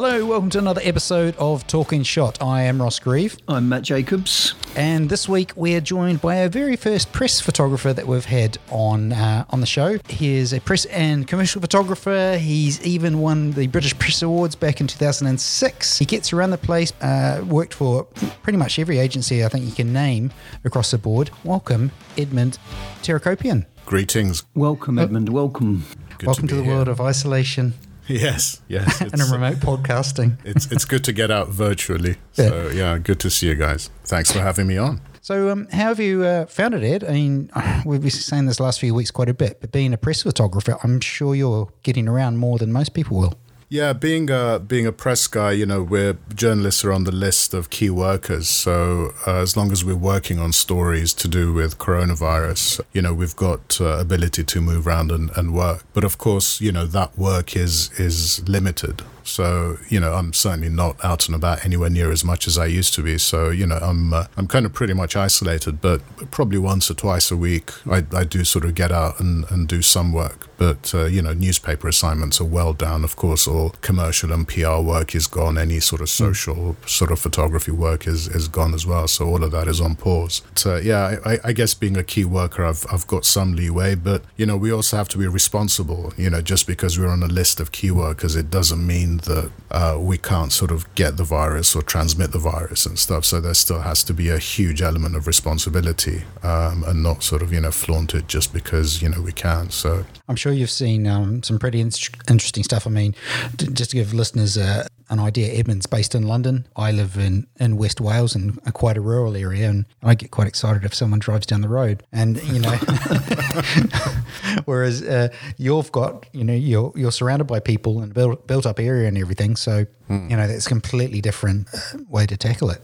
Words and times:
Hello, 0.00 0.24
welcome 0.24 0.48
to 0.50 0.60
another 0.60 0.80
episode 0.84 1.34
of 1.38 1.66
Talking 1.66 2.04
Shot. 2.04 2.40
I 2.40 2.62
am 2.62 2.80
Ross 2.80 3.00
Grieve, 3.00 3.36
I'm 3.48 3.68
Matt 3.68 3.82
Jacobs. 3.82 4.54
and 4.76 5.10
this 5.10 5.28
week 5.28 5.50
we're 5.56 5.80
joined 5.80 6.20
by 6.20 6.40
our 6.40 6.48
very 6.48 6.76
first 6.76 7.10
press 7.10 7.40
photographer 7.40 7.92
that 7.92 8.06
we've 8.06 8.24
had 8.24 8.58
on 8.70 9.12
uh, 9.12 9.44
on 9.50 9.60
the 9.60 9.66
show. 9.66 9.98
He 10.08 10.36
is 10.36 10.52
a 10.52 10.60
press 10.60 10.84
and 10.84 11.26
commercial 11.26 11.60
photographer. 11.60 12.38
He's 12.38 12.80
even 12.86 13.18
won 13.18 13.50
the 13.50 13.66
British 13.66 13.98
Press 13.98 14.22
Awards 14.22 14.54
back 14.54 14.80
in 14.80 14.86
2006. 14.86 15.98
He 15.98 16.04
gets 16.04 16.32
around 16.32 16.50
the 16.50 16.58
place, 16.58 16.92
uh, 17.00 17.44
worked 17.44 17.74
for 17.74 18.04
pretty 18.44 18.56
much 18.56 18.78
every 18.78 19.00
agency 19.00 19.44
I 19.44 19.48
think 19.48 19.64
you 19.64 19.72
can 19.72 19.92
name 19.92 20.30
across 20.64 20.92
the 20.92 20.98
board. 20.98 21.30
Welcome, 21.42 21.90
Edmond 22.16 22.56
Terakopian. 23.02 23.66
Greetings. 23.84 24.44
Welcome, 24.54 24.96
Edmond. 24.96 25.30
Welcome. 25.30 25.84
Good 26.18 26.26
welcome 26.28 26.46
to 26.46 26.54
to, 26.54 26.60
the 26.60 26.64
here. 26.64 26.74
world 26.74 26.86
of 26.86 27.00
isolation 27.00 27.74
Yes, 28.08 28.60
yes. 28.68 29.00
and 29.02 29.12
It's, 29.14 29.30
remote 29.30 29.56
podcasting. 29.56 30.38
it's 30.44 30.70
it's 30.72 30.84
good 30.84 31.04
to 31.04 31.12
get 31.12 31.30
out 31.30 31.48
virtually. 31.48 32.16
So 32.32 32.70
yeah, 32.72 32.98
good 32.98 33.18
to 33.20 33.30
see 33.30 33.48
you 33.48 33.56
guys. 33.56 33.90
Thanks 34.04 34.30
for 34.32 34.38
having 34.40 34.66
me 34.68 34.78
on. 34.78 35.00
So, 35.20 35.50
um, 35.50 35.66
how 35.72 35.88
have 35.88 35.98
you 36.00 36.22
uh, 36.24 36.46
found 36.46 36.74
it, 36.74 36.82
Ed? 36.84 37.04
I 37.04 37.12
mean, 37.12 37.50
we've 37.84 38.00
been 38.00 38.10
saying 38.10 38.46
this 38.46 38.60
last 38.60 38.78
few 38.80 38.94
weeks 38.94 39.10
quite 39.10 39.28
a 39.28 39.34
bit, 39.34 39.60
but 39.60 39.72
being 39.72 39.92
a 39.92 39.98
press 39.98 40.22
photographer, 40.22 40.78
I'm 40.84 41.00
sure 41.00 41.34
you're 41.34 41.68
getting 41.82 42.08
around 42.08 42.38
more 42.38 42.56
than 42.58 42.72
most 42.72 42.94
people 42.94 43.18
will. 43.18 43.34
Yeah, 43.70 43.92
being 43.92 44.30
a 44.30 44.58
being 44.58 44.86
a 44.86 44.92
press 44.92 45.26
guy, 45.26 45.52
you 45.52 45.66
know, 45.66 45.82
we're 45.82 46.16
journalists 46.34 46.86
are 46.86 46.92
on 46.92 47.04
the 47.04 47.12
list 47.12 47.52
of 47.52 47.68
key 47.68 47.90
workers. 47.90 48.48
So 48.48 49.12
uh, 49.26 49.40
as 49.40 49.58
long 49.58 49.72
as 49.72 49.84
we're 49.84 49.94
working 49.94 50.38
on 50.38 50.52
stories 50.52 51.12
to 51.14 51.28
do 51.28 51.52
with 51.52 51.76
coronavirus, 51.76 52.80
you 52.94 53.02
know, 53.02 53.12
we've 53.12 53.36
got 53.36 53.78
uh, 53.78 53.98
ability 53.98 54.44
to 54.44 54.60
move 54.62 54.86
around 54.86 55.12
and, 55.12 55.30
and 55.36 55.52
work. 55.52 55.84
But 55.92 56.04
of 56.04 56.16
course, 56.16 56.62
you 56.62 56.72
know, 56.72 56.86
that 56.86 57.18
work 57.18 57.56
is 57.56 57.90
is 58.00 58.46
limited. 58.48 59.02
So 59.28 59.78
you 59.88 60.00
know, 60.00 60.14
I'm 60.14 60.32
certainly 60.32 60.68
not 60.68 61.02
out 61.04 61.26
and 61.26 61.34
about 61.34 61.64
anywhere 61.64 61.90
near 61.90 62.10
as 62.10 62.24
much 62.24 62.46
as 62.46 62.58
I 62.58 62.66
used 62.66 62.94
to 62.94 63.02
be. 63.02 63.18
So 63.18 63.50
you 63.50 63.66
know, 63.66 63.76
I'm 63.76 64.12
uh, 64.12 64.26
I'm 64.36 64.46
kind 64.46 64.66
of 64.66 64.72
pretty 64.72 64.94
much 64.94 65.16
isolated. 65.16 65.80
But 65.80 66.00
probably 66.30 66.58
once 66.58 66.90
or 66.90 66.94
twice 66.94 67.30
a 67.30 67.36
week, 67.36 67.70
I, 67.86 68.04
I 68.12 68.24
do 68.24 68.44
sort 68.44 68.64
of 68.64 68.74
get 68.74 68.90
out 68.90 69.20
and, 69.20 69.44
and 69.50 69.68
do 69.68 69.82
some 69.82 70.12
work. 70.12 70.48
But 70.56 70.92
uh, 70.94 71.06
you 71.06 71.22
know, 71.22 71.32
newspaper 71.32 71.88
assignments 71.88 72.40
are 72.40 72.44
well 72.44 72.72
down. 72.72 73.04
Of 73.04 73.16
course, 73.16 73.46
all 73.46 73.70
commercial 73.80 74.32
and 74.32 74.46
PR 74.46 74.80
work 74.80 75.14
is 75.14 75.26
gone. 75.26 75.58
Any 75.58 75.80
sort 75.80 76.00
of 76.00 76.08
social 76.08 76.76
sort 76.86 77.12
of 77.12 77.18
photography 77.20 77.70
work 77.70 78.06
is, 78.06 78.26
is 78.28 78.48
gone 78.48 78.74
as 78.74 78.86
well. 78.86 79.06
So 79.08 79.26
all 79.26 79.44
of 79.44 79.52
that 79.52 79.68
is 79.68 79.80
on 79.80 79.94
pause. 79.94 80.40
But, 80.54 80.66
uh, 80.66 80.76
yeah, 80.76 81.16
I, 81.24 81.38
I 81.44 81.52
guess 81.52 81.74
being 81.74 81.96
a 81.96 82.02
key 82.02 82.24
worker, 82.24 82.64
I've 82.64 82.86
I've 82.92 83.06
got 83.06 83.24
some 83.24 83.54
leeway. 83.54 83.94
But 83.94 84.22
you 84.36 84.46
know, 84.46 84.56
we 84.56 84.72
also 84.72 84.96
have 84.96 85.08
to 85.10 85.18
be 85.18 85.26
responsible. 85.26 86.12
You 86.16 86.30
know, 86.30 86.40
just 86.40 86.66
because 86.66 86.98
we're 86.98 87.08
on 87.08 87.22
a 87.22 87.26
list 87.26 87.60
of 87.60 87.72
key 87.72 87.90
workers, 87.90 88.34
it 88.34 88.50
doesn't 88.50 88.84
mean 88.84 89.17
that 89.22 89.50
uh, 89.70 89.96
we 89.98 90.18
can't 90.18 90.52
sort 90.52 90.70
of 90.70 90.92
get 90.94 91.16
the 91.16 91.24
virus 91.24 91.74
or 91.76 91.82
transmit 91.82 92.32
the 92.32 92.38
virus 92.38 92.86
and 92.86 92.98
stuff. 92.98 93.24
So 93.24 93.40
there 93.40 93.54
still 93.54 93.80
has 93.80 94.02
to 94.04 94.14
be 94.14 94.28
a 94.28 94.38
huge 94.38 94.82
element 94.82 95.16
of 95.16 95.26
responsibility 95.26 96.22
um, 96.42 96.84
and 96.84 97.02
not 97.02 97.22
sort 97.22 97.42
of 97.42 97.52
you 97.52 97.60
know 97.60 97.70
flaunt 97.70 98.14
it 98.14 98.28
just 98.28 98.52
because 98.52 99.02
you 99.02 99.08
know 99.08 99.20
we 99.20 99.32
can. 99.32 99.70
So 99.70 100.04
I'm 100.28 100.36
sure 100.36 100.52
you've 100.52 100.70
seen 100.70 101.06
um, 101.06 101.42
some 101.42 101.58
pretty 101.58 101.80
in- 101.80 101.92
interesting 102.28 102.64
stuff. 102.64 102.86
I 102.86 102.90
mean, 102.90 103.14
just 103.56 103.90
to 103.90 103.96
give 103.96 104.14
listeners 104.14 104.56
uh, 104.58 104.86
an 105.10 105.18
idea, 105.18 105.52
Edmond's 105.52 105.86
based 105.86 106.14
in 106.14 106.24
London. 106.24 106.66
I 106.76 106.92
live 106.92 107.16
in, 107.16 107.46
in 107.58 107.76
West 107.76 108.00
Wales 108.00 108.34
in 108.34 108.58
a 108.66 108.72
quite 108.72 108.96
a 108.96 109.00
rural 109.00 109.36
area, 109.36 109.68
and 109.68 109.86
I 110.02 110.14
get 110.14 110.30
quite 110.30 110.48
excited 110.48 110.84
if 110.84 110.94
someone 110.94 111.18
drives 111.18 111.46
down 111.46 111.60
the 111.60 111.68
road. 111.68 112.02
And 112.12 112.42
you 112.44 112.60
know, 112.60 112.70
whereas 114.64 115.02
uh, 115.02 115.28
you've 115.56 115.92
got, 115.92 116.26
you 116.32 116.44
know, 116.44 116.54
you're 116.54 116.92
you're 116.94 117.12
surrounded 117.12 117.46
by 117.46 117.60
people 117.60 118.00
and 118.00 118.12
built 118.12 118.46
built 118.46 118.66
up 118.66 118.78
area 118.78 119.08
and 119.08 119.18
everything. 119.18 119.56
So 119.56 119.86
you 120.10 120.36
know, 120.36 120.46
that's 120.46 120.66
a 120.66 120.68
completely 120.68 121.20
different 121.20 121.68
uh, 121.74 121.98
way 122.08 122.26
to 122.26 122.36
tackle 122.36 122.70
it. 122.70 122.80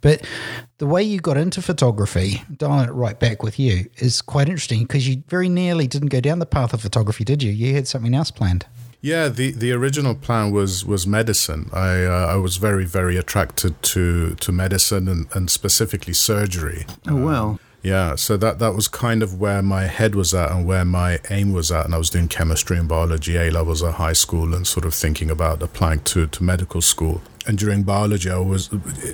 But 0.00 0.26
the 0.78 0.86
way 0.86 1.02
you 1.02 1.20
got 1.20 1.36
into 1.36 1.62
photography, 1.62 2.42
dialing 2.56 2.88
it 2.88 2.92
right 2.92 3.18
back 3.18 3.42
with 3.42 3.58
you, 3.58 3.88
is 3.96 4.20
quite 4.20 4.48
interesting 4.48 4.80
because 4.80 5.08
you 5.08 5.22
very 5.28 5.48
nearly 5.48 5.86
didn't 5.86 6.08
go 6.08 6.20
down 6.20 6.38
the 6.38 6.46
path 6.46 6.72
of 6.72 6.80
photography, 6.80 7.24
did 7.24 7.42
you? 7.42 7.52
You 7.52 7.74
had 7.74 7.86
something 7.86 8.14
else 8.14 8.30
planned. 8.30 8.66
Yeah, 9.06 9.28
the, 9.28 9.52
the 9.52 9.70
original 9.70 10.16
plan 10.16 10.50
was 10.50 10.84
was 10.84 11.06
medicine. 11.06 11.70
I 11.72 12.02
uh, 12.02 12.34
I 12.34 12.36
was 12.46 12.56
very 12.56 12.84
very 12.84 13.16
attracted 13.16 13.80
to 13.94 14.34
to 14.34 14.50
medicine 14.50 15.06
and, 15.06 15.28
and 15.32 15.48
specifically 15.48 16.12
surgery. 16.12 16.86
Oh, 17.06 17.24
well. 17.24 17.60
Yeah, 17.84 18.16
so 18.16 18.36
that 18.38 18.58
that 18.58 18.74
was 18.74 18.88
kind 18.88 19.22
of 19.22 19.38
where 19.38 19.62
my 19.62 19.84
head 19.84 20.16
was 20.16 20.34
at 20.34 20.50
and 20.50 20.66
where 20.66 20.84
my 20.84 21.20
aim 21.30 21.52
was 21.52 21.70
at, 21.70 21.84
and 21.84 21.94
I 21.94 21.98
was 21.98 22.10
doing 22.10 22.26
chemistry 22.26 22.78
and 22.78 22.88
biology 22.88 23.36
A 23.36 23.48
levels 23.48 23.80
at 23.80 23.94
high 23.94 24.14
school, 24.24 24.52
and 24.52 24.66
sort 24.66 24.84
of 24.84 24.92
thinking 24.92 25.30
about 25.30 25.62
applying 25.62 26.00
to 26.10 26.26
to 26.26 26.42
medical 26.42 26.80
school. 26.80 27.20
And 27.46 27.58
during 27.58 27.82
biology, 27.84 28.30
I 28.30 28.38
was 28.38 28.68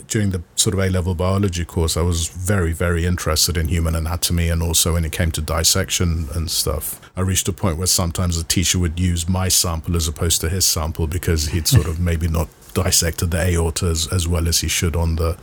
during 0.09 0.31
the 0.31 0.43
sort 0.55 0.75
of 0.75 0.81
A 0.81 0.89
level 0.89 1.15
biology 1.15 1.65
course, 1.65 1.97
I 1.97 2.03
was 2.03 2.29
very 2.29 2.73
very 2.73 3.05
interested 3.05 3.57
in 3.57 3.69
human 3.69 3.95
anatomy, 3.95 4.49
and 4.49 4.63
also 4.63 4.95
when 4.95 5.05
it 5.05 5.13
came 5.13 5.31
to 5.33 5.41
dissection 5.41 6.29
and 6.35 6.51
stuff. 6.51 7.01
I 7.17 7.21
reached 7.21 7.49
a 7.49 7.53
point 7.53 7.77
where 7.77 7.87
sometimes 7.87 8.39
the 8.39 8.45
teacher 8.45 8.79
would 8.79 8.99
use 8.99 9.29
my 9.29 9.49
sample 9.49 9.97
as 9.97 10.09
opposed 10.09 10.41
to 10.41 10.49
his 10.49 10.65
sample 10.65 11.07
because 11.07 11.49
he'd 11.49 11.69
sort 11.69 11.87
of 11.87 12.01
maybe 12.09 12.29
not 12.29 12.49
dissected 12.75 13.31
the 13.31 13.39
aorta 13.39 13.87
as, 13.87 14.09
as 14.09 14.27
well 14.27 14.49
as 14.49 14.61
he 14.61 14.69
should 14.69 14.97
on 14.97 15.17
the 15.17 15.37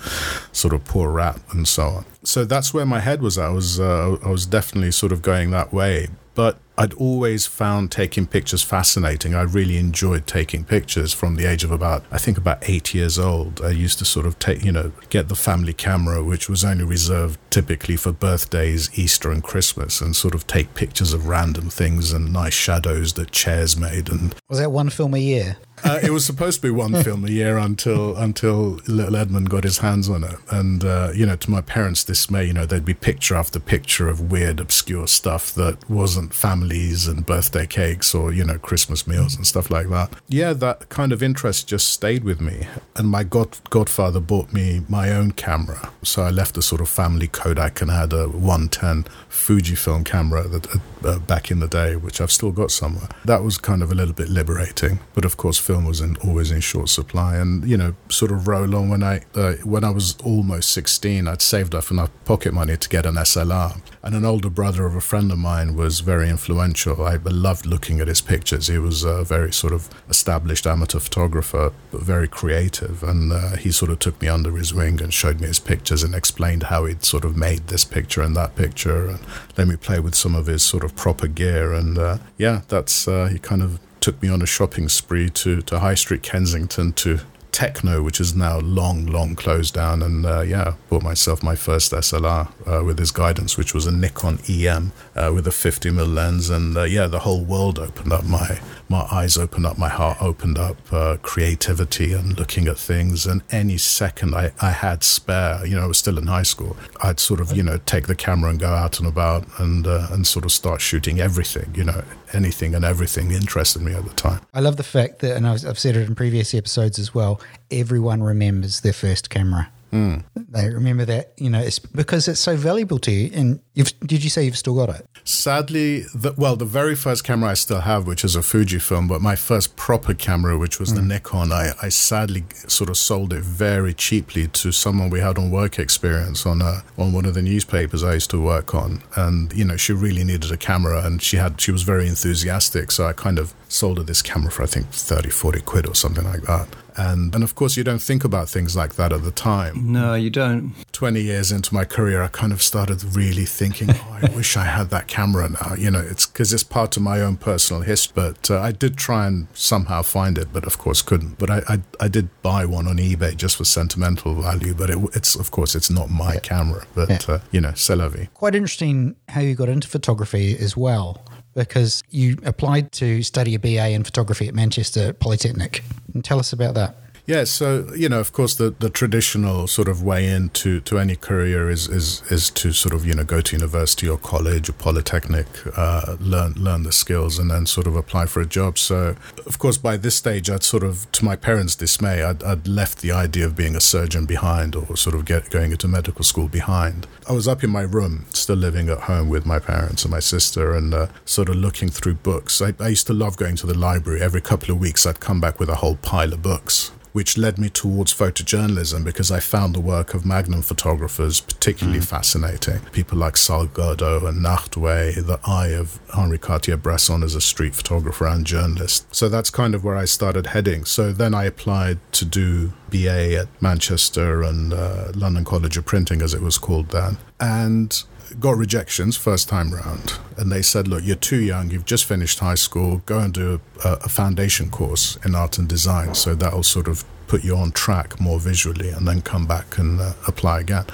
sort 0.51 0.73
of 0.73 0.83
poor 0.85 1.11
rat 1.11 1.39
and 1.51 1.67
so 1.67 1.83
on. 1.83 2.05
So 2.23 2.43
that's 2.43 2.73
where 2.73 2.85
my 2.85 2.99
head 2.99 3.21
was 3.21 3.37
at. 3.37 3.45
I 3.45 3.49
was 3.49 3.79
uh, 3.79 4.17
I 4.23 4.29
was 4.29 4.45
definitely 4.45 4.91
sort 4.91 5.11
of 5.11 5.21
going 5.21 5.51
that 5.51 5.71
way, 5.71 6.07
but 6.35 6.57
I'd 6.79 6.93
always 6.93 7.45
found 7.45 7.91
taking 7.91 8.25
pictures 8.25 8.63
fascinating. 8.63 9.35
I 9.35 9.41
really 9.41 9.77
enjoyed 9.77 10.25
taking 10.25 10.63
pictures 10.63 11.13
from 11.13 11.35
the 11.35 11.45
age 11.45 11.65
of 11.65 11.71
about 11.71 12.05
I 12.09 12.17
think 12.17 12.37
about 12.37 12.57
8 12.61 12.93
years 12.93 13.19
old. 13.19 13.61
I 13.61 13.71
used 13.71 13.99
to 13.99 14.05
sort 14.05 14.25
of 14.25 14.39
take, 14.39 14.63
you 14.63 14.71
know, 14.71 14.93
get 15.09 15.27
the 15.27 15.35
family 15.35 15.73
camera 15.73 16.23
which 16.23 16.47
was 16.47 16.63
only 16.63 16.85
reserved 16.85 17.37
typically 17.49 17.97
for 17.97 18.13
birthdays, 18.13 18.89
Easter 18.97 19.29
and 19.29 19.43
Christmas 19.43 19.99
and 19.99 20.15
sort 20.15 20.33
of 20.33 20.47
take 20.47 20.73
pictures 20.73 21.11
of 21.13 21.27
random 21.27 21.69
things 21.69 22.13
and 22.13 22.31
nice 22.31 22.53
shadows 22.53 23.13
that 23.13 23.31
chairs 23.31 23.75
made 23.75 24.09
and 24.09 24.33
Was 24.47 24.59
that 24.59 24.71
one 24.71 24.89
film 24.89 25.13
a 25.13 25.19
year? 25.19 25.57
uh, 25.83 25.99
it 26.03 26.11
was 26.11 26.25
supposed 26.25 26.61
to 26.61 26.67
be 26.67 26.71
one 26.71 26.93
film 27.03 27.25
a 27.25 27.29
year 27.29 27.57
until 27.57 28.15
until 28.17 28.79
little 28.87 29.15
Edmond 29.15 29.49
got 29.49 29.63
his 29.63 29.79
hands 29.79 30.09
on 30.09 30.23
it, 30.23 30.35
and 30.51 30.83
uh, 30.83 31.11
you 31.13 31.25
know, 31.25 31.35
to 31.37 31.51
my 31.51 31.61
parents' 31.61 32.03
dismay, 32.03 32.45
you 32.45 32.53
know, 32.53 32.65
there'd 32.65 32.85
be 32.85 32.93
picture 32.93 33.35
after 33.35 33.59
picture 33.59 34.09
of 34.09 34.31
weird, 34.31 34.59
obscure 34.59 35.07
stuff 35.07 35.53
that 35.55 35.89
wasn't 35.89 36.33
and 36.71 37.25
birthday 37.25 37.65
cakes 37.65 38.13
or 38.13 38.31
you 38.31 38.43
know 38.43 38.57
Christmas 38.57 39.07
meals 39.07 39.35
and 39.35 39.45
stuff 39.45 39.69
like 39.69 39.89
that. 39.89 40.13
Yeah, 40.27 40.53
that 40.53 40.89
kind 40.89 41.11
of 41.11 41.23
interest 41.23 41.67
just 41.67 41.89
stayed 41.89 42.23
with 42.23 42.41
me, 42.41 42.67
and 42.95 43.07
my 43.07 43.23
god 43.23 43.57
godfather 43.69 44.19
bought 44.19 44.53
me 44.53 44.81
my 44.87 45.11
own 45.11 45.31
camera, 45.31 45.91
so 46.03 46.23
I 46.23 46.29
left 46.29 46.57
a 46.57 46.61
sort 46.61 46.81
of 46.81 46.89
family 46.89 47.27
Kodak 47.27 47.81
and 47.81 47.91
had 47.91 48.13
a 48.13 48.27
110 48.27 49.05
Fujifilm 49.29 50.05
camera 50.05 50.47
that 50.47 50.79
uh, 51.03 51.19
back 51.19 51.51
in 51.51 51.59
the 51.59 51.67
day, 51.67 51.95
which 51.95 52.21
I've 52.21 52.31
still 52.31 52.51
got 52.51 52.71
somewhere. 52.71 53.09
That 53.25 53.43
was 53.43 53.57
kind 53.57 53.81
of 53.81 53.91
a 53.91 53.95
little 53.95 54.13
bit 54.13 54.29
liberating, 54.29 54.99
but 55.13 55.25
of 55.25 55.37
course, 55.37 55.57
film 55.57 55.85
was 55.85 56.01
in, 56.01 56.17
always 56.17 56.51
in 56.51 56.59
short 56.59 56.89
supply. 56.89 57.37
And 57.37 57.67
you 57.67 57.77
know, 57.77 57.95
sort 58.09 58.31
of 58.31 58.47
roll 58.47 58.75
on 58.75 58.89
when 58.89 59.03
I 59.03 59.21
uh, 59.35 59.53
when 59.63 59.83
I 59.83 59.89
was 59.89 60.15
almost 60.23 60.71
16, 60.71 61.27
I'd 61.27 61.41
saved 61.41 61.75
up 61.75 61.91
enough 61.91 62.11
pocket 62.25 62.53
money 62.53 62.77
to 62.77 62.89
get 62.89 63.05
an 63.05 63.15
SLR. 63.15 63.81
And 64.01 64.15
an 64.15 64.23
older 64.23 64.49
brother 64.49 64.85
of 64.85 64.95
a 64.95 65.01
friend 65.01 65.31
of 65.31 65.37
mine 65.37 65.75
was 65.75 65.99
very 65.99 66.29
influential. 66.29 67.03
I 67.03 67.17
loved 67.17 67.65
looking 67.65 67.99
at 67.99 68.07
his 68.07 68.21
pictures. 68.21 68.67
He 68.67 68.77
was 68.77 69.03
a 69.03 69.23
very 69.23 69.51
sort 69.51 69.73
of 69.73 69.89
established 70.09 70.65
amateur 70.65 70.99
photographer, 70.99 71.73
but 71.91 72.01
very 72.01 72.27
creative. 72.27 73.03
And 73.03 73.33
uh, 73.33 73.57
he 73.57 73.71
sort 73.71 73.91
of 73.91 73.99
took 73.99 74.21
me 74.21 74.29
under 74.29 74.55
his 74.55 74.73
wing 74.73 75.01
and 75.01 75.13
showed 75.13 75.41
me 75.41 75.47
his 75.47 75.59
pictures 75.59 76.01
and 76.01 76.15
explained 76.15 76.63
how 76.63 76.85
he'd 76.85 77.03
sort 77.03 77.25
of 77.25 77.35
made 77.35 77.67
this 77.67 77.83
picture 77.83 78.21
and 78.21 78.37
that 78.37 78.55
picture 78.55 79.09
and 79.09 79.19
let 79.57 79.67
me 79.67 79.75
play 79.75 79.99
with 79.99 80.15
some 80.15 80.33
of 80.33 80.45
his 80.45 80.63
sort 80.63 80.85
of 80.85 80.95
proper 80.95 81.27
gear. 81.27 81.73
And 81.73 81.97
uh, 81.97 82.19
yeah, 82.37 82.61
that's, 82.69 83.05
uh, 83.05 83.27
he 83.27 83.37
kind 83.37 83.61
of 83.61 83.79
took 83.99 84.21
me 84.21 84.29
on 84.29 84.41
a 84.41 84.45
shopping 84.45 84.87
spree 84.87 85.29
to, 85.29 85.61
to 85.63 85.79
High 85.79 85.95
Street 85.95 86.23
Kensington 86.23 86.93
to 86.93 87.19
Tecno, 87.51 88.03
which 88.03 88.19
is 88.19 88.35
now 88.35 88.59
long, 88.59 89.05
long 89.05 89.35
closed 89.35 89.73
down. 89.73 90.01
And 90.01 90.25
uh, 90.25 90.41
yeah, 90.41 90.75
bought 90.89 91.03
myself 91.03 91.43
my 91.43 91.55
first 91.55 91.91
SLR 91.91 92.49
uh, 92.67 92.83
with 92.83 92.99
his 92.99 93.11
guidance, 93.11 93.57
which 93.57 93.73
was 93.73 93.85
a 93.85 93.91
Nikon 93.91 94.39
EM 94.47 94.91
uh, 95.15 95.31
with 95.33 95.47
a 95.47 95.51
50 95.51 95.89
mm 95.89 96.13
lens. 96.13 96.49
And 96.49 96.77
uh, 96.77 96.83
yeah, 96.83 97.07
the 97.07 97.19
whole 97.19 97.43
world 97.43 97.79
opened 97.79 98.13
up. 98.13 98.25
My 98.25 98.59
my 98.89 99.07
eyes 99.11 99.37
opened 99.37 99.67
up, 99.67 99.77
my 99.77 99.87
heart 99.87 100.17
opened 100.19 100.57
up, 100.57 100.77
uh, 100.91 101.17
creativity 101.21 102.11
and 102.13 102.37
looking 102.39 102.67
at 102.67 102.77
things. 102.77 103.27
And 103.27 103.43
any 103.51 103.77
second 103.77 104.33
I, 104.33 104.51
I 104.59 104.71
had 104.71 105.03
spare, 105.03 105.63
you 105.65 105.75
know, 105.75 105.83
I 105.83 105.85
was 105.85 105.99
still 105.99 106.17
in 106.17 106.25
high 106.25 106.43
school, 106.43 106.75
I'd 107.03 107.19
sort 107.19 107.39
of, 107.39 107.55
you 107.55 107.61
know, 107.61 107.77
take 107.85 108.07
the 108.07 108.15
camera 108.15 108.49
and 108.49 108.59
go 108.59 108.69
out 108.69 108.99
and 108.99 109.07
about 109.07 109.45
and 109.59 109.85
uh, 109.85 110.07
and 110.09 110.25
sort 110.25 110.43
of 110.43 110.51
start 110.51 110.81
shooting 110.81 111.19
everything, 111.19 111.71
you 111.75 111.83
know, 111.83 112.03
anything 112.33 112.75
and 112.75 112.85
everything 112.85 113.31
interested 113.31 113.81
me 113.81 113.93
at 113.93 114.03
the 114.03 114.13
time. 114.13 114.41
I 114.53 114.59
love 114.59 114.77
the 114.77 114.83
fact 114.83 115.19
that, 115.19 115.35
and 115.35 115.47
I've, 115.47 115.79
said 115.79 115.95
it 115.95 116.07
in 116.07 116.15
previous 116.15 116.53
episodes 116.53 116.99
as 116.99 117.13
well, 117.13 117.41
everyone 117.71 118.23
remembers 118.23 118.81
their 118.81 118.93
first 118.93 119.29
camera. 119.29 119.69
Mm. 119.91 120.23
They 120.35 120.69
remember 120.69 121.05
that, 121.05 121.33
you 121.37 121.49
know, 121.49 121.59
it's 121.59 121.79
because 121.79 122.27
it's 122.27 122.39
so 122.39 122.55
valuable 122.55 122.99
to 122.99 123.11
you. 123.11 123.31
And 123.33 123.59
you've, 123.73 123.97
did 124.01 124.23
you 124.23 124.29
say 124.29 124.45
you've 124.45 124.57
still 124.57 124.75
got 124.75 124.89
it? 124.89 125.07
Sadly, 125.23 126.01
the, 126.13 126.33
well, 126.37 126.55
the 126.55 126.65
very 126.65 126.95
first 126.95 127.23
camera 127.23 127.51
I 127.51 127.53
still 127.53 127.81
have, 127.81 128.07
which 128.07 128.23
is 128.23 128.35
a 128.35 128.39
Fujifilm, 128.39 129.07
but 129.07 129.21
my 129.21 129.35
first 129.35 129.75
proper 129.75 130.13
camera, 130.13 130.57
which 130.57 130.79
was 130.79 130.93
the 130.93 131.01
mm. 131.01 131.07
Nikon, 131.07 131.51
I, 131.51 131.71
I 131.81 131.89
sadly 131.89 132.43
sort 132.67 132.89
of 132.89 132.97
sold 132.97 133.33
it 133.33 133.43
very 133.43 133.93
cheaply 133.93 134.47
to 134.47 134.71
someone 134.71 135.09
we 135.09 135.19
had 135.19 135.37
on 135.37 135.51
work 135.51 135.79
experience 135.79 136.45
on 136.45 136.61
a, 136.61 136.83
on 136.97 137.13
one 137.13 137.25
of 137.25 137.33
the 137.33 137.41
newspapers 137.41 138.03
I 138.03 138.13
used 138.13 138.29
to 138.31 138.41
work 138.41 138.73
on, 138.73 139.01
and 139.15 139.51
you 139.53 139.65
know 139.65 139.77
she 139.77 139.93
really 139.93 140.23
needed 140.23 140.51
a 140.51 140.57
camera, 140.57 141.03
and 141.05 141.21
she 141.21 141.37
had 141.37 141.59
she 141.59 141.71
was 141.71 141.83
very 141.83 142.07
enthusiastic, 142.07 142.91
so 142.91 143.05
I 143.05 143.13
kind 143.13 143.39
of 143.39 143.53
sold 143.69 143.97
her 143.99 144.03
this 144.03 144.21
camera 144.21 144.51
for 144.51 144.63
I 144.63 144.65
think 144.65 144.87
30, 144.87 145.29
40 145.29 145.61
quid 145.61 145.87
or 145.87 145.95
something 145.95 146.25
like 146.25 146.41
that. 146.43 146.67
And, 146.97 147.33
and 147.33 147.45
of 147.45 147.55
course, 147.55 147.77
you 147.77 147.83
don't 147.85 148.01
think 148.01 148.25
about 148.25 148.49
things 148.49 148.75
like 148.75 148.95
that 148.95 149.13
at 149.13 149.23
the 149.23 149.31
time. 149.31 149.93
No, 149.93 150.15
you 150.15 150.29
don't. 150.29 150.73
20 150.91 151.21
years 151.21 151.49
into 151.49 151.73
my 151.73 151.85
career, 151.85 152.21
I 152.21 152.27
kind 152.27 152.51
of 152.51 152.61
started 152.61 153.01
really 153.15 153.45
thinking, 153.45 153.89
oh, 153.91 154.19
I 154.21 154.29
wish 154.35 154.57
I 154.57 154.65
had 154.65 154.89
that 154.89 155.07
camera 155.07 155.47
now. 155.47 155.75
You 155.75 155.91
know, 155.91 155.99
it's 156.01 156.25
because 156.25 156.51
it's 156.51 156.63
part 156.63 156.97
of 156.97 157.03
my 157.03 157.21
own 157.21 157.37
personal 157.37 157.83
history. 157.83 158.11
But 158.15 158.51
uh, 158.51 158.59
I 158.59 158.73
did 158.73 158.97
try 158.97 159.27
and 159.27 159.47
somehow 159.53 160.01
find 160.01 160.37
it, 160.37 160.49
but 160.51 160.65
of 160.65 160.77
course 160.77 161.01
couldn't. 161.01 161.37
But 161.39 161.49
I, 161.49 161.61
I, 161.69 161.79
I 162.01 162.07
did 162.09 162.27
buy 162.41 162.65
one 162.65 162.85
on 162.87 162.97
eBay 162.97 163.37
just 163.37 163.55
for 163.55 163.63
sentimental 163.63 164.33
value. 164.33 164.73
But 164.73 164.89
it, 164.89 164.97
it's, 165.13 165.35
of 165.35 165.51
course, 165.51 165.75
it's 165.75 165.89
not 165.89 166.09
my 166.09 166.35
camera. 166.37 166.85
But, 166.95 167.09
Yeah. 167.09 167.35
uh, 167.35 167.39
you 167.51 167.61
know, 167.61 167.71
c'est 167.75 167.95
la 167.95 168.09
vie. 168.09 168.27
Quite 168.33 168.55
interesting 168.55 169.15
how 169.29 169.39
you 169.39 169.55
got 169.55 169.69
into 169.69 169.87
photography 169.87 170.57
as 170.57 170.75
well, 170.75 171.23
because 171.67 172.03
you 172.09 172.37
applied 172.45 172.91
to 172.93 173.21
study 173.21 173.55
a 173.55 173.59
BA 173.59 173.89
in 173.89 174.03
photography 174.03 174.47
at 174.47 174.55
Manchester 174.55 175.13
Polytechnic. 175.13 175.83
And 176.13 176.23
tell 176.23 176.39
us 176.39 176.53
about 176.53 176.75
that. 176.75 176.95
Yeah, 177.29 177.43
so 177.43 177.87
you 177.95 178.09
know, 178.09 178.19
of 178.19 178.33
course, 178.33 178.55
the, 178.55 178.71
the 178.71 178.89
traditional 178.89 179.67
sort 179.67 179.87
of 179.87 180.01
way 180.01 180.27
into 180.27 180.79
to 180.79 180.97
any 180.97 181.15
career 181.15 181.69
is, 181.69 181.87
is 181.87 182.23
is 182.31 182.49
to 182.49 182.73
sort 182.73 182.95
of 182.95 183.05
you 183.05 183.13
know 183.13 183.23
go 183.23 183.39
to 183.39 183.55
university 183.55 184.09
or 184.09 184.17
college 184.17 184.67
or 184.67 184.73
polytechnic, 184.73 185.45
uh, 185.77 186.17
learn 186.19 186.53
learn 186.53 186.81
the 186.81 186.91
skills, 186.91 187.37
and 187.37 187.51
then 187.51 187.67
sort 187.67 187.85
of 187.85 187.95
apply 187.95 188.25
for 188.25 188.41
a 188.41 188.47
job. 188.47 188.79
So, 188.79 189.15
of 189.45 189.59
course, 189.59 189.77
by 189.77 189.95
this 189.95 190.15
stage, 190.15 190.49
I'd 190.49 190.63
sort 190.63 190.81
of, 190.81 191.05
to 191.11 191.23
my 191.23 191.35
parents' 191.35 191.75
dismay, 191.75 192.23
I'd, 192.23 192.41
I'd 192.41 192.67
left 192.67 193.01
the 193.01 193.11
idea 193.11 193.45
of 193.45 193.55
being 193.55 193.75
a 193.75 193.79
surgeon 193.79 194.25
behind 194.25 194.75
or 194.75 194.97
sort 194.97 195.15
of 195.15 195.25
get 195.25 195.51
going 195.51 195.71
into 195.71 195.87
medical 195.87 196.23
school 196.23 196.47
behind. 196.47 197.05
I 197.29 197.33
was 197.33 197.47
up 197.47 197.63
in 197.63 197.69
my 197.69 197.83
room, 197.83 198.25
still 198.29 198.55
living 198.55 198.89
at 198.89 199.01
home 199.01 199.29
with 199.29 199.45
my 199.45 199.59
parents 199.59 200.03
and 200.03 200.09
my 200.09 200.19
sister, 200.19 200.73
and 200.73 200.95
uh, 200.95 201.05
sort 201.25 201.49
of 201.49 201.57
looking 201.57 201.89
through 201.89 202.15
books. 202.15 202.59
I, 202.59 202.73
I 202.79 202.87
used 202.87 203.05
to 203.05 203.13
love 203.13 203.37
going 203.37 203.55
to 203.57 203.67
the 203.67 203.77
library. 203.77 204.19
Every 204.19 204.41
couple 204.41 204.73
of 204.73 204.79
weeks, 204.79 205.05
I'd 205.05 205.19
come 205.19 205.39
back 205.39 205.59
with 205.59 205.69
a 205.69 205.75
whole 205.75 205.97
pile 205.97 206.33
of 206.33 206.41
books 206.41 206.89
which 207.11 207.37
led 207.37 207.57
me 207.57 207.69
towards 207.69 208.13
photojournalism 208.13 209.03
because 209.03 209.31
I 209.31 209.39
found 209.39 209.75
the 209.75 209.79
work 209.79 210.13
of 210.13 210.25
Magnum 210.25 210.61
photographers 210.61 211.41
particularly 211.41 212.01
fascinating. 212.01 212.79
People 212.91 213.17
like 213.17 213.35
Salgado 213.35 214.27
and 214.27 214.43
Nachtwey, 214.43 215.25
the 215.25 215.39
eye 215.45 215.69
of 215.69 215.99
Henri 216.15 216.37
Cartier-Bresson 216.37 217.23
as 217.23 217.35
a 217.35 217.41
street 217.41 217.75
photographer 217.75 218.27
and 218.27 218.45
journalist. 218.45 219.13
So 219.13 219.29
that's 219.29 219.49
kind 219.49 219.73
of 219.75 219.83
where 219.83 219.95
I 219.95 220.05
started 220.05 220.47
heading. 220.47 220.85
So 220.85 221.11
then 221.11 221.33
I 221.33 221.45
applied 221.45 221.99
to 222.13 222.25
do 222.25 222.73
BA 222.89 223.35
at 223.35 223.61
Manchester 223.61 224.41
and 224.43 224.73
uh, 224.73 225.11
London 225.15 225.45
College 225.45 225.77
of 225.77 225.85
Printing, 225.85 226.21
as 226.21 226.33
it 226.33 226.41
was 226.41 226.57
called 226.57 226.89
then. 226.89 227.17
And 227.39 228.03
got 228.39 228.57
rejections 228.57 229.17
first 229.17 229.49
time 229.49 229.71
round 229.71 230.19
and 230.37 230.51
they 230.51 230.61
said 230.61 230.87
look 230.87 231.03
you're 231.03 231.15
too 231.15 231.41
young. 231.41 231.69
You've 231.69 231.85
just 231.85 232.05
finished 232.05 232.39
high 232.39 232.55
school. 232.55 233.01
Go 233.05 233.19
and 233.19 233.33
do 233.33 233.61
a, 233.83 233.93
a 233.93 234.09
foundation 234.09 234.69
course 234.69 235.17
in 235.25 235.35
art 235.35 235.57
and 235.57 235.67
design. 235.67 236.15
So 236.15 236.35
that'll 236.35 236.63
sort 236.63 236.87
of 236.87 237.03
put 237.29 237.43
you 237.43 237.55
on 237.55 237.71
track 237.71 238.19
more 238.19 238.39
visually 238.39 238.89
and 238.89 239.07
then 239.07 239.21
come 239.21 239.45
back 239.45 239.77
and 239.77 240.01
uh, 240.01 240.13
apply 240.27 240.59
again. 240.59 240.85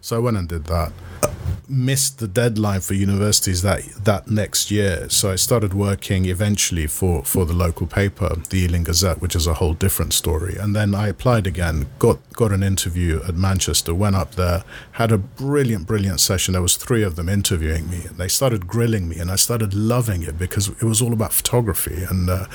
So 0.00 0.16
i 0.16 0.18
went 0.20 0.36
and 0.36 0.48
did 0.48 0.64
that. 0.66 0.92
Missed 1.68 2.18
the 2.18 2.28
deadline 2.28 2.80
for 2.80 2.94
universities 2.94 3.62
that 3.62 3.82
that 4.04 4.30
next 4.30 4.70
year. 4.70 5.08
So 5.10 5.30
I 5.30 5.36
started 5.36 5.74
working 5.74 6.24
eventually 6.24 6.86
for, 6.86 7.24
for 7.24 7.44
the 7.44 7.52
local 7.52 7.86
paper, 7.86 8.36
the 8.48 8.60
Ealing 8.60 8.84
Gazette, 8.84 9.20
which 9.20 9.36
is 9.36 9.46
a 9.46 9.54
whole 9.54 9.74
different 9.74 10.12
story. 10.12 10.56
And 10.56 10.74
then 10.74 10.94
I 10.94 11.08
applied 11.08 11.46
again, 11.46 11.86
got 11.98 12.18
got 12.40 12.52
an 12.52 12.62
interview 12.62 13.20
at 13.28 13.34
Manchester, 13.34 13.94
went 13.94 14.16
up 14.16 14.36
there, 14.36 14.64
had 14.92 15.12
a 15.12 15.18
brilliant, 15.18 15.86
brilliant 15.86 16.20
session. 16.20 16.52
There 16.52 16.62
was 16.62 16.74
three 16.74 17.02
of 17.02 17.14
them 17.14 17.28
interviewing 17.28 17.90
me, 17.90 18.06
and 18.08 18.16
they 18.16 18.28
started 18.28 18.66
grilling 18.66 19.10
me, 19.10 19.18
and 19.18 19.30
I 19.30 19.36
started 19.36 19.74
loving 19.74 20.22
it 20.22 20.38
because 20.38 20.68
it 20.68 20.82
was 20.82 21.02
all 21.02 21.12
about 21.12 21.34
photography, 21.34 22.02
and 22.02 22.30
uh, 22.30 22.46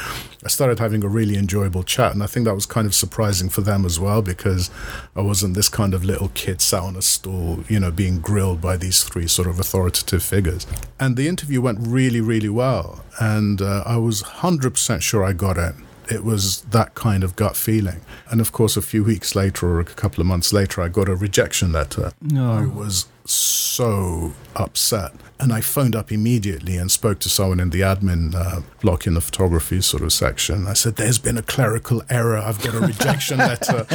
I 0.44 0.48
started 0.48 0.80
having 0.80 1.04
a 1.04 1.08
really 1.08 1.38
enjoyable 1.38 1.84
chat. 1.84 2.14
And 2.14 2.24
I 2.24 2.26
think 2.26 2.48
that 2.48 2.56
was 2.56 2.66
kind 2.66 2.88
of 2.88 2.96
surprising 2.96 3.48
for 3.48 3.62
them 3.62 3.86
as 3.86 4.00
well 4.00 4.24
because 4.24 4.72
I 5.16 5.22
wasn't 5.22 5.54
this 5.54 5.70
kind 5.70 5.94
of 5.94 6.04
little 6.04 6.32
kid 6.34 6.62
sat 6.62 6.82
on 6.82 6.96
a 6.96 7.04
stool, 7.04 7.64
you 7.70 7.80
know, 7.80 7.92
being 7.92 8.22
grilled 8.22 8.62
by 8.62 8.78
these 8.78 9.04
three 9.04 9.28
sort 9.28 9.48
of 9.48 9.60
authoritative 9.60 10.24
figures. 10.24 10.66
And 11.00 11.16
the 11.16 11.28
interview 11.28 11.62
went 11.62 11.78
really, 11.80 12.22
really 12.22 12.50
well. 12.50 13.06
And 13.20 13.62
uh, 13.62 13.84
I 13.86 13.98
was 13.98 14.24
100% 14.24 15.02
sure 15.04 15.24
I 15.24 15.34
got 15.34 15.60
it. 15.60 15.76
It 16.10 16.24
was 16.24 16.62
that 16.62 16.96
kind 16.96 17.24
of 17.24 17.36
gut 17.36 17.56
feeling. 17.56 18.02
And 18.30 18.42
of 18.42 18.52
course, 18.52 18.78
a 18.78 18.82
few 18.82 19.04
weeks 19.04 19.36
later 19.36 19.68
or 19.68 19.80
a 19.80 19.86
couple 19.86 20.22
of 20.22 20.28
months 20.28 20.54
later, 20.54 20.82
I 20.82 20.88
got 20.88 21.10
a 21.10 21.16
rejection 21.16 21.72
letter. 21.72 22.12
I 22.54 22.66
was 22.66 23.08
so 23.26 24.34
upset. 24.56 25.12
And 25.46 25.54
I 25.54 25.62
phoned 25.62 25.96
up 25.96 26.12
immediately 26.12 26.76
and 26.76 26.90
spoke 26.90 27.20
to 27.20 27.30
someone 27.30 27.60
in 27.60 27.70
the 27.70 27.82
admin 27.82 28.34
uh, 28.34 28.62
block 28.82 29.06
in 29.06 29.14
the 29.14 29.22
photography 29.22 29.80
sort 29.80 30.02
of 30.02 30.12
section. 30.12 30.66
I 30.66 30.74
said, 30.74 30.96
There's 30.96 31.20
been 31.20 31.38
a 31.38 31.44
clerical 31.44 32.02
error. 32.10 32.40
I've 32.40 32.60
got 32.64 32.74
a 32.74 32.80
rejection 32.80 33.38
letter. 33.52 33.86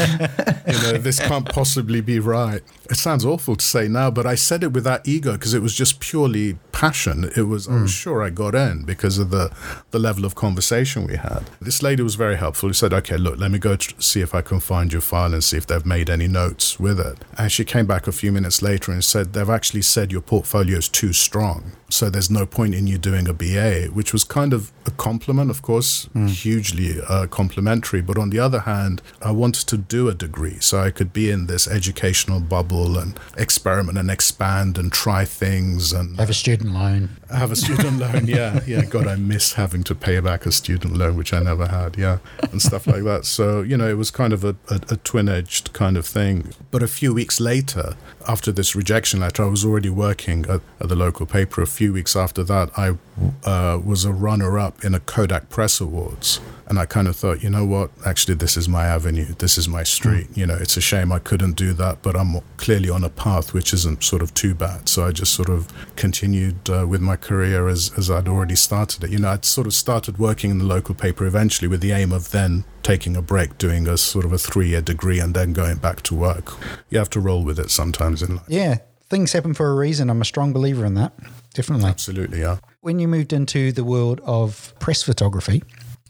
you 0.68 0.80
know, 0.80 0.98
this 0.98 1.18
can't 1.18 1.48
possibly 1.48 2.00
be 2.02 2.20
right. 2.20 2.62
It 2.88 2.98
sounds 2.98 3.24
awful 3.24 3.56
to 3.56 3.64
say 3.64 3.88
now, 3.88 4.12
but 4.12 4.26
I 4.26 4.36
said 4.36 4.62
it 4.62 4.72
with 4.72 4.84
that 4.84 5.08
ego 5.08 5.32
because 5.32 5.52
it 5.52 5.60
was 5.60 5.74
just 5.74 5.98
purely 5.98 6.56
passion. 6.72 7.30
It 7.36 7.42
was, 7.42 7.66
I'm 7.66 7.86
sure 7.88 8.22
I 8.22 8.30
got 8.30 8.54
in 8.54 8.84
because 8.84 9.18
of 9.18 9.30
the, 9.30 9.52
the 9.90 9.98
level 9.98 10.24
of 10.24 10.34
conversation 10.34 11.06
we 11.06 11.16
had. 11.16 11.50
This 11.60 11.82
lady 11.82 12.02
was 12.02 12.14
very 12.14 12.36
helpful. 12.36 12.68
She 12.70 12.74
said, 12.74 12.92
Okay, 12.92 13.16
look, 13.16 13.38
let 13.38 13.50
me 13.50 13.58
go 13.58 13.74
tr- 13.76 14.00
see 14.00 14.20
if 14.20 14.34
I 14.36 14.40
can 14.42 14.60
find 14.60 14.92
your 14.92 15.02
file 15.02 15.34
and 15.34 15.42
see 15.42 15.56
if 15.56 15.66
they've 15.66 15.84
made 15.86 16.08
any 16.08 16.28
notes 16.28 16.78
with 16.78 17.00
it. 17.00 17.18
And 17.36 17.50
she 17.50 17.64
came 17.64 17.86
back 17.86 18.06
a 18.06 18.12
few 18.12 18.30
minutes 18.30 18.62
later 18.62 18.92
and 18.92 19.04
said, 19.04 19.32
They've 19.32 19.50
actually 19.50 19.82
said 19.82 20.12
your 20.12 20.20
portfolio 20.20 20.78
is 20.78 20.88
too 20.88 21.12
strong 21.12 21.39
strong. 21.40 21.79
So 21.90 22.08
there's 22.10 22.30
no 22.30 22.46
point 22.46 22.74
in 22.74 22.86
you 22.86 22.98
doing 22.98 23.28
a 23.28 23.32
BA, 23.32 23.88
which 23.92 24.12
was 24.12 24.24
kind 24.24 24.52
of 24.52 24.72
a 24.86 24.90
compliment, 24.92 25.50
of 25.50 25.62
course, 25.62 26.08
hugely 26.26 27.00
uh, 27.08 27.26
complimentary. 27.26 28.00
But 28.00 28.18
on 28.18 28.30
the 28.30 28.38
other 28.38 28.60
hand, 28.60 29.02
I 29.22 29.30
wanted 29.32 29.66
to 29.68 29.76
do 29.76 30.08
a 30.08 30.14
degree 30.14 30.58
so 30.60 30.78
I 30.80 30.90
could 30.90 31.12
be 31.12 31.30
in 31.30 31.46
this 31.46 31.66
educational 31.68 32.40
bubble 32.40 32.98
and 32.98 33.18
experiment 33.36 33.98
and 33.98 34.10
expand 34.10 34.78
and 34.78 34.92
try 34.92 35.24
things 35.24 35.92
and 35.92 36.18
Have 36.18 36.30
a 36.30 36.34
student 36.34 36.74
loan. 36.74 37.08
have 37.30 37.50
a 37.50 37.56
student 37.56 37.98
loan. 38.04 38.26
Yeah, 38.26 38.60
yeah. 38.66 38.84
God, 38.84 39.06
I 39.06 39.16
miss 39.16 39.54
having 39.54 39.82
to 39.84 39.94
pay 39.94 40.20
back 40.20 40.46
a 40.46 40.52
student 40.52 40.96
loan, 40.96 41.16
which 41.16 41.32
I 41.32 41.40
never 41.40 41.66
had. 41.66 41.96
Yeah, 41.96 42.18
and 42.52 42.60
stuff 42.60 42.86
like 42.86 43.04
that. 43.04 43.24
So 43.24 43.62
you 43.62 43.76
know, 43.76 43.88
it 43.88 43.96
was 43.96 44.10
kind 44.10 44.32
of 44.32 44.44
a, 44.44 44.56
a, 44.68 44.76
a 44.90 44.96
twin-edged 44.96 45.72
kind 45.72 45.96
of 45.96 46.06
thing. 46.06 46.52
But 46.70 46.82
a 46.82 46.88
few 46.88 47.14
weeks 47.14 47.40
later, 47.40 47.96
after 48.28 48.52
this 48.52 48.74
rejection 48.76 49.20
letter, 49.20 49.42
I 49.44 49.46
was 49.48 49.64
already 49.64 49.90
working 49.90 50.44
at, 50.46 50.60
at 50.80 50.88
the 50.88 50.96
local 50.96 51.26
paper. 51.26 51.62
A 51.62 51.66
few 51.66 51.79
weeks 51.88 52.14
after 52.16 52.44
that, 52.44 52.70
I 52.76 52.96
uh, 53.44 53.78
was 53.78 54.04
a 54.04 54.12
runner-up 54.12 54.84
in 54.84 54.94
a 54.94 55.00
Kodak 55.00 55.48
Press 55.48 55.80
Awards. 55.80 56.40
And 56.66 56.78
I 56.78 56.86
kind 56.86 57.08
of 57.08 57.16
thought, 57.16 57.42
you 57.42 57.50
know 57.50 57.64
what? 57.64 57.90
Actually, 58.06 58.34
this 58.34 58.56
is 58.56 58.68
my 58.68 58.84
avenue. 58.84 59.34
This 59.38 59.58
is 59.58 59.68
my 59.68 59.82
street. 59.82 60.28
You 60.36 60.46
know, 60.46 60.54
it's 60.54 60.76
a 60.76 60.80
shame 60.80 61.10
I 61.10 61.18
couldn't 61.18 61.56
do 61.56 61.72
that, 61.72 62.00
but 62.00 62.14
I'm 62.14 62.40
clearly 62.58 62.88
on 62.88 63.02
a 63.02 63.08
path 63.08 63.52
which 63.52 63.74
isn't 63.74 64.04
sort 64.04 64.22
of 64.22 64.32
too 64.34 64.54
bad. 64.54 64.88
So 64.88 65.04
I 65.04 65.10
just 65.10 65.34
sort 65.34 65.48
of 65.48 65.66
continued 65.96 66.70
uh, 66.70 66.86
with 66.86 67.00
my 67.00 67.16
career 67.16 67.68
as, 67.68 67.90
as 67.98 68.08
I'd 68.08 68.28
already 68.28 68.54
started 68.54 69.02
it. 69.02 69.10
You 69.10 69.18
know, 69.18 69.30
I'd 69.30 69.44
sort 69.44 69.66
of 69.66 69.74
started 69.74 70.18
working 70.18 70.52
in 70.52 70.58
the 70.58 70.64
local 70.64 70.94
paper 70.94 71.26
eventually 71.26 71.66
with 71.66 71.80
the 71.80 71.90
aim 71.90 72.12
of 72.12 72.30
then 72.30 72.64
taking 72.84 73.16
a 73.16 73.22
break, 73.22 73.58
doing 73.58 73.88
a 73.88 73.96
sort 73.96 74.24
of 74.24 74.32
a 74.32 74.38
three 74.38 74.68
year 74.68 74.80
degree, 74.80 75.18
and 75.18 75.34
then 75.34 75.52
going 75.52 75.78
back 75.78 76.02
to 76.02 76.14
work. 76.14 76.52
You 76.88 76.98
have 76.98 77.10
to 77.10 77.20
roll 77.20 77.42
with 77.42 77.58
it 77.58 77.70
sometimes 77.70 78.22
in 78.22 78.36
life. 78.36 78.44
Yeah, 78.46 78.78
things 79.08 79.32
happen 79.32 79.54
for 79.54 79.70
a 79.70 79.74
reason. 79.74 80.08
I'm 80.08 80.22
a 80.22 80.24
strong 80.24 80.52
believer 80.52 80.84
in 80.86 80.94
that. 80.94 81.12
Definitely. 81.54 81.90
Absolutely, 81.90 82.40
yeah. 82.40 82.58
When 82.80 82.98
you 82.98 83.08
moved 83.08 83.32
into 83.32 83.72
the 83.72 83.84
world 83.84 84.20
of 84.24 84.72
press 84.78 85.02
photography, 85.02 85.62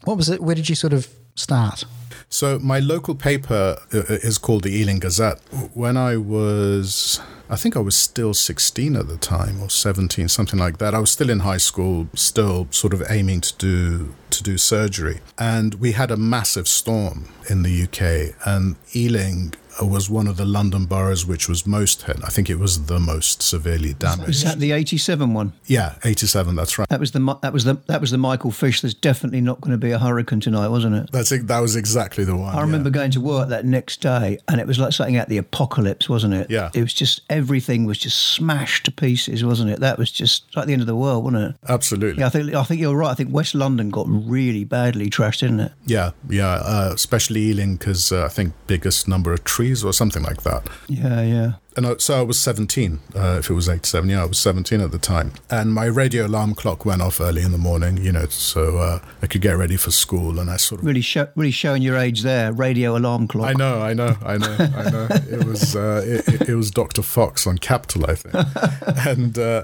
what 0.03 0.17
was 0.17 0.29
it? 0.29 0.41
Where 0.41 0.55
did 0.55 0.69
you 0.69 0.75
sort 0.75 0.93
of 0.93 1.07
start? 1.35 1.85
So 2.29 2.59
my 2.59 2.79
local 2.79 3.15
paper 3.15 3.77
uh, 3.93 3.97
is 4.07 4.37
called 4.37 4.63
the 4.63 4.69
Ealing 4.69 4.99
Gazette. 4.99 5.39
When 5.73 5.97
I 5.97 6.17
was, 6.17 7.19
I 7.51 7.57
think 7.57 7.75
I 7.75 7.81
was 7.81 7.97
still 7.97 8.33
16 8.33 8.95
at 8.95 9.09
the 9.09 9.17
time 9.17 9.61
or 9.61 9.69
17, 9.69 10.29
something 10.29 10.57
like 10.57 10.77
that. 10.77 10.95
I 10.95 10.99
was 10.99 11.11
still 11.11 11.29
in 11.29 11.39
high 11.39 11.57
school, 11.57 12.07
still 12.15 12.67
sort 12.71 12.93
of 12.93 13.03
aiming 13.09 13.41
to 13.41 13.57
do 13.57 14.15
to 14.29 14.41
do 14.41 14.57
surgery, 14.57 15.19
and 15.37 15.75
we 15.75 15.91
had 15.91 16.09
a 16.09 16.15
massive 16.15 16.65
storm 16.65 17.27
in 17.49 17.63
the 17.63 17.83
UK, 17.83 18.33
and 18.47 18.77
Ealing 18.95 19.53
was 19.81 20.09
one 20.09 20.27
of 20.27 20.37
the 20.37 20.45
London 20.45 20.85
boroughs 20.85 21.25
which 21.25 21.47
was 21.47 21.65
most 21.65 22.03
hit. 22.03 22.17
I 22.23 22.29
think 22.29 22.49
it 22.49 22.59
was 22.59 22.85
the 22.85 22.99
most 22.99 23.41
severely 23.41 23.89
Is 23.89 23.95
damaged. 23.95 24.45
that 24.45 24.59
the 24.59 24.73
87 24.73 25.33
one? 25.33 25.53
Yeah, 25.65 25.95
87. 26.03 26.55
That's 26.55 26.77
right. 26.77 26.87
That 26.89 26.99
was 26.99 27.11
the 27.11 27.37
that 27.41 27.53
was 27.53 27.63
the 27.63 27.75
that 27.87 28.01
was 28.01 28.11
the 28.11 28.17
Michael 28.17 28.51
Fish. 28.51 28.81
There's 28.81 28.93
definitely 28.93 29.41
not 29.41 29.61
going 29.61 29.71
to 29.71 29.77
be 29.77 29.91
a 29.91 29.99
hurricane 29.99 30.39
tonight, 30.39 30.67
wasn't 30.67 30.95
it? 30.95 31.11
That's 31.11 31.31
it. 31.31 31.47
That 31.47 31.59
was 31.59 31.75
exactly 31.75 32.23
the 32.23 32.35
one. 32.35 32.55
I 32.55 32.61
remember 32.61 32.89
yeah. 32.89 32.93
going 32.93 33.11
to 33.11 33.21
work 33.21 33.49
that 33.49 33.65
next 33.65 34.01
day, 34.01 34.39
and 34.47 34.59
it 34.59 34.67
was 34.67 34.79
like 34.79 34.93
something 34.93 35.17
out 35.17 35.23
of 35.23 35.29
the 35.29 35.37
apocalypse, 35.37 36.09
wasn't 36.09 36.33
it? 36.33 36.49
Yeah. 36.49 36.69
It 36.73 36.81
was 36.81 36.93
just 36.93 37.21
everything 37.41 37.85
was 37.85 37.97
just 37.97 38.17
smashed 38.17 38.85
to 38.85 38.91
pieces, 38.91 39.43
wasn't 39.43 39.69
it? 39.69 39.79
That 39.79 39.97
was 39.97 40.11
just 40.11 40.55
like 40.55 40.67
the 40.67 40.73
end 40.73 40.81
of 40.81 40.87
the 40.87 40.95
world, 40.95 41.23
wasn't 41.23 41.43
it? 41.43 41.55
Absolutely. 41.67 42.21
Yeah, 42.21 42.27
I 42.27 42.29
think 42.29 42.53
I 42.53 42.63
think 42.63 42.79
you're 42.79 42.95
right. 42.95 43.11
I 43.11 43.13
think 43.15 43.33
West 43.33 43.55
London 43.55 43.89
got 43.89 44.05
really 44.07 44.63
badly 44.63 45.09
trashed, 45.09 45.39
didn't 45.39 45.59
it? 45.59 45.71
Yeah, 45.85 46.11
yeah, 46.29 46.53
uh, 46.53 46.91
especially 46.93 47.41
Ealing 47.41 47.75
because 47.75 48.11
uh, 48.11 48.25
I 48.25 48.29
think 48.29 48.53
biggest 48.67 49.07
number 49.07 49.33
of 49.33 49.43
trees 49.43 49.83
or 49.83 49.93
something 49.93 50.23
like 50.23 50.43
that. 50.43 50.67
Yeah, 50.87 51.21
yeah. 51.21 51.51
And 51.77 51.87
I, 51.87 51.95
so 51.97 52.19
I 52.19 52.21
was 52.21 52.37
17, 52.37 52.99
uh, 53.15 53.37
if 53.39 53.49
it 53.49 53.53
was 53.53 53.69
87, 53.69 54.09
yeah, 54.09 54.23
I 54.23 54.25
was 54.25 54.37
17 54.39 54.81
at 54.81 54.91
the 54.91 54.97
time. 54.97 55.31
And 55.49 55.73
my 55.73 55.85
radio 55.85 56.25
alarm 56.27 56.53
clock 56.53 56.83
went 56.85 57.01
off 57.01 57.21
early 57.21 57.43
in 57.43 57.53
the 57.53 57.57
morning, 57.57 57.95
you 57.95 58.11
know, 58.11 58.25
so 58.25 58.77
uh, 58.79 58.99
I 59.21 59.27
could 59.27 59.41
get 59.41 59.53
ready 59.53 59.77
for 59.77 59.89
school. 59.89 60.37
And 60.39 60.49
I 60.49 60.57
sort 60.57 60.81
of. 60.81 60.85
Really, 60.87 60.99
show, 61.01 61.29
really 61.35 61.51
showing 61.51 61.81
your 61.81 61.95
age 61.95 62.23
there. 62.23 62.51
Radio 62.51 62.97
alarm 62.97 63.27
clock. 63.29 63.47
I 63.49 63.53
know, 63.53 63.81
I 63.81 63.93
know, 63.93 64.17
I 64.25 64.37
know, 64.37 64.57
I 64.75 64.89
know. 64.89 65.07
It 65.31 65.45
was 65.45 65.75
uh, 65.75 66.03
it, 66.05 66.27
it- 66.27 66.49
it 66.49 66.55
was 66.55 66.71
Dr. 66.71 67.01
Fox 67.03 67.47
on 67.47 67.57
Capital, 67.59 68.05
I 68.09 68.15
think, 68.15 68.35
and 69.07 69.37
uh, 69.37 69.63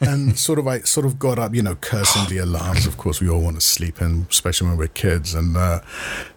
and 0.00 0.38
sort 0.38 0.58
of 0.60 0.68
I 0.68 0.80
sort 0.80 1.04
of 1.06 1.18
got 1.18 1.38
up, 1.38 1.54
you 1.54 1.62
know, 1.62 1.74
cursing 1.76 2.28
the 2.28 2.38
alarms. 2.38 2.86
Of 2.86 2.96
course, 2.98 3.20
we 3.20 3.28
all 3.28 3.40
want 3.40 3.56
to 3.56 3.60
sleep 3.66 4.00
in, 4.00 4.26
especially 4.30 4.68
when 4.68 4.76
we're 4.76 4.86
kids. 4.88 5.34
And 5.34 5.56
uh, 5.56 5.80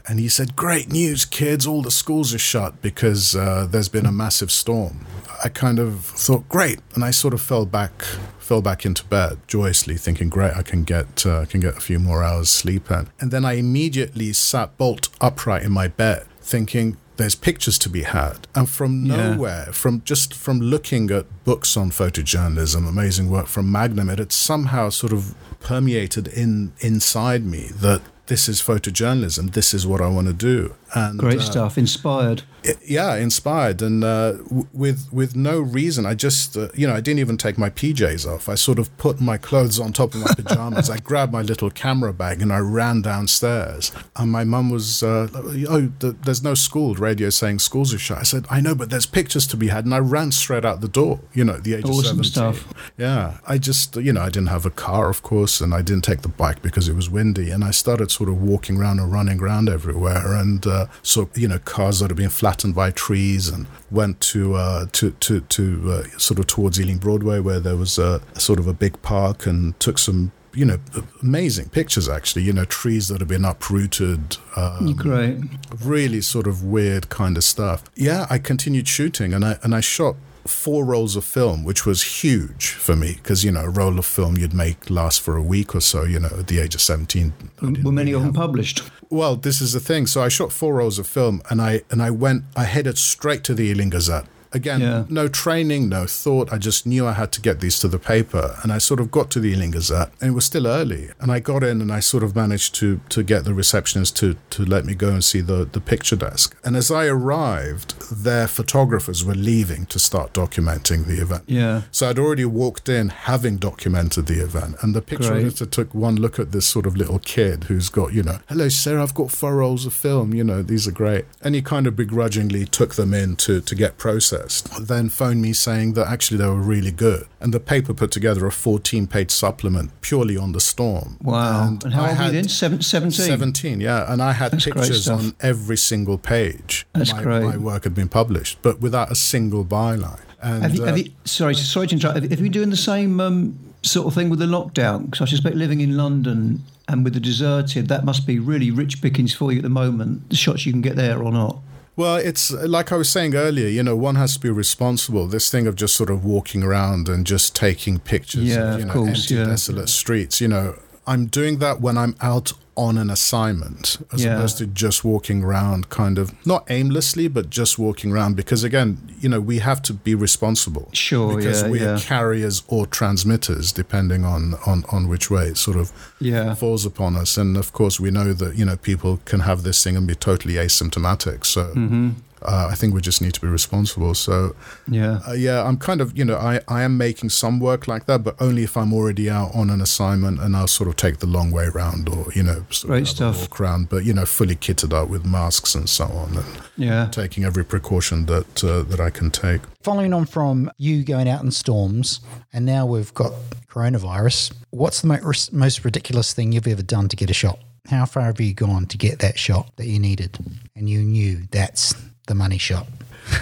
and 0.07 0.19
he 0.19 0.27
said, 0.29 0.55
"Great 0.55 0.91
news, 0.91 1.25
kids! 1.25 1.65
All 1.67 1.81
the 1.81 1.91
schools 1.91 2.33
are 2.33 2.39
shut 2.39 2.81
because 2.81 3.35
uh, 3.35 3.67
there's 3.69 3.89
been 3.89 4.05
a 4.05 4.11
massive 4.11 4.51
storm." 4.51 5.05
I 5.43 5.49
kind 5.49 5.79
of 5.79 6.05
thought, 6.05 6.47
"Great," 6.49 6.79
and 6.95 7.03
I 7.03 7.11
sort 7.11 7.33
of 7.33 7.41
fell 7.41 7.65
back 7.65 8.03
fell 8.39 8.61
back 8.61 8.85
into 8.85 9.05
bed 9.05 9.37
joyously, 9.47 9.95
thinking, 9.97 10.29
"Great, 10.29 10.55
I 10.55 10.63
can 10.63 10.83
get 10.83 11.25
uh, 11.25 11.41
I 11.41 11.45
can 11.45 11.59
get 11.59 11.77
a 11.77 11.81
few 11.81 11.99
more 11.99 12.23
hours 12.23 12.49
sleep 12.49 12.89
in." 12.91 13.07
And 13.19 13.31
then 13.31 13.45
I 13.45 13.53
immediately 13.53 14.33
sat 14.33 14.77
bolt 14.77 15.09
upright 15.21 15.63
in 15.63 15.71
my 15.71 15.87
bed, 15.87 16.25
thinking. 16.41 16.97
There's 17.15 17.35
pictures 17.35 17.77
to 17.77 17.89
be 17.89 18.01
had, 18.01 18.47
and 18.55 18.67
from 18.67 19.05
Yeah. 19.05 19.17
nowhere, 19.17 19.67
from 19.71 20.01
just 20.03 20.33
from 20.33 20.59
looking 20.59 21.11
at 21.11 21.27
books 21.45 21.77
on 21.77 21.91
photojournalism, 21.91 22.89
amazing 22.89 23.29
work 23.29 23.45
from 23.45 23.71
Magnum, 23.71 24.09
it 24.09 24.17
had 24.17 24.31
somehow 24.31 24.89
sort 24.89 25.13
of 25.13 25.35
permeated 25.59 26.27
in 26.27 26.71
inside 26.79 27.45
me 27.45 27.69
that 27.81 28.01
this 28.27 28.47
is 28.49 28.61
photojournalism. 28.61 29.53
This 29.53 29.73
is 29.73 29.85
what 29.85 30.01
I 30.01 30.07
want 30.07 30.27
to 30.27 30.33
do. 30.33 30.75
And 30.95 31.17
Great 31.19 31.39
uh, 31.39 31.43
stuff. 31.43 31.77
Inspired. 31.77 32.43
I- 32.65 32.75
yeah, 32.85 33.15
inspired, 33.17 33.81
and 33.81 34.05
uh, 34.05 34.33
w- 34.43 34.67
with 34.71 35.11
with 35.11 35.35
no 35.35 35.59
reason. 35.59 36.05
I 36.05 36.13
just, 36.13 36.55
uh, 36.55 36.69
you 36.73 36.87
know, 36.87 36.93
I 36.93 37.01
didn't 37.01 37.19
even 37.19 37.35
take 37.35 37.57
my 37.57 37.69
PJs 37.69 38.25
off. 38.25 38.47
I 38.47 38.55
sort 38.55 38.79
of 38.79 38.95
put 38.97 39.19
my 39.19 39.37
clothes 39.37 39.81
on 39.81 39.91
top 39.91 40.13
of 40.13 40.21
my 40.21 40.33
pajamas. 40.33 40.89
I 40.89 40.99
grabbed 40.99 41.33
my 41.33 41.41
little 41.41 41.69
camera 41.69 42.13
bag 42.13 42.41
and 42.41 42.53
I 42.53 42.59
ran 42.59 43.01
downstairs. 43.01 43.91
And 44.15 44.31
my 44.31 44.45
mum 44.45 44.69
was, 44.69 45.03
uh, 45.03 45.27
oh, 45.67 45.91
th- 45.99 46.15
there's 46.23 46.41
no 46.43 46.53
school. 46.53 46.95
Radio 46.95 47.29
saying 47.29 47.59
schools 47.59 47.93
are 47.93 47.99
shut. 47.99 48.19
I 48.19 48.23
said, 48.23 48.45
I 48.49 48.61
know, 48.61 48.75
but 48.75 48.89
there's 48.89 49.05
pictures 49.07 49.45
to 49.47 49.57
be 49.57 49.67
had, 49.67 49.83
and 49.83 49.93
I 49.93 49.99
ran 49.99 50.31
straight 50.31 50.63
out 50.63 50.79
the 50.79 50.87
door. 50.87 51.19
You 51.33 51.43
know, 51.43 51.55
at 51.55 51.63
the 51.65 51.73
age 51.73 51.83
Awesome 51.85 52.19
of 52.21 52.25
seventeen. 52.27 52.63
stuff. 52.63 52.73
Yeah, 52.97 53.39
I 53.45 53.57
just, 53.57 53.95
you 53.97 54.13
know, 54.13 54.21
I 54.21 54.29
didn't 54.29 54.47
have 54.49 54.65
a 54.65 54.69
car, 54.69 55.09
of 55.09 55.21
course, 55.23 55.59
and 55.59 55.73
I 55.73 55.81
didn't 55.81 56.05
take 56.05 56.21
the 56.21 56.29
bike 56.29 56.61
because 56.61 56.87
it 56.87 56.95
was 56.95 57.09
windy. 57.09 57.49
And 57.51 57.63
I 57.63 57.71
started 57.71 58.09
sort 58.13 58.29
of 58.29 58.41
walking 58.41 58.77
around 58.77 58.99
and 58.99 59.11
running 59.11 59.39
around 59.41 59.69
everywhere, 59.69 60.33
and 60.33 60.65
uh, 60.67 60.85
so 61.01 61.29
you 61.35 61.47
know, 61.47 61.59
cars 61.59 61.99
that 61.99 62.09
had 62.09 62.17
been 62.17 62.29
flattened 62.29 62.75
by 62.75 62.91
trees, 62.91 63.47
and 63.49 63.65
went 63.91 64.19
to 64.31 64.55
uh, 64.55 64.85
to 64.93 65.11
to 65.11 65.41
to 65.41 65.65
uh, 65.91 66.03
sort 66.17 66.39
of 66.39 66.47
towards 66.47 66.79
Ealing 66.79 66.99
Broadway, 66.99 67.39
where 67.39 67.59
there 67.59 67.75
was 67.75 67.97
a 67.97 68.21
sort 68.37 68.59
of 68.59 68.67
a 68.67 68.73
big 68.73 69.01
park, 69.01 69.45
and 69.45 69.79
took 69.79 69.97
some. 69.97 70.31
You 70.55 70.65
know, 70.65 70.79
amazing 71.23 71.69
pictures. 71.69 72.07
Actually, 72.07 72.43
you 72.43 72.53
know, 72.53 72.65
trees 72.65 73.07
that 73.07 73.21
have 73.21 73.27
been 73.27 73.43
uprooted, 73.43 74.37
um, 74.55 74.93
Great. 74.93 75.37
really 75.83 76.21
sort 76.21 76.45
of 76.45 76.63
weird 76.63 77.09
kind 77.09 77.37
of 77.37 77.43
stuff. 77.43 77.83
Yeah, 77.95 78.27
I 78.29 78.37
continued 78.37 78.87
shooting 78.87 79.33
and 79.33 79.43
I 79.43 79.57
and 79.63 79.73
I 79.73 79.79
shot 79.81 80.15
four 80.45 80.83
rolls 80.85 81.15
of 81.15 81.23
film, 81.25 81.63
which 81.63 81.85
was 81.85 82.21
huge 82.21 82.71
for 82.71 82.95
me 82.95 83.13
because 83.13 83.43
you 83.43 83.51
know 83.51 83.61
a 83.61 83.69
roll 83.69 83.97
of 83.99 84.05
film 84.05 84.37
you'd 84.37 84.53
make 84.53 84.89
last 84.89 85.21
for 85.21 85.35
a 85.37 85.41
week 85.43 85.73
or 85.75 85.81
so. 85.81 86.03
You 86.03 86.19
know, 86.19 86.29
at 86.39 86.47
the 86.47 86.59
age 86.59 86.75
of 86.75 86.81
seventeen. 86.81 87.33
Were 87.61 87.91
many 87.91 88.11
of 88.13 88.21
them 88.21 88.33
published? 88.33 88.83
Well, 89.09 89.35
this 89.35 89.61
is 89.61 89.73
the 89.73 89.79
thing. 89.79 90.07
So 90.07 90.21
I 90.21 90.27
shot 90.29 90.51
four 90.51 90.75
rolls 90.75 90.99
of 90.99 91.07
film 91.07 91.41
and 91.49 91.61
I 91.61 91.81
and 91.91 92.01
I 92.01 92.09
went. 92.09 92.43
I 92.55 92.63
headed 92.65 92.97
straight 92.97 93.43
to 93.45 93.53
the 93.53 93.63
Ealing 93.63 93.89
Gazette. 93.91 94.25
Again, 94.55 94.81
Yeah. 94.81 95.05
no 95.09 95.27
training, 95.27 95.89
no 95.89 96.05
thought. 96.05 96.53
I 96.53 96.59
just 96.59 96.85
knew 96.85 97.07
I 97.07 97.13
had 97.13 97.31
to 97.31 97.41
get 97.41 97.59
these 97.59 97.79
to 97.79 97.87
the 97.87 97.97
paper. 97.97 98.55
And 98.61 98.71
I 98.71 98.77
sort 98.77 98.99
of 98.99 99.09
got 99.09 99.31
to 99.31 99.39
the 99.39 99.49
Ealing 99.49 99.71
Gazette 99.71 100.11
and 100.21 100.29
it 100.29 100.33
was 100.33 100.45
still 100.45 100.67
early. 100.67 101.09
And 101.19 101.31
I 101.31 101.39
got 101.39 101.63
in 101.63 101.81
and 101.81 101.91
I 101.91 101.99
sort 102.01 102.23
of 102.23 102.35
managed 102.35 102.75
to 102.75 102.99
to 103.09 103.23
get 103.23 103.45
the 103.45 103.53
receptionist 103.55 104.15
to 104.17 104.35
to 104.51 104.63
let 104.63 104.85
me 104.85 104.93
go 104.93 105.09
and 105.09 105.23
see 105.23 105.41
the, 105.41 105.65
the 105.71 105.79
picture 105.81 106.15
desk. 106.15 106.55
And 106.63 106.75
as 106.75 106.91
I 106.91 107.05
arrived, 107.07 107.95
their 108.11 108.47
photographers 108.47 109.23
were 109.23 109.35
leaving 109.35 109.85
to 109.87 109.99
start 109.99 110.33
documenting 110.33 111.05
the 111.05 111.21
event. 111.21 111.43
Yeah. 111.47 111.83
So 111.91 112.09
I'd 112.09 112.19
already 112.19 112.45
walked 112.45 112.89
in 112.89 113.09
having 113.09 113.57
documented 113.57 114.27
the 114.27 114.43
event, 114.43 114.75
and 114.81 114.95
the 114.95 115.01
picture 115.01 115.33
editor 115.33 115.65
took 115.65 115.93
one 115.93 116.15
look 116.15 116.39
at 116.39 116.51
this 116.51 116.65
sort 116.65 116.85
of 116.85 116.95
little 116.95 117.19
kid 117.19 117.65
who's 117.65 117.89
got, 117.89 118.13
you 118.13 118.23
know, 118.23 118.39
hello, 118.49 118.69
sir, 118.69 118.99
I've 118.99 119.13
got 119.13 119.31
four 119.31 119.57
rolls 119.57 119.85
of 119.85 119.93
film, 119.93 120.33
you 120.33 120.43
know, 120.43 120.61
these 120.61 120.87
are 120.87 120.91
great. 120.91 121.25
And 121.41 121.55
he 121.55 121.61
kind 121.61 121.87
of 121.87 121.95
begrudgingly 121.95 122.65
took 122.65 122.95
them 122.95 123.13
in 123.13 123.35
to, 123.37 123.61
to 123.61 123.75
get 123.75 123.97
processed. 123.97 124.87
Then 124.87 125.09
phoned 125.09 125.41
me 125.41 125.53
saying 125.53 125.93
that 125.93 126.07
actually 126.07 126.37
they 126.37 126.47
were 126.47 126.55
really 126.55 126.91
good. 126.91 127.27
And 127.39 127.53
the 127.53 127.59
paper 127.59 127.93
put 127.93 128.11
together 128.11 128.45
a 128.45 128.51
14 128.51 129.07
page 129.07 129.31
supplement 129.31 129.91
purely 130.01 130.37
on 130.37 130.53
the 130.53 130.61
storm. 130.61 131.17
Wow. 131.21 131.67
And, 131.67 131.93
how 131.93 132.03
I 132.03 132.09
old 132.09 132.17
were 132.17 132.23
you 132.23 132.31
had 132.31 132.45
then? 132.45 132.81
17? 132.81 133.11
17, 133.11 133.81
yeah. 133.81 134.11
And 134.11 134.21
I 134.21 134.31
had 134.31 134.51
That's 134.51 134.65
pictures 134.65 135.09
on 135.09 135.35
every 135.41 135.77
single 135.77 136.17
page. 136.17 136.85
That's 136.93 137.13
my, 137.13 137.23
great. 137.23 137.43
my 137.43 137.57
work 137.57 137.85
had 137.93 138.01
been 138.01 138.09
published, 138.09 138.57
but 138.61 138.79
without 138.81 139.11
a 139.11 139.15
single 139.15 139.63
byline. 139.63 140.19
And, 140.41 140.63
Have 140.63 140.75
you, 140.75 140.83
have 140.83 140.93
uh, 140.95 140.97
you, 140.97 141.11
sorry, 141.23 141.55
sorry 141.55 141.87
to 141.87 141.95
interrupt. 141.95 142.21
Have, 142.21 142.29
have 142.29 142.41
you 142.41 142.49
doing 142.49 142.69
the 142.69 142.75
same 142.75 143.19
um, 143.21 143.57
sort 143.81 144.07
of 144.07 144.13
thing 144.13 144.29
with 144.29 144.39
the 144.39 144.45
lockdown? 144.45 145.05
Because 145.05 145.21
I 145.21 145.25
suspect 145.25 145.55
living 145.55 145.79
in 145.79 145.95
London 145.95 146.63
and 146.89 147.03
with 147.03 147.13
the 147.13 147.19
deserted, 147.19 147.87
that 147.87 148.03
must 148.03 148.27
be 148.27 148.39
really 148.39 148.69
rich 148.71 149.01
pickings 149.01 149.33
for 149.33 149.51
you 149.51 149.59
at 149.59 149.63
the 149.63 149.69
moment. 149.69 150.29
The 150.29 150.35
shots 150.35 150.65
you 150.65 150.73
can 150.73 150.81
get 150.81 150.95
there 150.95 151.23
or 151.23 151.31
not. 151.31 151.59
Well, 151.95 152.15
it's 152.15 152.51
like 152.51 152.91
I 152.91 152.97
was 152.97 153.09
saying 153.09 153.35
earlier, 153.35 153.67
you 153.67 153.83
know, 153.83 153.95
one 153.95 154.15
has 154.15 154.33
to 154.33 154.39
be 154.39 154.49
responsible. 154.49 155.27
This 155.27 155.51
thing 155.51 155.67
of 155.67 155.75
just 155.75 155.95
sort 155.95 156.09
of 156.09 156.25
walking 156.25 156.63
around 156.63 157.07
and 157.07 157.25
just 157.25 157.55
taking 157.55 157.99
pictures 157.99 158.49
Yeah, 158.49 158.73
of, 158.73 158.79
you 158.79 158.81
of 158.81 158.87
know, 158.87 158.93
course, 158.93 159.31
empty, 159.31 159.35
yeah. 159.35 159.45
desolate 159.45 159.89
streets, 159.89 160.41
you 160.41 160.47
know, 160.47 160.75
I'm 161.05 161.27
doing 161.27 161.59
that 161.59 161.81
when 161.81 161.97
I'm 161.97 162.15
out 162.19 162.53
on 162.75 162.97
an 162.97 163.09
assignment 163.09 163.97
as 164.11 164.23
Yeah. 164.23 164.35
opposed 164.35 164.57
to 164.57 164.65
just 164.65 165.03
walking 165.03 165.43
around 165.43 165.89
kind 165.89 166.17
of 166.17 166.31
not 166.45 166.65
aimlessly, 166.69 167.27
but 167.27 167.49
just 167.49 167.77
walking 167.77 168.11
around 168.11 168.35
because 168.35 168.63
again, 168.63 168.97
you 169.21 169.29
know, 169.29 169.39
we 169.39 169.59
have 169.59 169.81
to 169.83 169.93
be 169.93 170.15
responsible. 170.15 170.89
Sure, 170.91 171.35
Because 171.37 171.61
yeah, 171.61 171.69
we 171.69 171.79
yeah. 171.81 171.95
are 171.95 171.99
carriers 171.99 172.63
or 172.67 172.85
transmitters, 172.87 173.71
depending 173.71 174.25
on, 174.25 174.55
on, 174.65 174.83
on 174.91 175.07
which 175.07 175.29
way 175.29 175.45
it 175.47 175.57
sort 175.57 175.77
of 175.77 175.91
Yeah. 176.19 176.55
falls 176.55 176.85
upon 176.85 177.15
us. 177.15 177.37
And 177.37 177.57
of 177.57 177.73
course, 177.73 177.99
we 177.99 178.09
know 178.11 178.33
that 178.33 178.55
you 178.57 178.65
know 178.65 178.75
people 178.77 179.19
can 179.25 179.41
have 179.41 179.63
this 179.63 179.83
thing 179.83 179.95
and 179.97 180.07
be 180.07 180.15
totally 180.15 180.55
asymptomatic. 180.55 181.45
So 181.45 181.65
Mm-hmm. 181.75 182.09
Uh, 182.45 182.67
I 182.71 182.75
think 182.75 182.93
we 182.93 183.01
just 183.01 183.21
need 183.21 183.33
to 183.33 183.41
be 183.41 183.47
responsible. 183.47 184.13
So 184.13 184.55
Yeah. 184.87 185.19
uh, 185.27 185.33
yeah, 185.33 185.63
I'm 185.63 185.77
kind 185.77 186.01
of 186.01 186.17
you 186.17 186.25
know 186.25 186.37
I 186.37 186.59
I 186.67 186.83
am 186.83 186.97
making 186.97 187.29
some 187.29 187.59
work 187.59 187.87
like 187.87 188.05
that, 188.05 188.23
but 188.23 188.35
only 188.39 188.63
if 188.63 188.75
I'm 188.77 188.93
already 188.93 189.29
out 189.29 189.53
on 189.55 189.69
an 189.69 189.81
assignment 189.81 190.39
and 190.41 190.55
I'll 190.55 190.67
sort 190.67 190.89
of 190.89 190.95
take 190.95 191.17
the 191.19 191.27
long 191.27 191.51
way 191.51 191.67
round 191.67 192.09
or 192.09 192.27
you 192.35 192.43
know 192.43 192.65
sort 192.69 192.89
Great 192.89 193.01
of 193.03 193.07
stuff. 193.09 193.39
walk 193.41 193.59
around, 193.61 193.89
but 193.89 194.05
you 194.05 194.13
know 194.13 194.25
fully 194.25 194.55
kitted 194.55 194.93
up 194.93 195.09
with 195.09 195.25
masks 195.25 195.75
and 195.75 195.89
so 195.89 196.05
on 196.05 196.37
and 196.37 196.45
Yeah. 196.77 197.07
taking 197.11 197.43
every 197.45 197.63
precaution 197.65 198.25
that 198.27 198.63
uh, 198.63 198.83
that 198.89 198.99
I 198.99 199.09
can 199.09 199.31
take. 199.31 199.61
Following 199.81 200.13
on 200.13 200.25
from 200.25 200.71
you 200.77 201.03
going 201.03 201.27
out 201.27 201.43
in 201.43 201.51
storms, 201.51 202.19
and 202.53 202.65
now 202.65 202.85
we've 202.85 203.13
got 203.13 203.33
coronavirus, 203.69 204.53
what's 204.69 205.01
the 205.01 205.07
mo- 205.07 205.31
most 205.51 205.83
ridiculous 205.83 206.33
thing 206.33 206.51
you've 206.51 206.67
ever 206.67 206.81
done 206.83 207.07
to 207.09 207.15
get 207.15 207.29
a 207.29 207.33
shot? 207.33 207.59
How 207.89 208.05
far 208.05 208.23
have 208.23 208.39
you 208.39 208.53
gone 208.53 208.85
to 208.87 208.97
get 208.97 209.19
that 209.19 209.37
shot 209.37 209.75
that 209.75 209.87
you 209.87 209.99
needed? 209.99 210.37
And 210.75 210.89
you 210.89 211.01
knew 211.01 211.41
that's 211.51 211.93
the 212.27 212.35
money 212.35 212.57
shot. 212.57 212.87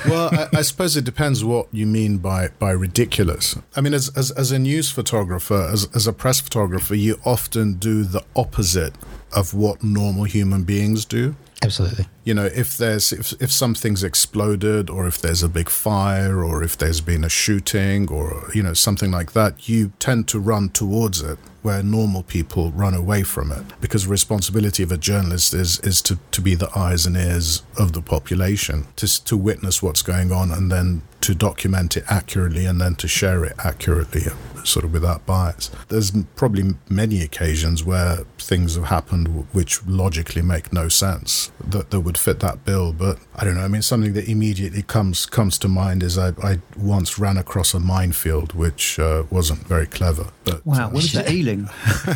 well, 0.06 0.30
I, 0.32 0.60
I 0.60 0.62
suppose 0.62 0.96
it 0.96 1.06
depends 1.06 1.44
what 1.44 1.68
you 1.72 1.88
mean 1.88 2.18
by, 2.20 2.50
by 2.60 2.72
ridiculous. 2.72 3.58
I 3.76 3.82
mean, 3.82 3.94
as, 3.94 4.16
as, 4.16 4.32
as 4.32 4.52
a 4.52 4.60
news 4.60 4.92
photographer, 4.92 5.70
as, 5.72 5.88
as 5.96 6.08
a 6.08 6.14
press 6.14 6.40
photographer, 6.40 6.96
you 6.96 7.20
often 7.26 7.74
do 7.74 8.04
the 8.04 8.24
opposite 8.36 8.94
of 9.36 9.54
what 9.54 9.84
normal 9.84 10.26
human 10.26 10.64
beings 10.64 11.06
do. 11.06 11.36
Absolutely. 11.64 12.06
You 12.24 12.34
know, 12.36 12.46
if 12.46 12.78
there's 12.78 13.12
if 13.12 13.34
if 13.42 13.52
something's 13.52 14.04
exploded 14.04 14.90
or 14.90 15.08
if 15.08 15.20
there's 15.20 15.42
a 15.42 15.50
big 15.50 15.70
fire 15.70 16.44
or 16.44 16.64
if 16.64 16.78
there's 16.78 17.02
been 17.02 17.24
a 17.24 17.30
shooting 17.30 18.12
or 18.12 18.50
you 18.54 18.62
know 18.62 18.74
something 18.74 19.12
like 19.12 19.32
that, 19.34 19.68
you 19.68 19.92
tend 20.00 20.28
to 20.30 20.40
run 20.40 20.70
towards 20.70 21.22
it 21.22 21.40
where 21.62 21.84
normal 21.84 22.24
people 22.24 22.72
run 22.72 22.94
away 22.94 23.24
from 23.24 23.52
it 23.52 23.64
because 23.80 24.06
the 24.06 24.10
responsibility 24.10 24.84
of 24.84 24.92
a 24.92 24.98
journalist 24.98 25.54
is 25.54 25.80
is 25.82 26.02
to, 26.02 26.18
to 26.32 26.42
be 26.42 26.56
the 26.56 26.70
eyes 26.78 27.06
and 27.06 27.16
ears 27.16 27.64
of 27.78 27.94
the 27.94 28.02
population 28.02 28.88
to 28.96 29.24
to 29.24 29.38
witness 29.38 29.82
what's 29.82 30.02
going 30.02 30.32
on 30.32 30.52
and 30.52 30.72
then 30.72 31.02
to 31.22 31.36
document 31.36 31.96
it 31.96 32.04
accurately 32.10 32.66
and 32.66 32.82
then 32.82 32.96
to 32.96 33.08
share 33.08 33.46
it 33.46 33.54
accurately 33.64 34.24
sort 34.64 34.86
of 34.86 34.94
without 34.94 35.26
bias. 35.26 35.70
There's 35.88 36.12
probably 36.36 36.76
many 36.90 37.22
occasions 37.22 37.84
where 37.84 38.18
things 38.38 38.76
have 38.76 38.86
happened 38.86 39.48
which 39.52 39.86
logically 39.86 40.42
make 40.42 40.74
no 40.74 40.88
sense 40.88 41.52
that, 41.64 41.92
that 41.92 42.02
would 42.02 42.11
fit 42.18 42.40
that 42.40 42.66
bill. 42.66 42.94
But 42.94 43.18
I 43.36 43.44
don't 43.44 43.56
know. 43.56 43.62
I 43.62 43.68
mean, 43.68 43.82
something 43.82 44.14
that 44.14 44.28
immediately 44.28 44.82
comes 44.82 45.26
comes 45.26 45.58
to 45.60 45.68
mind 45.68 46.04
is 46.04 46.18
I, 46.18 46.30
I 46.44 46.60
once 46.78 47.20
ran 47.20 47.38
across 47.38 47.74
a 47.74 47.80
minefield 47.80 48.54
which 48.54 49.00
uh, 49.00 49.24
wasn't 49.30 49.68
very 49.68 49.88
clever. 49.88 50.28
But 50.44 50.66
wow, 50.66 50.88
uh, 50.88 50.90
what 50.92 51.04
is 51.04 51.14
that? 51.14 51.30
Ealing? 51.32 51.70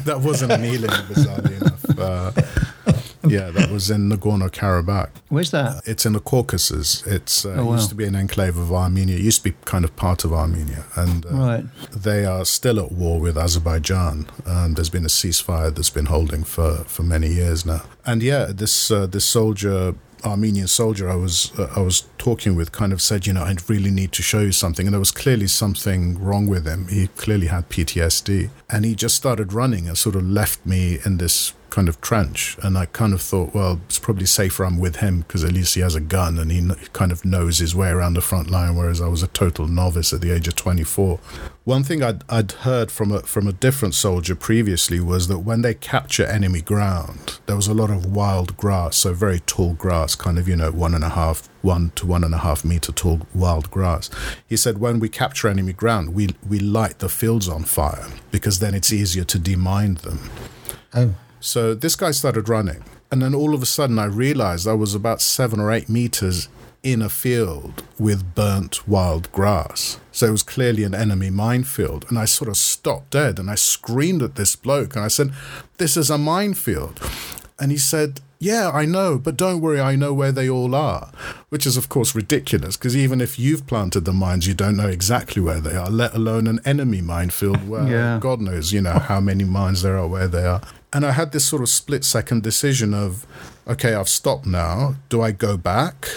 that 0.06 0.22
wasn't 0.22 0.52
an 0.52 0.66
Ealing, 0.66 0.90
bizarrely 0.90 1.62
enough. 1.62 2.00
Uh, 2.00 2.32
yeah, 3.30 3.50
that 3.52 3.70
was 3.72 3.90
in 3.90 4.10
Nagorno 4.10 4.50
Karabakh. 4.50 5.10
Where's 5.30 5.52
that? 5.52 5.82
It's 5.86 6.06
in 6.06 6.14
the 6.14 6.20
Caucasus. 6.20 7.06
It's 7.08 7.46
uh, 7.46 7.56
Oh, 7.58 7.66
wow. 7.66 7.74
used 7.74 7.90
to 7.90 7.96
be 7.96 8.06
an 8.06 8.16
enclave 8.16 8.58
of 8.58 8.72
Armenia. 8.72 9.16
It 9.16 9.22
used 9.22 9.44
to 9.44 9.50
be 9.52 9.56
kind 9.66 9.84
of 9.86 9.96
part 9.96 10.24
of 10.26 10.34
Armenia, 10.34 10.86
and 10.96 11.26
uh, 11.26 11.30
Right. 11.30 11.66
they 11.92 12.26
are 12.26 12.46
still 12.46 12.80
at 12.80 12.92
war 12.92 13.20
with 13.20 13.38
Azerbaijan. 13.38 14.28
Um, 14.46 14.74
there's 14.76 14.90
been 14.90 15.06
a 15.06 15.10
ceasefire 15.10 15.74
that's 15.74 15.90
been 15.90 16.06
holding 16.08 16.44
for, 16.44 16.84
for 16.86 17.04
many 17.04 17.28
years 17.34 17.66
now. 17.66 17.82
And 18.06 18.22
yeah, 18.24 18.46
this 18.54 18.92
uh, 18.92 19.08
this 19.08 19.26
soldier, 19.26 19.96
Armenian 20.24 20.68
soldier, 20.68 21.10
I 21.10 21.16
was 21.16 21.52
uh, 21.60 21.68
I 21.76 21.82
was 21.82 22.04
talking 22.18 22.56
with, 22.56 22.72
kind 22.72 22.94
of 22.94 23.02
said, 23.02 23.28
you 23.28 23.34
know, 23.34 23.44
I 23.44 23.56
really 23.68 23.92
need 23.92 24.12
to 24.14 24.24
show 24.24 24.40
you 24.40 24.52
something, 24.52 24.88
and 24.88 24.94
there 24.94 25.00
was 25.00 25.12
clearly 25.12 25.48
something 25.48 26.20
wrong 26.24 26.48
with 26.48 26.66
him. 26.68 26.88
He 26.88 27.08
clearly 27.08 27.48
had 27.48 27.70
PTSD, 27.70 28.50
and 28.70 28.86
he 28.86 28.96
just 28.96 29.16
started 29.16 29.54
running 29.54 29.88
and 29.88 29.98
sort 29.98 30.16
of 30.16 30.24
left 30.24 30.66
me 30.66 31.00
in 31.06 31.18
this 31.18 31.54
kind 31.76 31.90
of 31.90 32.00
trench 32.00 32.58
and 32.64 32.78
i 32.78 32.86
kind 32.86 33.14
of 33.14 33.22
thought 33.22 33.54
well 33.54 33.82
it's 33.84 34.00
probably 34.00 34.26
safer 34.26 34.64
i'm 34.64 34.80
with 34.80 34.96
him 34.98 35.20
because 35.20 35.44
at 35.44 35.52
least 35.52 35.76
he 35.76 35.82
has 35.82 35.94
a 35.94 36.00
gun 36.00 36.40
and 36.40 36.50
he 36.50 36.62
kind 36.94 37.12
of 37.12 37.26
knows 37.26 37.58
his 37.58 37.76
way 37.76 37.90
around 37.90 38.14
the 38.14 38.22
front 38.22 38.50
line 38.50 38.78
whereas 38.78 39.02
i 39.02 39.08
was 39.10 39.22
a 39.22 39.28
total 39.28 39.68
novice 39.68 40.14
at 40.14 40.22
the 40.22 40.32
age 40.32 40.48
of 40.48 40.56
24 40.56 41.20
one 41.66 41.84
thing 41.84 42.02
i'd, 42.02 42.24
I'd 42.30 42.54
heard 42.54 42.92
from 42.92 43.12
a, 43.12 43.20
from 43.24 43.46
a 43.46 43.52
different 43.52 43.94
soldier 43.94 44.38
previously 44.38 45.02
was 45.02 45.28
that 45.28 45.40
when 45.40 45.64
they 45.64 45.74
capture 45.74 46.26
enemy 46.26 46.62
ground 46.62 47.40
there 47.46 47.58
was 47.58 47.68
a 47.68 47.74
lot 47.74 47.90
of 47.90 48.16
wild 48.16 48.56
grass 48.56 48.96
so 48.96 49.14
very 49.14 49.42
tall 49.42 49.74
grass 49.74 50.16
kind 50.16 50.40
of 50.40 50.48
you 50.48 50.56
know 50.56 50.72
one 50.72 50.94
and 50.94 51.04
a 51.04 51.10
half 51.10 51.50
one 51.62 51.92
to 51.96 52.06
one 52.06 52.24
and 52.24 52.34
a 52.34 52.38
half 52.38 52.64
meter 52.64 52.92
tall 52.92 53.22
wild 53.34 53.72
grass. 53.72 54.12
He 54.48 54.56
said 54.56 54.78
when 54.78 55.00
we 55.00 55.10
capture 55.10 55.48
enemy 55.48 55.74
ground 55.74 56.14
we 56.14 56.36
we 56.48 56.60
light 56.60 57.00
the 57.00 57.10
fields 57.10 57.50
on 57.50 57.64
fire 57.64 58.08
because 58.32 58.60
then 58.60 58.76
it's 58.76 58.94
easier 58.94 59.24
to 59.26 59.40
demine 59.40 59.96
them. 59.96 60.20
Oh, 60.94 61.16
so 61.46 61.74
this 61.74 61.96
guy 61.96 62.12
started 62.12 62.50
running. 62.50 62.84
And 63.12 63.22
then 63.22 63.36
all 63.36 63.54
of 63.54 63.62
a 63.62 63.66
sudden, 63.68 64.00
I 64.00 64.06
realized 64.06 64.68
I 64.68 64.74
was 64.74 64.96
about 64.96 65.22
seven 65.22 65.60
or 65.60 65.72
eight 65.72 65.88
meters 65.90 66.50
in 66.84 67.02
a 67.02 67.10
field 67.10 67.84
with 67.98 68.36
burnt 68.36 68.88
wild 68.88 69.32
grass. 69.32 70.00
So 70.12 70.28
it 70.28 70.32
was 70.32 70.44
clearly 70.44 70.84
an 70.84 70.94
enemy 70.96 71.30
minefield. 71.30 72.06
And 72.10 72.18
I 72.18 72.26
sort 72.26 72.50
of 72.50 72.58
stopped 72.58 73.12
dead 73.12 73.40
and 73.40 73.50
I 73.50 73.56
screamed 73.56 74.22
at 74.24 74.36
this 74.36 74.56
bloke 74.56 74.96
and 74.96 75.06
I 75.06 75.08
said, 75.08 75.32
This 75.78 75.98
is 75.98 76.10
a 76.10 76.18
minefield. 76.18 77.00
And 77.60 77.72
he 77.72 77.78
said, 77.78 78.22
Yeah, 78.40 78.70
I 78.74 78.86
know, 78.86 79.18
but 79.18 79.38
don't 79.38 79.62
worry, 79.62 79.80
I 79.80 79.96
know 79.96 80.14
where 80.14 80.32
they 80.32 80.50
all 80.50 80.76
are. 80.76 81.12
Which 81.50 81.66
is, 81.66 81.78
of 81.78 81.90
course, 81.90 82.14
ridiculous 82.16 82.76
because 82.78 82.98
even 82.98 83.22
if 83.22 83.40
you've 83.40 83.66
planted 83.66 84.06
the 84.06 84.14
mines, 84.14 84.48
you 84.48 84.54
don't 84.54 84.78
know 84.78 84.88
exactly 84.90 85.42
where 85.42 85.62
they 85.62 85.76
are, 85.76 85.90
let 85.90 86.14
alone 86.14 86.46
an 86.48 86.60
enemy 86.66 87.02
minefield 87.02 87.68
where 87.68 87.88
Yeah. 87.88 88.20
God 88.20 88.42
knows, 88.42 88.74
you 88.74 88.82
know, 88.82 89.00
how 89.00 89.20
many 89.20 89.44
mines 89.44 89.82
there 89.84 89.98
are 89.98 90.08
where 90.08 90.28
they 90.28 90.46
are. 90.46 90.62
And 90.96 91.06
I 91.06 91.12
had 91.12 91.34
this 91.34 91.44
sort 91.44 91.62
of 91.62 91.68
split 91.68 92.06
second 92.06 92.42
decision 92.42 92.94
of, 92.94 93.28
okay, 93.68 93.96
I've 93.96 94.08
stopped 94.08 94.46
now. 94.46 94.96
Do 95.10 95.22
I 95.22 95.32
go 95.32 95.58
back? 95.58 96.08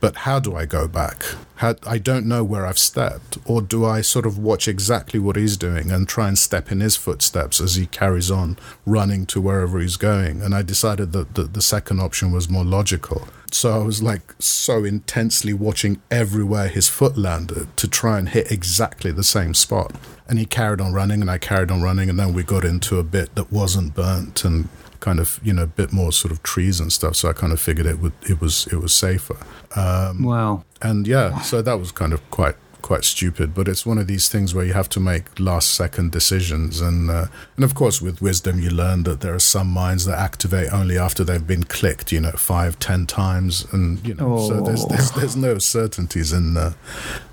But 0.00 0.16
how 0.16 0.40
do 0.40 0.56
I 0.56 0.64
go 0.64 0.88
back? 0.88 1.22
How, 1.56 1.74
I 1.86 1.98
don't 1.98 2.26
know 2.26 2.42
where 2.42 2.64
I've 2.64 2.78
stepped. 2.78 3.36
Or 3.44 3.60
do 3.60 3.84
I 3.84 4.00
sort 4.00 4.24
of 4.24 4.38
watch 4.38 4.66
exactly 4.66 5.20
what 5.20 5.36
he's 5.36 5.58
doing 5.58 5.90
and 5.90 6.08
try 6.08 6.26
and 6.26 6.38
step 6.38 6.72
in 6.72 6.80
his 6.80 6.96
footsteps 6.96 7.60
as 7.60 7.74
he 7.74 7.86
carries 7.86 8.30
on 8.30 8.56
running 8.86 9.26
to 9.26 9.40
wherever 9.42 9.78
he's 9.78 9.98
going? 9.98 10.40
And 10.40 10.54
I 10.54 10.62
decided 10.62 11.12
that 11.12 11.34
the, 11.34 11.44
the 11.44 11.60
second 11.60 12.00
option 12.00 12.32
was 12.32 12.48
more 12.48 12.64
logical. 12.64 13.28
So 13.52 13.74
I 13.74 13.84
was 13.84 14.02
like 14.02 14.34
so 14.38 14.84
intensely 14.84 15.52
watching 15.52 16.00
everywhere 16.10 16.68
his 16.68 16.88
foot 16.88 17.18
landed 17.18 17.76
to 17.76 17.88
try 17.88 18.18
and 18.18 18.30
hit 18.30 18.50
exactly 18.50 19.10
the 19.10 19.24
same 19.24 19.54
spot. 19.54 19.94
And 20.28 20.38
he 20.38 20.46
carried 20.46 20.80
on 20.80 20.92
running, 20.92 21.20
and 21.20 21.30
I 21.30 21.38
carried 21.38 21.70
on 21.70 21.82
running, 21.82 22.08
and 22.08 22.18
then 22.18 22.32
we 22.32 22.44
got 22.44 22.64
into 22.64 22.98
a 22.98 23.02
bit 23.02 23.34
that 23.34 23.52
wasn't 23.52 23.94
burnt 23.94 24.44
and 24.44 24.68
kind 25.00 25.18
of 25.20 25.40
you 25.42 25.52
know 25.52 25.62
a 25.62 25.66
bit 25.66 25.92
more 25.92 26.12
sort 26.12 26.32
of 26.32 26.42
trees 26.42 26.80
and 26.80 26.92
stuff. 26.92 27.16
So 27.16 27.28
I 27.28 27.32
kind 27.32 27.52
of 27.52 27.60
figured 27.60 27.86
it 27.86 27.98
would 28.00 28.12
it 28.28 28.40
was 28.40 28.66
it 28.72 28.76
was 28.76 28.92
safer. 28.92 29.36
Um, 29.76 30.22
Wow. 30.24 30.64
and 30.82 31.06
yeah, 31.06 31.40
so 31.40 31.62
that 31.62 31.78
was 31.78 31.92
kind 31.92 32.12
of 32.12 32.20
quite 32.30 32.56
quite 32.82 33.04
stupid. 33.04 33.54
But 33.54 33.68
it's 33.68 33.84
one 33.86 33.98
of 33.98 34.06
these 34.06 34.28
things 34.28 34.54
where 34.54 34.64
you 34.64 34.72
have 34.72 34.88
to 34.90 35.00
make 35.00 35.38
last 35.38 35.74
second 35.74 36.12
decisions, 36.12 36.80
and 36.80 37.10
uh, 37.10 37.26
and 37.56 37.64
of 37.64 37.74
course 37.74 38.00
with 38.02 38.20
wisdom 38.22 38.58
you 38.60 38.70
learn 38.70 39.02
that 39.04 39.20
there 39.20 39.34
are 39.34 39.38
some 39.40 39.68
minds 39.68 40.04
that 40.06 40.18
activate 40.18 40.72
only 40.72 40.98
after 40.98 41.24
they've 41.24 41.46
been 41.46 41.64
clicked, 41.64 42.12
you 42.12 42.20
know, 42.20 42.32
five 42.32 42.78
ten 42.78 43.06
times, 43.06 43.66
and 43.72 44.06
you 44.06 44.14
know, 44.14 44.38
so 44.48 44.60
there's 44.60 44.84
Oh. 44.84 44.88
there's 44.88 45.10
there's 45.12 45.36
no 45.36 45.58
certainties 45.58 46.32
in 46.32 46.56
uh, 46.56 46.72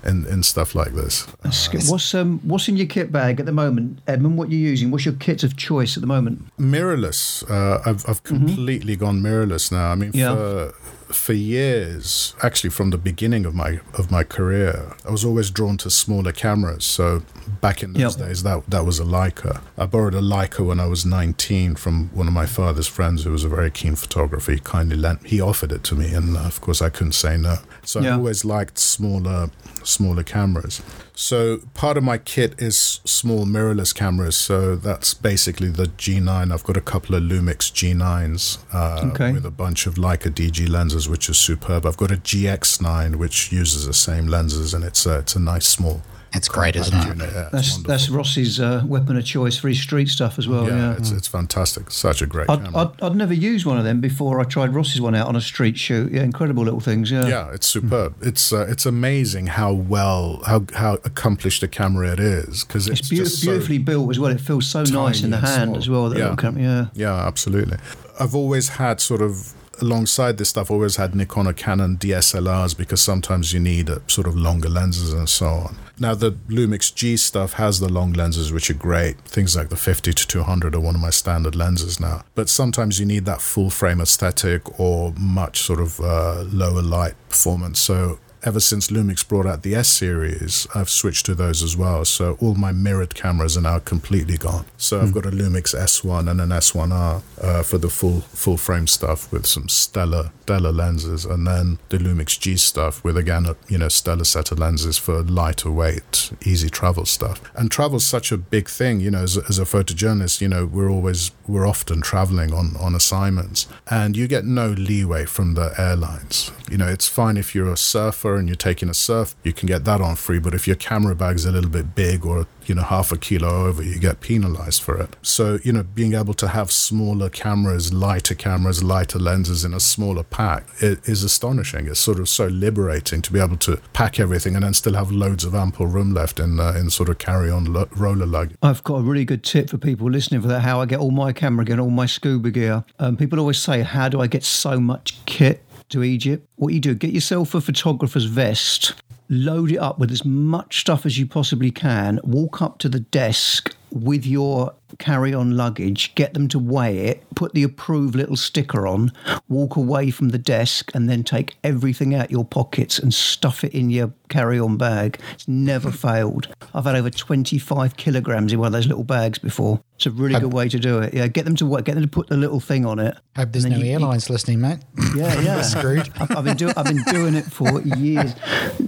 in 0.04 0.26
in 0.26 0.42
stuff 0.42 0.74
like 0.74 0.92
this. 0.94 1.26
Good. 1.70 1.82
What's 1.88 2.14
um 2.14 2.40
what's 2.42 2.68
in 2.68 2.76
your 2.76 2.86
kit 2.86 3.10
bag 3.12 3.40
at 3.40 3.46
the 3.46 3.52
moment, 3.52 3.98
Edmond? 4.06 4.36
What 4.38 4.50
you 4.50 4.58
using? 4.58 4.90
What's 4.90 5.04
your 5.04 5.14
kit 5.14 5.42
of 5.44 5.56
choice 5.56 5.96
at 5.96 6.00
the 6.00 6.06
moment? 6.06 6.44
mirrorless. 6.58 7.42
Uh, 7.50 7.80
I've 7.84 8.04
I've 8.08 8.22
completely 8.22 8.96
gone 8.96 9.20
mirrorless 9.22 9.70
now. 9.72 9.90
I 9.92 9.94
mean, 9.94 10.10
Yeah. 10.14 10.34
for 10.34 10.74
for 11.08 11.32
years, 11.32 12.34
actually 12.42 12.70
from 12.70 12.90
the 12.90 12.98
beginning 12.98 13.46
of 13.46 13.54
my 13.54 13.80
of 13.94 14.10
my 14.10 14.24
career, 14.24 14.94
I 15.06 15.10
was 15.10 15.24
always 15.24 15.50
drawn 15.50 15.76
to 15.78 15.90
smaller 15.90 16.32
cameras. 16.32 16.84
So 16.84 17.22
back 17.60 17.82
in 17.82 17.92
those 17.94 18.16
Yep. 18.18 18.28
days, 18.28 18.42
that 18.42 18.62
that 18.68 18.84
was 18.84 18.98
a 19.00 19.04
Leica. 19.04 19.60
I 19.76 19.86
borrowed 19.86 20.14
a 20.14 20.20
Leica 20.20 20.64
when 20.66 20.80
I 20.80 20.86
was 20.86 21.04
19 21.06 21.74
from 21.76 22.10
one 22.12 22.28
of 22.28 22.34
my 22.34 22.46
father's 22.46 22.86
friends 22.86 23.24
who 23.24 23.30
was 23.32 23.44
a 23.44 23.48
very 23.48 23.70
keen 23.70 23.96
photographer. 23.96 24.52
He 24.52 24.58
kindly 24.60 24.96
lent, 24.96 25.26
he 25.26 25.40
offered 25.40 25.72
it 25.72 25.82
to 25.84 25.94
me, 25.94 26.12
and 26.14 26.36
of 26.36 26.60
course 26.60 26.82
I 26.82 26.90
couldn't 26.90 27.12
say 27.14 27.36
no. 27.36 27.56
So 27.84 28.00
Yeah. 28.00 28.10
I 28.10 28.12
always 28.18 28.44
liked 28.44 28.78
smaller 28.78 29.50
smaller 29.84 30.22
cameras. 30.22 30.82
So 31.20 31.58
part 31.74 31.96
of 31.96 32.04
my 32.04 32.16
kit 32.16 32.54
is 32.62 33.00
small 33.04 33.44
mirrorless 33.44 33.92
cameras. 33.92 34.36
So 34.36 34.76
that's 34.76 35.14
basically 35.14 35.66
the 35.68 35.86
G9. 35.86 36.52
I've 36.52 36.62
got 36.62 36.76
a 36.76 36.80
couple 36.80 37.16
of 37.16 37.24
Lumix 37.24 37.72
G9s 37.72 38.58
uh, 38.72 39.10
Okay. 39.10 39.32
with 39.32 39.44
a 39.44 39.50
bunch 39.50 39.88
of 39.88 39.96
Leica 39.96 40.30
DG 40.30 40.68
lenses, 40.68 41.08
which 41.08 41.28
is 41.28 41.36
superb. 41.36 41.84
I've 41.86 41.96
got 41.96 42.12
a 42.12 42.16
GX9 42.16 43.16
which 43.16 43.50
uses 43.50 43.84
the 43.84 43.94
same 43.94 44.28
lenses, 44.28 44.72
and 44.72 44.84
it's 44.84 45.06
a, 45.06 45.18
it's 45.18 45.34
a 45.34 45.40
nice 45.40 45.66
small. 45.66 46.02
It's 46.34 46.48
great, 46.48 46.76
isn't 46.76 46.94
it? 46.94 47.18
Yeah, 47.18 47.48
That's 47.50 47.78
that's 47.84 48.08
Ross's 48.10 48.60
uh, 48.60 48.82
weapon 48.86 49.16
of 49.16 49.24
choice 49.24 49.56
for 49.56 49.68
his 49.68 49.80
street 49.80 50.08
stuff 50.08 50.38
as 50.38 50.46
well. 50.46 50.66
yeah, 50.66 50.76
Yeah. 50.92 50.96
It's, 50.96 51.10
it's 51.10 51.28
fantastic. 51.28 51.90
Such 51.90 52.20
a 52.22 52.26
great 52.26 52.50
I'd, 52.50 52.62
camera. 52.64 52.92
I'd, 53.00 53.02
I'd 53.02 53.16
never 53.16 53.32
used 53.34 53.64
one 53.66 53.78
of 53.78 53.84
them 53.84 54.00
before. 54.00 54.40
I 54.40 54.44
tried 54.44 54.74
Ross's 54.74 55.00
one 55.00 55.14
out 55.14 55.26
on 55.26 55.36
a 55.36 55.40
street 55.40 55.78
shoot. 55.78 56.12
Yeah, 56.12 56.22
incredible 56.22 56.64
little 56.64 56.80
things. 56.80 57.10
Yeah. 57.10 57.26
yeah, 57.26 57.52
it's 57.52 57.66
superb. 57.66 58.14
It's 58.20 58.52
uh, 58.52 58.66
it's 58.68 58.84
amazing 58.86 59.46
how 59.48 59.72
well 59.72 60.42
how 60.46 60.64
how 60.74 60.94
accomplished 61.04 61.62
a 61.62 61.68
camera 61.68 62.12
it 62.12 62.20
is 62.20 62.64
because 62.64 62.88
it's, 62.88 63.00
It's, 63.00 63.10
beau- 63.10 63.16
just 63.16 63.40
so 63.40 63.50
beautifully 63.52 63.78
built 63.78 64.10
as 64.10 64.18
well. 64.18 64.30
It 64.30 64.40
feels 64.40 64.66
so 64.68 64.82
nice 64.82 65.22
in 65.22 65.30
the 65.30 65.38
hand 65.38 65.68
small. 65.70 65.76
as 65.78 65.88
well. 65.88 66.08
That 66.10 66.18
Yeah. 66.18 66.24
little 66.30 66.36
camera. 66.36 66.62
Yeah. 66.62 66.86
Yeah, 66.94 67.26
absolutely. 67.26 67.78
I've 68.20 68.34
always 68.34 68.68
had 68.68 69.00
sort 69.00 69.22
of 69.22 69.54
alongside 69.80 70.38
this 70.38 70.48
stuff, 70.48 70.70
always 70.70 70.96
had 70.96 71.14
Nikon 71.14 71.46
or 71.46 71.52
Canon 71.52 71.96
DSLRs 71.96 72.76
because 72.76 73.00
sometimes 73.00 73.52
you 73.52 73.60
need 73.60 73.90
uh, 73.90 73.98
sort 74.06 74.26
of 74.26 74.36
longer 74.36 74.68
lenses 74.68 75.12
and 75.12 75.28
so 75.28 75.46
on. 75.46 75.76
Now 75.98 76.14
the 76.14 76.32
Lumix 76.48 76.94
G 76.94 77.16
stuff 77.16 77.54
has 77.54 77.80
the 77.80 77.88
long 77.88 78.12
lenses, 78.12 78.52
which 78.52 78.70
are 78.70 78.74
great. 78.74 79.18
Things 79.22 79.56
like 79.56 79.68
the 79.68 79.76
50 79.76 80.12
to 80.12 80.26
200 80.26 80.74
are 80.74 80.80
one 80.80 80.94
of 80.94 81.00
my 81.00 81.10
standard 81.10 81.56
lenses 81.56 81.98
now. 81.98 82.22
But 82.34 82.48
sometimes 82.48 83.00
you 83.00 83.06
need 83.06 83.24
that 83.24 83.40
full 83.40 83.70
frame 83.70 84.00
aesthetic 84.00 84.78
or 84.78 85.12
much 85.18 85.60
sort 85.60 85.80
of 85.80 86.00
uh, 86.00 86.44
lower 86.52 86.82
light 86.82 87.14
performance. 87.28 87.78
So 87.80 88.18
ever 88.42 88.60
since 88.60 88.88
Lumix 88.88 89.26
brought 89.26 89.46
out 89.46 89.62
the 89.62 89.74
S 89.74 89.88
series, 89.88 90.66
I've 90.74 90.90
switched 90.90 91.26
to 91.26 91.34
those 91.34 91.62
as 91.62 91.76
well. 91.76 92.04
So 92.04 92.36
all 92.40 92.54
my 92.54 92.72
mirrored 92.72 93.14
cameras 93.14 93.56
are 93.56 93.62
now 93.62 93.78
completely 93.78 94.36
gone. 94.36 94.66
So 94.76 95.00
I've 95.00 95.12
got 95.12 95.26
a 95.26 95.30
Lumix 95.30 95.74
S1 95.74 96.30
and 96.30 96.40
an 96.40 96.50
S1R 96.50 97.22
uh, 97.42 97.62
for 97.62 97.78
the 97.78 97.88
full 97.88 98.20
full 98.20 98.56
frame 98.56 98.86
stuff 98.86 99.30
with 99.32 99.46
some 99.46 99.68
stellar 99.68 100.30
stellar 100.42 100.72
lenses, 100.72 101.24
and 101.24 101.46
then 101.46 101.78
the 101.88 101.98
Lumix 101.98 102.38
G 102.38 102.56
stuff 102.56 103.02
with 103.04 103.16
again 103.16 103.46
a 103.46 103.56
you 103.68 103.78
know 103.78 103.88
stellar 103.88 104.24
set 104.24 104.52
of 104.52 104.58
lenses 104.58 104.98
for 104.98 105.22
lighter 105.22 105.70
weight, 105.70 106.32
easy 106.44 106.70
travel 106.70 107.04
stuff. 107.04 107.40
And 107.54 107.70
travel's 107.70 108.06
such 108.06 108.32
a 108.32 108.38
big 108.38 108.68
thing, 108.68 109.00
you 109.00 109.10
know. 109.10 109.22
As, 109.22 109.36
as 109.36 109.58
a 109.58 109.64
photojournalist, 109.64 110.40
you 110.40 110.48
know 110.48 110.64
we're 110.66 110.90
always 110.90 111.32
we're 111.46 111.66
often 111.66 112.00
traveling 112.00 112.52
on 112.54 112.76
on 112.76 112.94
assignments, 112.94 113.66
and 113.90 114.16
you 114.16 114.26
get 114.28 114.44
no 114.44 114.68
leeway 114.70 115.24
from 115.24 115.54
the 115.54 115.74
airlines. 115.78 116.50
You 116.70 116.78
know, 116.78 116.88
it's 116.88 117.08
fine 117.08 117.36
if 117.36 117.54
you're 117.54 117.72
a 117.72 117.76
surfer 117.76 118.27
and 118.36 118.48
you're 118.48 118.56
taking 118.56 118.88
a 118.88 118.94
surf, 118.94 119.34
you 119.42 119.52
can 119.52 119.66
get 119.66 119.84
that 119.84 120.00
on 120.00 120.16
free. 120.16 120.38
But 120.38 120.54
if 120.54 120.66
your 120.66 120.76
camera 120.76 121.14
bag's 121.14 121.44
a 121.44 121.52
little 121.52 121.70
bit 121.70 121.94
big 121.94 122.24
or 122.24 122.46
you 122.66 122.74
know 122.74 122.82
half 122.82 123.12
a 123.12 123.16
kilo 123.16 123.66
over, 123.66 123.82
you 123.82 123.98
get 123.98 124.20
penalized 124.20 124.82
for 124.82 124.96
it. 124.98 125.16
So 125.22 125.58
you 125.64 125.72
know, 125.72 125.82
being 125.82 126.14
able 126.14 126.34
to 126.34 126.48
have 126.48 126.70
smaller 126.70 127.28
cameras, 127.28 127.92
lighter 127.92 128.34
cameras, 128.34 128.82
lighter 128.82 129.18
lenses 129.18 129.64
in 129.64 129.74
a 129.74 129.80
smaller 129.80 130.22
pack 130.22 130.66
is 130.80 131.24
astonishing. 131.24 131.86
It's 131.86 132.00
sort 132.00 132.18
of 132.18 132.28
so 132.28 132.46
liberating 132.46 133.22
to 133.22 133.32
be 133.32 133.40
able 133.40 133.56
to 133.58 133.80
pack 133.92 134.20
everything 134.20 134.54
and 134.54 134.64
then 134.64 134.74
still 134.74 134.94
have 134.94 135.10
loads 135.10 135.44
of 135.44 135.54
ample 135.54 135.86
room 135.86 136.14
left 136.14 136.38
in 136.38 136.60
uh, 136.60 136.72
in 136.72 136.90
sort 136.90 137.08
of 137.08 137.18
carry 137.18 137.50
on 137.50 137.72
lo- 137.72 137.88
roller 137.96 138.26
luggage. 138.26 138.56
I've 138.62 138.84
got 138.84 138.96
a 138.96 139.02
really 139.02 139.24
good 139.24 139.42
tip 139.42 139.70
for 139.70 139.78
people 139.78 140.10
listening 140.10 140.42
for 140.42 140.48
that. 140.48 140.60
How 140.60 140.80
I 140.80 140.86
get 140.86 141.00
all 141.00 141.10
my 141.10 141.32
camera 141.32 141.64
gear, 141.64 141.80
all 141.80 141.90
my 141.90 142.06
scuba 142.06 142.50
gear. 142.50 142.84
Um, 142.98 143.16
people 143.16 143.38
always 143.38 143.58
say, 143.58 143.82
"How 143.82 144.08
do 144.08 144.20
I 144.20 144.26
get 144.26 144.44
so 144.44 144.80
much 144.80 145.24
kit?" 145.26 145.64
To 145.90 146.02
Egypt, 146.02 146.48
what 146.56 146.72
you 146.72 146.80
do, 146.80 146.94
get 146.94 147.12
yourself 147.12 147.54
a 147.54 147.60
photographer's 147.60 148.24
vest, 148.24 148.94
load 149.28 149.70
it 149.70 149.78
up 149.78 149.98
with 149.98 150.10
as 150.10 150.24
much 150.24 150.80
stuff 150.80 151.04
as 151.04 151.18
you 151.18 151.26
possibly 151.26 151.70
can, 151.70 152.20
walk 152.24 152.62
up 152.62 152.78
to 152.78 152.88
the 152.88 153.00
desk 153.00 153.74
with 153.90 154.26
your 154.26 154.74
carry 154.98 155.34
on 155.34 155.56
luggage, 155.56 156.14
get 156.14 156.34
them 156.34 156.48
to 156.48 156.58
weigh 156.58 156.98
it, 156.98 157.24
put 157.34 157.52
the 157.52 157.62
approved 157.62 158.14
little 158.14 158.36
sticker 158.36 158.86
on, 158.86 159.12
walk 159.48 159.76
away 159.76 160.10
from 160.10 160.30
the 160.30 160.38
desk, 160.38 160.90
and 160.94 161.08
then 161.08 161.22
take 161.22 161.56
everything 161.62 162.14
out 162.14 162.30
your 162.30 162.44
pockets 162.44 162.98
and 162.98 163.12
stuff 163.12 163.64
it 163.64 163.72
in 163.72 163.90
your 163.90 164.12
carry 164.28 164.58
on 164.60 164.76
bag. 164.76 165.20
It's 165.34 165.48
never 165.48 165.90
failed. 166.06 166.48
I've 166.74 166.84
had 166.84 166.96
over 166.96 167.10
25 167.10 167.96
kilograms 167.96 168.52
in 168.52 168.58
one 168.58 168.66
of 168.68 168.72
those 168.72 168.86
little 168.86 169.04
bags 169.04 169.38
before. 169.38 169.80
It's 169.96 170.06
a 170.06 170.10
really 170.12 170.38
good 170.38 170.52
way 170.52 170.68
to 170.68 170.78
do 170.78 170.98
it. 171.00 171.12
Yeah, 171.12 171.26
get 171.26 171.44
them 171.44 171.56
to 171.56 171.66
work, 171.66 171.84
get 171.84 171.94
them 171.94 172.04
to 172.04 172.08
put 172.08 172.28
the 172.28 172.36
little 172.36 172.60
thing 172.60 172.86
on 172.86 173.00
it. 173.00 173.16
Hope 173.36 173.50
there's 173.50 173.64
no 173.64 173.70
then 173.72 173.80
you- 173.80 173.86
you- 173.86 173.92
airlines 173.94 174.30
listening, 174.30 174.60
mate. 174.60 174.78
yeah, 175.16 175.40
yeah. 175.40 175.62
Screwed. 175.62 176.08
I've, 176.20 176.30
I've 176.36 176.44
been 176.44 176.56
doing. 176.56 176.72
I've 176.76 176.84
been 176.86 177.02
doing 177.04 177.34
it 177.34 177.44
for 177.46 177.80
years, 177.82 178.32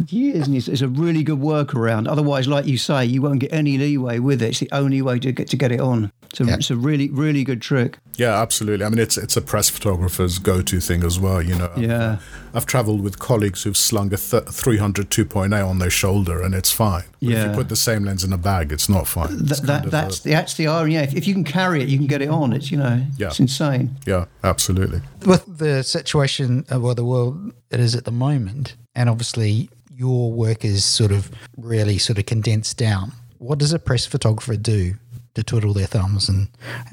years, 0.09 0.47
and 0.47 0.57
it's, 0.57 0.69
it's 0.69 0.83
a 0.83 0.89
really 0.89 1.23
good 1.25 1.39
workaround. 1.41 2.07
Otherwise, 2.09 2.47
like 2.47 2.67
you 2.67 2.79
say, 2.79 3.05
you 3.05 3.23
won't 3.23 3.41
get 3.41 3.53
any 3.53 3.77
leeway 3.79 4.19
with 4.21 4.41
it. 4.43 4.51
It's 4.51 4.61
the 4.61 4.69
only 4.73 5.03
way 5.03 5.19
to 5.19 5.33
get 5.33 5.49
to 5.49 5.57
get 5.57 5.73
it 5.73 5.81
on. 5.81 6.13
So 6.33 6.45
Yeah. 6.45 6.55
it's 6.55 6.71
a 6.71 6.77
really, 6.77 7.11
really 7.11 7.43
good 7.43 7.61
trick. 7.61 7.99
Yeah, 8.17 8.41
absolutely. 8.41 8.87
I 8.87 8.89
mean, 8.89 9.01
it's 9.01 9.19
it's 9.19 9.37
a 9.37 9.43
press 9.43 9.69
photographer's 9.69 10.39
go-to 10.39 10.79
thing 10.79 11.03
as 11.03 11.19
well. 11.19 11.43
You 11.43 11.57
know, 11.57 11.73
I've, 11.75 11.83
Yeah. 11.83 12.19
I've 12.55 12.67
travelled 12.67 13.01
with 13.01 13.19
colleagues 13.19 13.65
who've 13.65 13.77
slung 13.77 14.13
a 14.15 14.17
th- 14.17 14.45
300 14.45 15.11
2.8 15.31 15.67
on 15.67 15.79
their 15.79 15.91
shoulder, 15.91 16.43
and 16.43 16.55
it's 16.55 16.71
fine. 16.71 17.05
But 17.21 17.23
if 17.23 17.31
Yeah. 17.31 17.51
you 17.51 17.55
put 17.57 17.69
the 17.69 17.77
same 17.77 18.05
lens 18.05 18.25
in 18.25 18.33
a 18.33 18.39
bag, 18.39 18.73
it's 18.73 18.89
not 18.89 19.07
fine. 19.07 19.37
That, 19.37 19.51
It's 19.51 19.61
that 19.61 19.91
that's 19.91 20.21
a- 20.21 20.23
the 20.25 20.31
that's 20.31 20.55
the 20.55 20.67
irony. 20.67 20.95
Yeah, 20.95 21.03
if, 21.03 21.15
if 21.15 21.27
you 21.27 21.35
can 21.35 21.45
carry 21.45 21.83
it, 21.83 21.89
you 21.89 21.99
can 21.99 22.07
get 22.07 22.23
it 22.23 22.29
on. 22.29 22.53
It's 22.53 22.71
you 22.71 22.77
know, 22.79 23.05
Yeah. 23.17 23.29
it's 23.29 23.41
insane. 23.41 23.97
yeah, 24.07 24.25
absolutely. 24.45 25.01
With 25.25 25.45
the 25.59 25.83
situation, 25.83 26.65
of 26.69 26.83
well, 26.83 26.95
the 26.95 27.05
world 27.05 27.53
it 27.71 27.81
is 27.81 27.95
at 27.95 28.05
the 28.05 28.13
moment, 28.13 28.75
and 28.95 29.09
obviously 29.09 29.71
your 29.97 30.33
work 30.33 30.65
is 30.65 30.85
sort 30.85 31.13
of 31.13 31.31
really 31.57 31.99
sort 31.99 32.19
of 32.19 32.27
condensed 32.27 32.77
down. 32.77 33.13
What 33.39 33.59
does 33.59 33.73
a 33.73 33.79
press 33.79 34.07
photographer 34.07 34.57
do 34.57 34.95
to 35.35 35.43
twiddle 35.43 35.73
their 35.73 35.87
thumbs, 35.87 36.29
and 36.29 36.49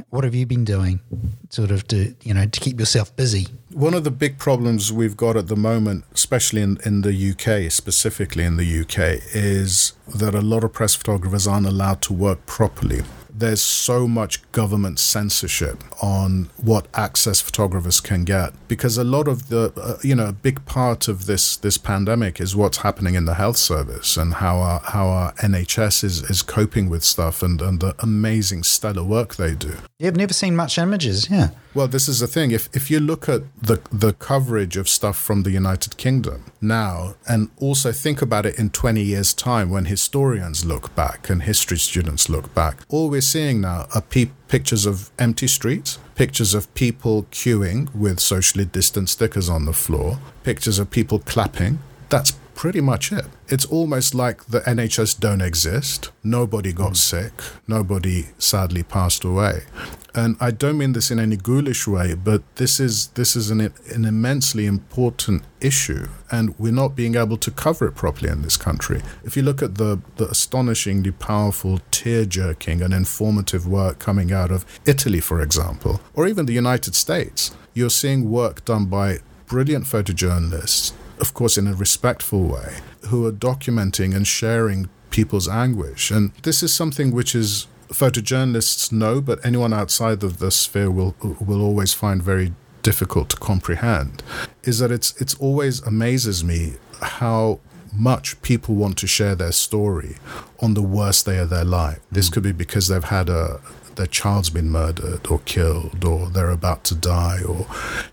what 0.09 0.23
have 0.23 0.35
you 0.35 0.45
been 0.45 0.63
doing, 0.63 0.99
sort 1.49 1.71
of 1.71 1.87
to 1.87 2.15
you 2.23 2.33
know 2.33 2.45
to 2.45 2.59
keep 2.59 2.79
yourself 2.79 3.15
busy? 3.15 3.47
One 3.71 3.93
of 3.93 4.03
the 4.03 4.11
big 4.11 4.37
problems 4.37 4.91
we've 4.91 5.17
got 5.17 5.35
at 5.37 5.47
the 5.47 5.55
moment, 5.55 6.05
especially 6.13 6.61
in, 6.61 6.77
in 6.85 7.01
the 7.01 7.31
UK, 7.31 7.71
specifically 7.71 8.43
in 8.43 8.57
the 8.57 8.81
UK, 8.81 9.21
is 9.33 9.93
that 10.15 10.33
a 10.33 10.41
lot 10.41 10.63
of 10.63 10.73
press 10.73 10.95
photographers 10.95 11.47
aren't 11.47 11.67
allowed 11.67 12.01
to 12.03 12.13
work 12.13 12.45
properly. 12.45 13.01
There's 13.37 13.61
so 13.61 14.07
much 14.07 14.49
government 14.51 14.99
censorship 14.99 15.83
on 16.01 16.49
what 16.57 16.87
access 16.93 17.39
photographers 17.39 17.99
can 17.99 18.23
get 18.23 18.53
because 18.67 18.97
a 18.97 19.03
lot 19.03 19.27
of 19.27 19.49
the, 19.49 19.71
uh, 19.77 19.97
you 20.01 20.15
know, 20.15 20.27
a 20.27 20.33
big 20.33 20.65
part 20.65 21.07
of 21.07 21.25
this 21.25 21.55
this 21.57 21.77
pandemic 21.77 22.41
is 22.41 22.55
what's 22.55 22.77
happening 22.77 23.15
in 23.15 23.25
the 23.25 23.35
health 23.35 23.57
service 23.57 24.17
and 24.17 24.35
how 24.35 24.57
our 24.57 24.79
how 24.79 25.07
our 25.07 25.33
NHS 25.33 26.03
is, 26.03 26.23
is 26.23 26.41
coping 26.41 26.89
with 26.89 27.03
stuff 27.03 27.43
and, 27.43 27.61
and 27.61 27.79
the 27.79 27.95
amazing 27.99 28.63
stellar 28.63 29.03
work 29.03 29.35
they 29.35 29.53
do. 29.53 29.75
You've 29.99 30.17
never 30.17 30.33
seen 30.33 30.55
much 30.55 30.77
images, 30.77 31.29
yeah. 31.29 31.49
Well, 31.77 31.87
this 31.87 32.09
is 32.09 32.21
the 32.21 32.27
thing. 32.27 32.49
If 32.49 32.75
if 32.75 32.89
you 32.89 32.99
look 32.99 33.29
at 33.29 33.41
the 33.61 33.79
the 33.91 34.13
coverage 34.13 34.77
of 34.77 34.89
stuff 34.89 35.15
from 35.15 35.43
the 35.43 35.51
United 35.51 35.95
Kingdom 35.95 36.45
now, 36.59 37.13
and 37.27 37.51
also 37.57 37.91
think 37.91 38.19
about 38.19 38.47
it 38.47 38.57
in 38.57 38.71
twenty 38.71 39.03
years' 39.03 39.31
time 39.31 39.69
when 39.69 39.85
historians 39.85 40.65
look 40.65 40.95
back 40.95 41.29
and 41.29 41.43
history 41.43 41.77
students 41.77 42.29
look 42.29 42.51
back, 42.55 42.77
all 42.89 43.11
we're 43.11 43.21
seeing 43.21 43.61
now 43.61 43.85
are 43.93 44.01
pe- 44.01 44.31
pictures 44.47 44.87
of 44.87 45.11
empty 45.19 45.45
streets, 45.45 45.99
pictures 46.15 46.55
of 46.55 46.73
people 46.73 47.27
queuing 47.29 47.93
with 47.93 48.19
socially 48.19 48.65
distanced 48.65 49.13
stickers 49.13 49.47
on 49.47 49.65
the 49.65 49.73
floor, 49.73 50.17
pictures 50.41 50.79
of 50.79 50.89
people 50.89 51.19
clapping. 51.19 51.77
That's 52.09 52.31
pretty 52.57 52.81
much 52.81 53.11
it. 53.11 53.25
It's 53.47 53.65
almost 53.65 54.15
like 54.15 54.45
the 54.45 54.61
NHS 54.61 55.19
don't 55.19 55.41
exist. 55.41 56.09
Nobody 56.23 56.73
got 56.73 56.89
hmm. 56.89 57.05
sick. 57.11 57.33
Nobody 57.67 58.25
sadly 58.39 58.83
passed 58.83 59.23
away. 59.23 59.61
And 60.15 60.35
I 60.39 60.49
don't 60.49 60.79
mean 60.79 60.93
this 60.93 61.11
in 61.11 61.19
any 61.19 61.37
ghoulish 61.37 61.87
way, 61.87 62.15
but 62.15 62.41
this 62.55 62.79
is 62.79 63.09
this 63.09 63.35
is 63.35 63.51
an 63.51 63.61
an 63.61 64.03
immensely 64.03 64.65
important 64.65 65.43
issue, 65.61 66.07
and 66.31 66.57
we're 66.57 66.79
not 66.83 66.95
being 66.95 67.13
able 67.13 67.37
to 67.37 67.51
cover 67.51 67.85
it 67.85 67.95
properly 67.95 68.31
in 68.31 68.41
this 68.41 68.57
country. 68.57 69.03
If 69.23 69.37
you 69.37 69.43
look 69.43 69.61
at 69.61 69.75
the 69.75 69.99
the 70.15 70.27
astonishingly 70.27 71.11
powerful, 71.11 71.79
tear-jerking, 71.91 72.81
and 72.81 72.93
informative 72.95 73.67
work 73.67 73.99
coming 73.99 74.33
out 74.33 74.49
of 74.49 74.65
Italy, 74.87 75.19
for 75.19 75.39
example, 75.39 76.01
or 76.15 76.25
even 76.25 76.47
the 76.47 76.59
United 76.63 76.95
States, 76.95 77.51
you're 77.75 77.97
seeing 78.01 78.31
work 78.31 78.65
done 78.65 78.85
by 78.85 79.19
brilliant 79.45 79.85
photojournalists 79.85 80.93
of 81.19 81.33
course, 81.33 81.57
in 81.57 81.67
a 81.67 81.73
respectful 81.73 82.43
way, 82.43 82.77
who 83.07 83.25
are 83.25 83.31
documenting 83.31 84.15
and 84.15 84.27
sharing 84.27 84.89
people's 85.09 85.47
anguish. 85.47 86.11
And 86.11 86.31
this 86.43 86.61
is 86.61 86.73
something 86.73 87.11
which 87.11 87.33
is 87.35 87.67
photojournalists 87.89 88.91
know, 88.91 89.21
but 89.21 89.43
anyone 89.45 89.73
outside 89.73 90.23
of 90.23 90.39
the 90.39 90.51
sphere 90.51 90.91
will 90.91 91.15
will 91.21 91.61
always 91.61 91.93
find 91.93 92.21
very 92.21 92.53
difficult 92.83 93.29
to 93.29 93.37
comprehend. 93.37 94.23
Is 94.63 94.79
that 94.79 94.91
it's 94.91 95.19
it's 95.21 95.35
always 95.35 95.81
amazes 95.81 96.43
me 96.43 96.75
how 97.01 97.59
much 97.93 98.39
people 98.41 98.75
want 98.75 98.97
to 98.97 99.07
share 99.07 99.35
their 99.35 99.51
story 99.51 100.17
on 100.59 100.73
the 100.73 100.81
worst 100.81 101.25
day 101.25 101.37
of 101.37 101.49
their 101.49 101.65
life. 101.65 101.99
This 102.11 102.27
hmm. 102.27 102.33
could 102.33 102.43
be 102.43 102.51
because 102.51 102.87
they've 102.87 103.03
had 103.03 103.29
a 103.29 103.59
their 103.97 104.07
child's 104.07 104.49
been 104.49 104.69
murdered 104.69 105.27
or 105.27 105.39
killed 105.39 106.05
or 106.05 106.27
they're 106.29 106.49
about 106.49 106.83
to 106.85 106.95
die 106.95 107.41
or 107.43 107.67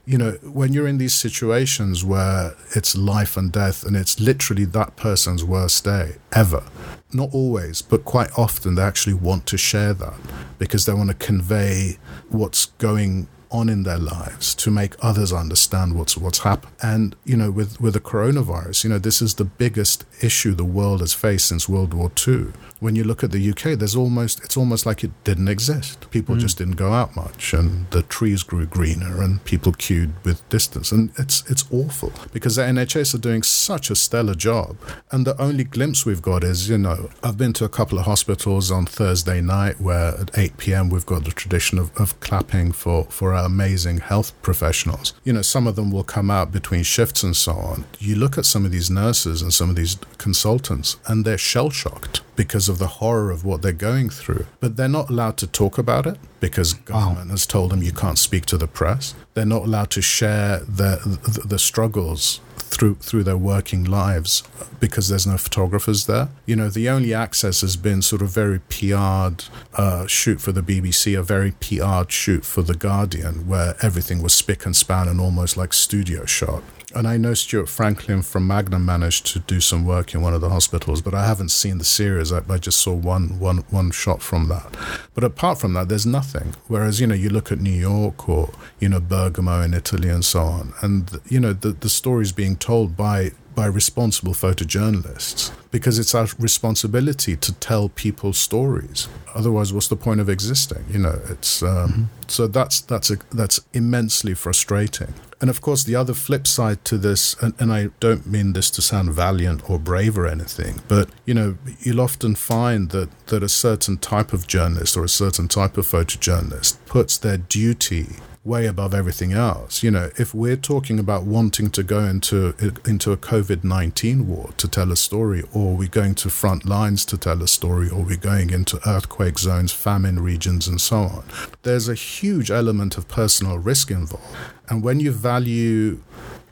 you 0.04 0.18
know 0.18 0.32
when 0.42 0.72
you're 0.72 0.88
in 0.88 0.98
these 0.98 1.14
situations 1.14 2.04
where 2.04 2.54
it's 2.74 2.96
life 2.96 3.36
and 3.36 3.52
death 3.52 3.84
and 3.84 3.96
it's 3.96 4.18
literally 4.18 4.64
that 4.64 4.96
person's 4.96 5.44
worst 5.44 5.84
day 5.84 6.16
ever 6.32 6.64
not 7.12 7.32
always 7.32 7.80
but 7.82 8.04
quite 8.04 8.30
often 8.36 8.74
they 8.74 8.82
actually 8.82 9.14
want 9.14 9.46
to 9.46 9.56
share 9.56 9.94
that 9.94 10.14
because 10.58 10.86
they 10.86 10.92
want 10.92 11.08
to 11.08 11.14
convey 11.14 11.98
what's 12.30 12.66
going 12.66 13.28
on 13.54 13.68
in 13.68 13.84
their 13.84 13.98
lives 13.98 14.52
to 14.52 14.70
make 14.70 14.96
others 15.00 15.32
understand 15.32 15.96
what's 15.96 16.16
what's 16.16 16.40
happened. 16.40 16.72
And 16.82 17.14
you 17.24 17.36
know, 17.36 17.52
with 17.52 17.80
with 17.80 17.94
the 17.94 18.00
coronavirus, 18.00 18.82
you 18.82 18.90
know, 18.90 18.98
this 18.98 19.22
is 19.22 19.34
the 19.34 19.44
biggest 19.44 20.04
issue 20.20 20.54
the 20.54 20.64
world 20.64 21.00
has 21.00 21.12
faced 21.12 21.46
since 21.48 21.68
World 21.68 21.94
War 21.94 22.10
II. 22.26 22.48
When 22.84 22.96
you 22.96 23.04
look 23.04 23.24
at 23.24 23.30
the 23.30 23.50
UK, 23.50 23.78
there's 23.78 23.96
almost 23.96 24.44
it's 24.44 24.58
almost 24.58 24.84
like 24.84 25.02
it 25.02 25.10
didn't 25.24 25.48
exist. 25.48 26.10
People 26.10 26.34
hmm. 26.34 26.42
just 26.42 26.58
didn't 26.58 26.76
go 26.76 26.92
out 26.92 27.16
much, 27.16 27.54
and 27.54 27.90
the 27.92 28.02
trees 28.02 28.42
grew 28.42 28.66
greener, 28.66 29.22
and 29.22 29.42
people 29.46 29.72
queued 29.72 30.12
with 30.22 30.46
distance, 30.50 30.92
and 30.92 31.10
it's 31.16 31.50
it's 31.50 31.64
awful 31.72 32.12
because 32.34 32.56
the 32.56 32.62
NHS 32.62 33.14
are 33.14 33.24
doing 33.28 33.42
such 33.42 33.88
a 33.88 33.96
stellar 33.96 34.34
job, 34.34 34.76
and 35.10 35.26
the 35.26 35.34
only 35.40 35.64
glimpse 35.64 36.04
we've 36.04 36.20
got 36.20 36.44
is 36.44 36.68
you 36.68 36.76
know 36.76 37.08
I've 37.22 37.38
been 37.38 37.54
to 37.54 37.64
a 37.64 37.70
couple 37.70 37.98
of 37.98 38.04
hospitals 38.04 38.70
on 38.70 38.84
Thursday 38.84 39.40
night 39.40 39.80
where 39.80 40.08
at 40.20 40.36
8 40.36 40.58
p.m. 40.58 40.90
we've 40.90 41.06
got 41.06 41.24
the 41.24 41.30
tradition 41.30 41.78
of, 41.78 41.90
of 41.96 42.20
clapping 42.20 42.72
for 42.72 43.04
for 43.04 43.32
our 43.32 43.46
amazing 43.46 44.00
health 44.00 44.30
professionals. 44.42 45.14
You 45.24 45.32
know, 45.32 45.42
some 45.54 45.66
of 45.66 45.74
them 45.74 45.90
will 45.90 46.04
come 46.04 46.30
out 46.30 46.52
between 46.52 46.82
shifts 46.82 47.22
and 47.22 47.34
so 47.34 47.52
on. 47.52 47.86
You 47.98 48.16
look 48.16 48.36
at 48.36 48.44
some 48.44 48.66
of 48.66 48.72
these 48.72 48.90
nurses 48.90 49.40
and 49.40 49.54
some 49.54 49.70
of 49.70 49.76
these 49.76 49.96
consultants, 50.18 50.98
and 51.06 51.24
they're 51.24 51.38
shell 51.38 51.70
shocked 51.70 52.20
because 52.36 52.68
of 52.68 52.73
the 52.78 52.86
horror 52.86 53.30
of 53.30 53.44
what 53.44 53.62
they're 53.62 53.72
going 53.72 54.10
through. 54.10 54.46
But 54.60 54.76
they're 54.76 54.88
not 54.88 55.10
allowed 55.10 55.36
to 55.38 55.46
talk 55.46 55.78
about 55.78 56.06
it 56.06 56.18
because 56.40 56.74
government 56.74 57.30
has 57.30 57.46
told 57.46 57.70
them 57.70 57.82
you 57.82 57.92
can't 57.92 58.18
speak 58.18 58.46
to 58.46 58.58
the 58.58 58.66
press. 58.66 59.14
They're 59.34 59.44
not 59.44 59.62
allowed 59.62 59.90
to 59.92 60.02
share 60.02 60.60
the 60.60 61.00
the, 61.04 61.46
the 61.46 61.58
struggles 61.58 62.40
through 62.56 62.96
through 62.96 63.24
their 63.24 63.36
working 63.36 63.84
lives 63.84 64.42
because 64.80 65.08
there's 65.08 65.26
no 65.26 65.36
photographers 65.36 66.06
there. 66.06 66.28
You 66.46 66.56
know, 66.56 66.68
the 66.68 66.88
only 66.88 67.14
access 67.14 67.60
has 67.60 67.76
been 67.76 68.02
sort 68.02 68.22
of 68.22 68.30
very 68.30 68.58
PR'd 68.58 69.44
uh, 69.74 70.06
shoot 70.06 70.40
for 70.40 70.52
the 70.52 70.62
BBC, 70.62 71.18
a 71.18 71.22
very 71.22 71.52
PR'd 71.52 72.10
shoot 72.10 72.44
for 72.44 72.62
the 72.62 72.74
Guardian, 72.74 73.46
where 73.46 73.76
everything 73.82 74.22
was 74.22 74.32
spick 74.32 74.66
and 74.66 74.76
span 74.76 75.08
and 75.08 75.20
almost 75.20 75.56
like 75.56 75.72
studio 75.72 76.24
shot. 76.24 76.62
And 76.94 77.08
I 77.08 77.16
know 77.16 77.34
Stuart 77.34 77.68
Franklin 77.68 78.22
from 78.22 78.46
Magnum 78.46 78.84
managed 78.84 79.26
to 79.26 79.40
do 79.40 79.60
some 79.60 79.84
work 79.84 80.14
in 80.14 80.22
one 80.22 80.32
of 80.32 80.40
the 80.40 80.50
hospitals, 80.50 81.02
but 81.02 81.14
I 81.14 81.26
haven't 81.26 81.50
seen 81.50 81.78
the 81.78 81.84
series. 81.84 82.32
I, 82.32 82.42
I 82.48 82.58
just 82.58 82.80
saw 82.80 82.94
one, 82.94 83.38
one, 83.40 83.58
one 83.70 83.90
shot 83.90 84.22
from 84.22 84.48
that. 84.48 84.76
But 85.14 85.24
apart 85.24 85.58
from 85.58 85.72
that, 85.74 85.88
there's 85.88 86.06
nothing. 86.06 86.54
Whereas, 86.68 87.00
you 87.00 87.06
know, 87.06 87.14
you 87.14 87.30
look 87.30 87.50
at 87.50 87.58
New 87.58 87.70
York 87.70 88.28
or, 88.28 88.52
you 88.78 88.88
know, 88.88 89.00
Bergamo 89.00 89.60
in 89.62 89.74
Italy 89.74 90.08
and 90.08 90.24
so 90.24 90.40
on, 90.40 90.72
and, 90.82 91.20
you 91.28 91.40
know, 91.40 91.52
the, 91.52 91.70
the 91.72 91.88
stories 91.88 92.32
being 92.32 92.56
told 92.56 92.96
by 92.96 93.32
by 93.54 93.66
responsible 93.66 94.32
photojournalists 94.32 95.52
because 95.70 95.98
it's 95.98 96.14
our 96.14 96.26
responsibility 96.38 97.36
to 97.36 97.52
tell 97.54 97.88
people 97.88 98.32
stories. 98.32 99.08
Otherwise, 99.34 99.72
what's 99.72 99.88
the 99.88 99.96
point 99.96 100.20
of 100.20 100.28
existing? 100.28 100.84
You 100.90 100.98
know, 100.98 101.20
it's 101.28 101.62
um, 101.62 101.68
mm-hmm. 101.68 102.02
so 102.26 102.46
that's 102.46 102.80
that's 102.80 103.10
a, 103.10 103.16
that's 103.32 103.60
immensely 103.72 104.34
frustrating. 104.34 105.14
And 105.44 105.50
of 105.50 105.60
course, 105.60 105.84
the 105.84 105.94
other 105.94 106.14
flip 106.14 106.46
side 106.46 106.86
to 106.86 106.96
this, 106.96 107.36
and, 107.42 107.52
and 107.58 107.70
I 107.70 107.90
don't 108.00 108.26
mean 108.26 108.54
this 108.54 108.70
to 108.70 108.80
sound 108.80 109.12
valiant 109.12 109.68
or 109.68 109.78
brave 109.78 110.16
or 110.16 110.26
anything, 110.26 110.80
but 110.88 111.10
you 111.26 111.34
know, 111.34 111.58
you'll 111.80 112.00
often 112.00 112.34
find 112.34 112.88
that 112.92 113.10
that 113.26 113.42
a 113.42 113.48
certain 113.50 113.98
type 113.98 114.32
of 114.32 114.46
journalist 114.46 114.96
or 114.96 115.04
a 115.04 115.08
certain 115.10 115.46
type 115.46 115.76
of 115.76 115.86
photojournalist 115.86 116.78
puts 116.86 117.18
their 117.18 117.36
duty 117.36 118.16
way 118.44 118.66
above 118.66 118.92
everything 118.92 119.32
else. 119.32 119.82
You 119.82 119.90
know, 119.90 120.10
if 120.18 120.34
we're 120.34 120.56
talking 120.56 120.98
about 120.98 121.24
wanting 121.24 121.70
to 121.70 121.82
go 121.82 122.00
into 122.00 122.54
into 122.84 123.10
a 123.10 123.16
COVID 123.16 123.64
nineteen 123.64 124.28
war 124.28 124.50
to 124.58 124.68
tell 124.68 124.92
a 124.92 124.96
story, 124.96 125.42
or 125.52 125.76
we're 125.76 125.88
going 125.88 126.14
to 126.16 126.28
front 126.28 126.66
lines 126.66 127.04
to 127.06 127.16
tell 127.16 127.42
a 127.42 127.48
story, 127.48 127.88
or 127.88 128.02
we're 128.02 128.16
going 128.16 128.50
into 128.50 128.78
earthquake 128.86 129.38
zones, 129.38 129.72
famine 129.72 130.20
regions, 130.20 130.68
and 130.68 130.80
so 130.80 130.98
on, 130.98 131.24
there's 131.62 131.88
a 131.88 131.94
huge 131.94 132.50
element 132.50 132.98
of 132.98 133.08
personal 133.08 133.58
risk 133.58 133.90
involved. 133.90 134.36
And 134.68 134.82
when 134.82 135.00
you 135.00 135.10
value 135.10 136.00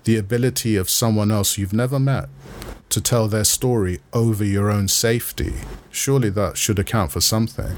the 0.04 0.16
ability 0.16 0.76
of 0.76 0.90
someone 0.90 1.30
else 1.30 1.56
you've 1.56 1.72
never 1.72 1.98
met 1.98 2.28
to 2.88 3.00
tell 3.00 3.28
their 3.28 3.44
story 3.44 4.00
over 4.12 4.44
your 4.44 4.70
own 4.70 4.88
safety, 4.88 5.54
surely 5.90 6.28
that 6.30 6.56
should 6.58 6.78
account 6.78 7.12
for 7.12 7.20
something. 7.20 7.76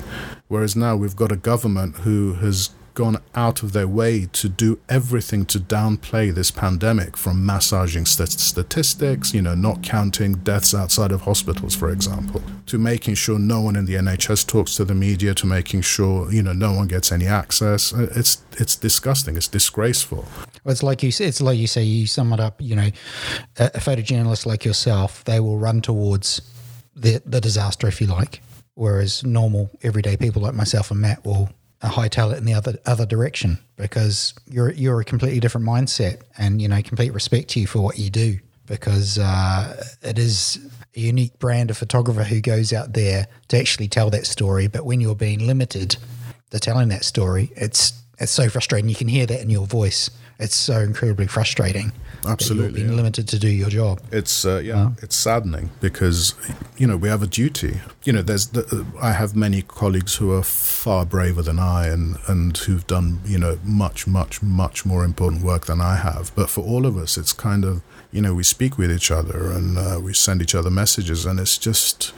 Whereas 0.49 0.75
now 0.75 0.97
we've 0.97 1.15
got 1.15 1.31
a 1.31 1.37
government 1.37 1.97
who 1.99 2.35
has 2.35 2.71
gone 2.95 3.21
out 3.35 3.63
of 3.63 3.73
their 3.73 3.89
way 3.89 4.27
to 4.33 4.49
do 4.49 4.79
everything 4.89 5.45
to 5.47 5.59
downplay 5.59 6.33
this 6.33 6.51
pandemic 6.51 7.17
from 7.17 7.45
massaging 7.45 8.07
st- 8.07 8.31
statistics, 8.31 9.35
you 9.35 9.43
know, 9.43 9.55
not 9.55 9.83
counting 9.83 10.35
deaths 10.35 10.75
outside 10.75 11.13
of 11.13 11.23
hospitals, 11.23 11.75
for 11.75 11.91
example, 11.91 12.43
to 12.67 12.79
making 12.79 13.15
sure 13.15 13.39
no 13.39 13.61
one 13.61 13.77
in 13.77 13.87
the 13.87 13.95
NHS 13.95 14.47
talks 14.47 14.77
to 14.77 14.85
the 14.85 14.95
media, 14.95 15.35
to 15.35 15.47
making 15.47 15.83
sure, 15.83 16.33
you 16.33 16.43
know, 16.43 16.53
no 16.53 16.73
one 16.73 16.87
gets 16.87 17.11
any 17.11 17.27
access. 17.27 17.93
Uh, 17.93 18.09
it's 18.15 18.43
it's 18.59 18.77
disgusting. 18.77 19.37
It's 19.37 19.49
disgraceful. 19.49 20.27
It's 20.65 20.83
like 20.83 21.03
you 21.03 21.11
say, 21.11 21.27
it's 21.27 21.41
like 21.41 21.59
you 21.59 21.67
say, 21.67 21.83
you 21.83 22.07
sum 22.07 22.33
it 22.33 22.41
up, 22.41 22.61
you 22.61 22.77
know, 22.77 22.91
a, 23.59 23.67
a 23.67 23.79
photojournalist 23.79 24.47
like 24.47 24.65
yourself, 24.65 25.25
they 25.25 25.41
will 25.41 25.59
run 25.59 25.81
towards 25.83 26.41
the, 26.95 27.21
the 27.27 27.41
disaster, 27.41 27.87
if 27.87 28.01
you 28.01 28.07
like. 28.07 28.41
Whereas 28.75 29.25
normal, 29.25 29.71
everyday 29.83 30.17
people 30.17 30.43
like 30.43 30.55
myself 30.55 30.91
and 30.91 31.01
Matt 31.01 31.25
will 31.25 31.51
hightail 31.89 32.33
it 32.33 32.39
in 32.39 32.45
the 32.45 32.55
other 32.55 32.79
other 32.87 33.07
direction 33.07 33.59
because 33.77 34.35
you're 34.47 34.73
you're 34.73 35.01
a 35.01 35.05
completely 35.05 35.41
different 35.41 35.67
mindset 35.67 36.23
and 36.39 36.61
you 36.61 36.69
know 36.69 36.81
complete 36.83 37.13
respect 37.13 37.49
to 37.51 37.61
you 37.61 37.67
for 37.67 37.81
what 37.81 37.99
you 37.99 38.11
do 38.11 38.39
because 38.67 39.19
uh, 39.19 39.85
it 40.03 40.19
is 40.19 40.59
a 40.97 41.01
unique 41.01 41.39
brand 41.39 41.71
of 41.71 41.77
photographer 41.77 42.25
who 42.25 42.41
goes 42.41 42.73
out 42.73 42.95
there 42.95 43.27
to 43.49 43.59
actually 43.59 43.89
tell 43.89 44.09
that 44.09 44.27
story. 44.27 44.69
But 44.69 44.87
when 44.87 45.01
you're 45.01 45.15
being 45.15 45.47
limited 45.47 45.97
to 46.51 46.59
telling 46.59 46.89
that 46.89 47.05
story 47.05 47.53
it's 47.57 47.93
it's 48.19 48.33
so 48.33 48.49
frustrating. 48.49 48.89
You 48.89 48.95
can 48.95 49.09
hear 49.09 49.27
that 49.27 49.41
in 49.41 49.51
your 49.51 49.67
voice. 49.67 50.09
It's 50.39 50.55
so 50.55 50.81
incredibly 50.81 51.27
frustrating 51.27 51.93
absolutely 52.27 52.81
being 52.81 52.91
yeah. 52.91 52.97
limited 52.97 53.29
to 53.29 53.39
do 53.39 53.49
your 53.49 53.69
job. 53.69 54.01
It's 54.11 54.45
uh, 54.45 54.61
yeah 54.65 54.91
it's 55.03 55.17
saddening 55.17 55.71
because 55.81 56.35
you 56.77 56.87
know 56.87 56.97
we 56.97 57.09
have 57.09 57.23
a 57.23 57.27
duty. 57.27 57.81
You 58.05 58.13
know 58.13 58.23
there's 58.23 58.49
the, 58.49 58.65
uh, 58.67 59.01
i 59.01 59.13
have 59.13 59.35
many 59.35 59.63
colleagues 59.63 60.17
who 60.17 60.33
are 60.33 60.43
far 60.43 61.05
braver 61.07 61.43
than 61.43 61.59
i 61.59 61.87
and 61.87 62.17
and 62.27 62.57
who've 62.57 62.87
done 62.87 63.21
you 63.25 63.39
know 63.39 63.59
much 63.65 64.07
much 64.07 64.43
much 64.43 64.85
more 64.85 65.05
important 65.05 65.43
work 65.43 65.67
than 65.67 65.81
i 65.81 65.97
have. 65.97 66.33
But 66.35 66.51
for 66.51 66.63
all 66.63 66.87
of 66.87 66.97
us 66.97 67.17
it's 67.17 67.33
kind 67.33 67.65
of 67.65 67.83
you 68.13 68.21
know 68.21 68.35
we 68.35 68.45
speak 68.45 68.79
with 68.79 68.93
each 68.93 69.11
other 69.11 69.51
and 69.51 69.77
uh, 69.77 70.01
we 70.03 70.15
send 70.15 70.41
each 70.41 70.55
other 70.55 70.71
messages 70.71 71.27
and 71.27 71.41
it's 71.41 71.59
just 71.59 72.13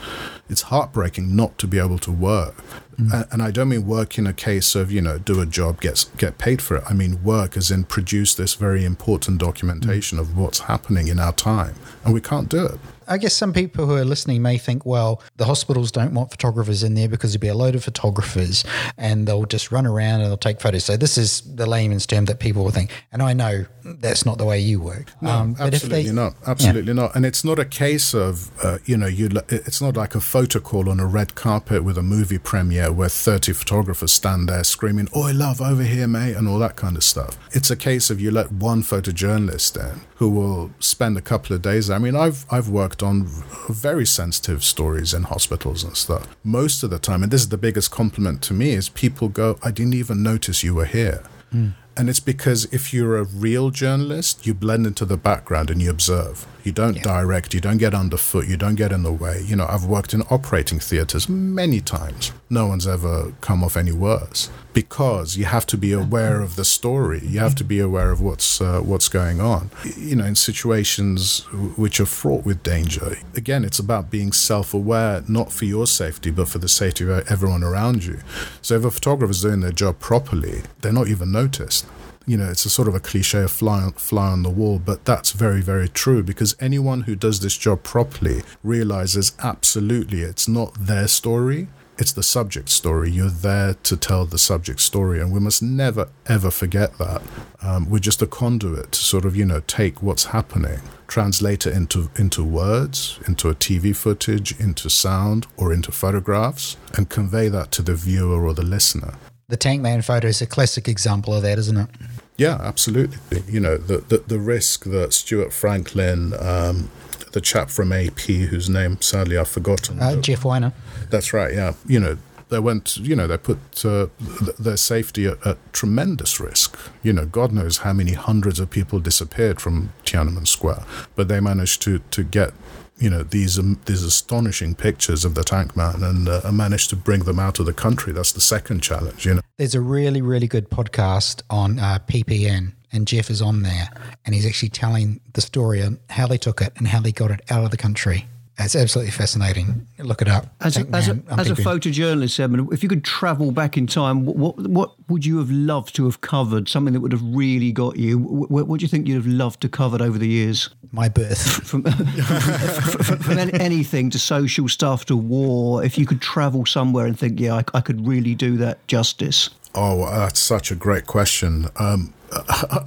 it's 0.48 0.62
heartbreaking 0.62 1.34
not 1.34 1.58
to 1.58 1.66
be 1.66 1.78
able 1.78 1.98
to 1.98 2.12
work 2.12 2.54
Mm. 2.98 3.32
And 3.32 3.42
I 3.42 3.50
don't 3.50 3.68
mean 3.68 3.86
work 3.86 4.18
in 4.18 4.26
a 4.26 4.32
case 4.32 4.74
of, 4.74 4.90
you 4.90 5.00
know, 5.00 5.18
do 5.18 5.40
a 5.40 5.46
job, 5.46 5.80
get, 5.80 6.06
get 6.16 6.38
paid 6.38 6.62
for 6.62 6.76
it. 6.76 6.84
I 6.88 6.94
mean 6.94 7.22
work 7.22 7.56
as 7.56 7.70
in 7.70 7.84
produce 7.84 8.34
this 8.34 8.54
very 8.54 8.84
important 8.84 9.38
documentation 9.38 10.18
mm. 10.18 10.22
of 10.22 10.36
what's 10.36 10.60
happening 10.60 11.08
in 11.08 11.18
our 11.18 11.32
time. 11.32 11.74
And 12.04 12.14
we 12.14 12.20
can't 12.20 12.48
do 12.48 12.64
it. 12.66 12.78
I 13.08 13.18
guess 13.18 13.34
some 13.34 13.52
people 13.52 13.86
who 13.86 13.94
are 13.94 14.04
listening 14.04 14.42
may 14.42 14.58
think, 14.58 14.84
well, 14.84 15.22
the 15.36 15.44
hospitals 15.44 15.90
don't 15.92 16.14
want 16.14 16.30
photographers 16.30 16.82
in 16.82 16.94
there 16.94 17.08
because 17.08 17.32
there'll 17.32 17.40
be 17.40 17.48
a 17.48 17.54
load 17.54 17.74
of 17.74 17.84
photographers 17.84 18.64
and 18.96 19.26
they'll 19.26 19.44
just 19.44 19.70
run 19.70 19.86
around 19.86 20.20
and 20.20 20.30
they'll 20.30 20.36
take 20.36 20.60
photos. 20.60 20.84
So 20.84 20.96
this 20.96 21.18
is 21.18 21.42
the 21.54 21.66
layman's 21.66 22.06
term 22.06 22.24
that 22.26 22.40
people 22.40 22.64
will 22.64 22.70
think. 22.70 22.90
And 23.12 23.22
I 23.22 23.32
know 23.32 23.66
that's 23.84 24.26
not 24.26 24.38
the 24.38 24.44
way 24.44 24.58
you 24.58 24.80
work. 24.80 25.12
No, 25.20 25.30
um, 25.30 25.56
absolutely 25.58 26.04
they, 26.04 26.12
not. 26.12 26.34
Absolutely 26.46 26.92
yeah. 26.92 27.02
not. 27.02 27.16
And 27.16 27.24
it's 27.24 27.44
not 27.44 27.58
a 27.58 27.64
case 27.64 28.14
of, 28.14 28.50
uh, 28.64 28.78
you 28.84 28.96
know, 28.96 29.06
you. 29.06 29.28
it's 29.48 29.80
not 29.80 29.96
like 29.96 30.14
a 30.14 30.20
photo 30.20 30.60
call 30.60 30.88
on 30.88 31.00
a 31.00 31.06
red 31.06 31.34
carpet 31.34 31.84
with 31.84 31.96
a 31.96 32.02
movie 32.02 32.38
premiere 32.38 32.92
where 32.92 33.08
30 33.08 33.52
photographers 33.52 34.12
stand 34.12 34.48
there 34.48 34.64
screaming, 34.64 35.08
"Oh, 35.14 35.22
I 35.22 35.32
love 35.32 35.60
over 35.60 35.82
here, 35.82 36.08
mate," 36.08 36.34
and 36.34 36.48
all 36.48 36.58
that 36.58 36.76
kind 36.76 36.96
of 36.96 37.04
stuff. 37.04 37.38
It's 37.52 37.70
a 37.70 37.76
case 37.76 38.10
of 38.10 38.20
you 38.20 38.30
let 38.30 38.52
one 38.52 38.82
photojournalist 38.82 39.76
in 39.76 40.00
who 40.16 40.30
will 40.30 40.70
spend 40.78 41.16
a 41.16 41.20
couple 41.20 41.54
of 41.54 41.62
days. 41.62 41.90
I 41.90 41.98
mean, 41.98 42.16
I've 42.16 42.46
I've 42.50 42.68
worked 42.68 42.95
on 43.02 43.26
very 43.68 44.06
sensitive 44.06 44.64
stories 44.64 45.14
in 45.14 45.24
hospitals 45.24 45.84
and 45.84 45.96
stuff. 45.96 46.26
Most 46.44 46.82
of 46.82 46.90
the 46.90 46.98
time, 46.98 47.22
and 47.22 47.32
this 47.32 47.42
is 47.42 47.48
the 47.48 47.58
biggest 47.58 47.90
compliment 47.90 48.42
to 48.42 48.54
me, 48.54 48.72
is 48.72 48.88
people 48.88 49.28
go, 49.28 49.58
"I 49.62 49.70
didn't 49.70 49.94
even 49.94 50.22
notice 50.22 50.62
you 50.62 50.74
were 50.74 50.86
here." 50.86 51.22
Mm. 51.54 51.74
And 51.96 52.10
it's 52.10 52.20
because 52.20 52.66
if 52.72 52.92
you're 52.92 53.16
a 53.16 53.24
real 53.24 53.70
journalist, 53.70 54.46
you 54.46 54.54
blend 54.54 54.86
into 54.86 55.04
the 55.04 55.16
background 55.16 55.70
and 55.70 55.80
you 55.80 55.90
observe. 55.90 56.46
You 56.66 56.72
don't 56.72 56.96
yeah. 56.96 57.02
direct, 57.04 57.54
you 57.54 57.60
don't 57.60 57.78
get 57.78 57.94
underfoot, 57.94 58.48
you 58.48 58.56
don't 58.56 58.74
get 58.74 58.90
in 58.90 59.04
the 59.04 59.12
way. 59.12 59.40
You 59.46 59.54
know, 59.54 59.66
I've 59.68 59.84
worked 59.84 60.12
in 60.12 60.22
operating 60.30 60.80
theaters 60.80 61.28
many 61.28 61.80
times. 61.80 62.32
No 62.50 62.66
one's 62.66 62.88
ever 62.88 63.32
come 63.40 63.62
off 63.62 63.76
any 63.76 63.92
worse 63.92 64.50
because 64.72 65.36
you 65.36 65.44
have 65.44 65.64
to 65.66 65.76
be 65.76 65.92
aware 65.92 66.40
of 66.40 66.56
the 66.56 66.64
story. 66.64 67.20
You 67.22 67.38
have 67.38 67.54
to 67.54 67.64
be 67.64 67.78
aware 67.78 68.10
of 68.10 68.20
what's 68.20 68.60
uh, 68.60 68.80
what's 68.80 69.08
going 69.08 69.40
on. 69.40 69.70
You 69.96 70.16
know, 70.16 70.24
in 70.24 70.34
situations 70.34 71.44
which 71.76 72.00
are 72.00 72.06
fraught 72.06 72.44
with 72.44 72.64
danger. 72.64 73.16
Again, 73.36 73.64
it's 73.64 73.78
about 73.78 74.10
being 74.10 74.32
self-aware, 74.32 75.22
not 75.28 75.52
for 75.52 75.66
your 75.66 75.86
safety, 75.86 76.32
but 76.32 76.48
for 76.48 76.58
the 76.58 76.68
safety 76.68 77.04
of 77.04 77.30
everyone 77.30 77.62
around 77.62 78.04
you. 78.04 78.18
So 78.60 78.74
if 78.74 78.84
a 78.84 78.90
photographer 78.90 79.30
is 79.30 79.42
doing 79.42 79.60
their 79.60 79.70
job 79.70 80.00
properly, 80.00 80.62
they're 80.80 80.92
not 80.92 81.06
even 81.06 81.30
noticed 81.30 81.86
you 82.26 82.36
know, 82.36 82.50
it's 82.50 82.66
a 82.66 82.70
sort 82.70 82.88
of 82.88 82.94
a 82.94 83.00
cliche 83.00 83.42
of 83.42 83.52
fly, 83.52 83.88
fly 83.96 84.28
on 84.28 84.42
the 84.42 84.50
wall, 84.50 84.80
but 84.84 85.04
that's 85.04 85.30
very, 85.30 85.60
very 85.60 85.88
true 85.88 86.22
because 86.22 86.56
anyone 86.58 87.02
who 87.02 87.14
does 87.14 87.40
this 87.40 87.56
job 87.56 87.84
properly 87.84 88.42
realizes 88.64 89.32
absolutely 89.38 90.22
it's 90.22 90.48
not 90.48 90.74
their 90.74 91.06
story, 91.06 91.68
it's 91.98 92.12
the 92.12 92.22
subject 92.22 92.68
story. 92.68 93.10
You're 93.10 93.30
there 93.30 93.74
to 93.74 93.96
tell 93.96 94.26
the 94.26 94.38
subject 94.38 94.80
story, 94.80 95.20
and 95.20 95.32
we 95.32 95.40
must 95.40 95.62
never, 95.62 96.08
ever 96.26 96.50
forget 96.50 96.98
that. 96.98 97.22
Um, 97.62 97.88
we're 97.88 98.00
just 98.00 98.20
a 98.20 98.26
conduit 98.26 98.92
to 98.92 99.00
sort 99.00 99.24
of, 99.24 99.34
you 99.34 99.46
know, 99.46 99.62
take 99.66 100.02
what's 100.02 100.26
happening, 100.26 100.80
translate 101.06 101.66
it 101.66 101.74
into, 101.74 102.10
into 102.16 102.44
words, 102.44 103.18
into 103.26 103.48
a 103.48 103.54
TV 103.54 103.96
footage, 103.96 104.58
into 104.60 104.90
sound, 104.90 105.46
or 105.56 105.72
into 105.72 105.90
photographs, 105.90 106.76
and 106.94 107.08
convey 107.08 107.48
that 107.48 107.70
to 107.72 107.82
the 107.82 107.94
viewer 107.94 108.44
or 108.44 108.52
the 108.52 108.64
listener. 108.64 109.14
The 109.48 109.56
Tank 109.56 109.80
Man 109.80 110.02
photo 110.02 110.26
is 110.26 110.42
a 110.42 110.46
classic 110.46 110.88
example 110.88 111.32
of 111.32 111.42
that, 111.42 111.56
isn't 111.58 111.76
it? 111.76 111.88
Yeah, 112.36 112.58
absolutely. 112.60 113.42
You 113.46 113.60
know, 113.60 113.76
the, 113.76 113.98
the, 113.98 114.18
the 114.18 114.40
risk 114.40 114.84
that 114.84 115.12
Stuart 115.12 115.52
Franklin, 115.52 116.34
um, 116.40 116.90
the 117.30 117.40
chap 117.40 117.70
from 117.70 117.92
AP, 117.92 118.18
whose 118.18 118.68
name 118.68 119.00
sadly 119.00 119.38
I've 119.38 119.48
forgotten. 119.48 120.02
Uh, 120.02 120.20
Jeff 120.20 120.44
Widener. 120.44 120.72
That's 121.10 121.32
right, 121.32 121.54
yeah. 121.54 121.74
You 121.86 122.00
know, 122.00 122.18
they 122.48 122.58
went, 122.58 122.96
you 122.96 123.14
know, 123.14 123.28
they 123.28 123.38
put 123.38 123.58
uh, 123.84 124.08
th- 124.18 124.56
their 124.56 124.76
safety 124.76 125.26
at, 125.26 125.46
at, 125.46 125.58
tremendous 125.72 126.40
risk. 126.40 126.76
You 127.04 127.12
know, 127.12 127.26
God 127.26 127.52
knows 127.52 127.78
how 127.78 127.92
many 127.92 128.14
hundreds 128.14 128.58
of 128.58 128.70
people 128.70 128.98
disappeared 128.98 129.60
from 129.60 129.92
Tiananmen 130.04 130.48
Square, 130.48 130.84
but 131.14 131.28
they 131.28 131.38
managed 131.40 131.82
to 131.82 132.00
to 132.10 132.24
get 132.24 132.52
you 132.98 133.10
know 133.10 133.22
these 133.22 133.58
um, 133.58 133.80
these 133.86 134.02
astonishing 134.02 134.74
pictures 134.74 135.24
of 135.24 135.34
the 135.34 135.44
tank 135.44 135.76
man 135.76 136.02
and 136.02 136.28
uh, 136.28 136.50
managed 136.52 136.90
to 136.90 136.96
bring 136.96 137.24
them 137.24 137.38
out 137.38 137.58
of 137.60 137.66
the 137.66 137.72
country. 137.72 138.12
That's 138.12 138.32
the 138.32 138.40
second 138.40 138.82
challenge. 138.82 139.26
You 139.26 139.34
know, 139.34 139.40
there's 139.58 139.74
a 139.74 139.80
really 139.80 140.22
really 140.22 140.46
good 140.46 140.70
podcast 140.70 141.42
on 141.50 141.78
uh, 141.78 141.98
PPN. 142.06 142.72
And 142.92 143.06
Jeff 143.06 143.30
is 143.30 143.42
on 143.42 143.62
there, 143.62 143.90
and 144.24 144.34
he's 144.34 144.46
actually 144.46 144.70
telling 144.70 145.20
the 145.34 145.40
story 145.42 145.82
on 145.82 145.98
how 146.08 146.26
they 146.28 146.38
took 146.38 146.62
it 146.62 146.72
and 146.76 146.86
how 146.86 147.00
they 147.00 147.12
got 147.12 147.30
it 147.30 147.42
out 147.50 147.64
of 147.64 147.70
the 147.70 147.76
country. 147.76 148.26
It's 148.58 148.74
absolutely 148.74 149.10
fascinating. 149.10 149.86
Look 149.98 150.22
it 150.22 150.28
up. 150.28 150.46
As 150.62 150.78
a, 150.78 150.86
as 150.94 151.08
a, 151.08 151.22
as 151.28 151.50
a 151.50 151.54
photojournalist, 151.54 152.40
Edmond, 152.40 152.72
if 152.72 152.82
you 152.82 152.88
could 152.88 153.04
travel 153.04 153.50
back 153.52 153.76
in 153.76 153.86
time, 153.86 154.24
what 154.24 154.56
what 154.56 154.94
would 155.10 155.26
you 155.26 155.36
have 155.38 155.50
loved 155.50 155.94
to 155.96 156.06
have 156.06 156.22
covered? 156.22 156.66
Something 156.66 156.94
that 156.94 157.00
would 157.00 157.12
have 157.12 157.22
really 157.22 157.70
got 157.70 157.96
you. 157.96 158.18
What, 158.18 158.66
what 158.66 158.80
do 158.80 158.84
you 158.84 158.88
think 158.88 159.08
you'd 159.08 159.16
have 159.16 159.26
loved 159.26 159.60
to 159.60 159.68
covered 159.68 160.00
over 160.00 160.16
the 160.16 160.28
years? 160.28 160.70
My 160.90 161.08
birth. 161.10 161.36
From, 161.66 161.82
from, 161.82 163.18
from 163.18 163.38
anything 163.38 164.08
to 164.10 164.18
social 164.18 164.68
stuff 164.68 165.04
to 165.06 165.16
war. 165.16 165.84
If 165.84 165.98
you 165.98 166.06
could 166.06 166.22
travel 166.22 166.64
somewhere 166.64 167.04
and 167.04 167.18
think, 167.18 167.38
yeah, 167.40 167.56
I, 167.56 167.64
I 167.74 167.80
could 167.80 168.06
really 168.06 168.34
do 168.34 168.56
that 168.58 168.86
justice. 168.86 169.50
Oh, 169.76 170.06
that's 170.10 170.40
such 170.40 170.70
a 170.70 170.74
great 170.74 171.06
question. 171.06 171.68
Um, 171.76 172.14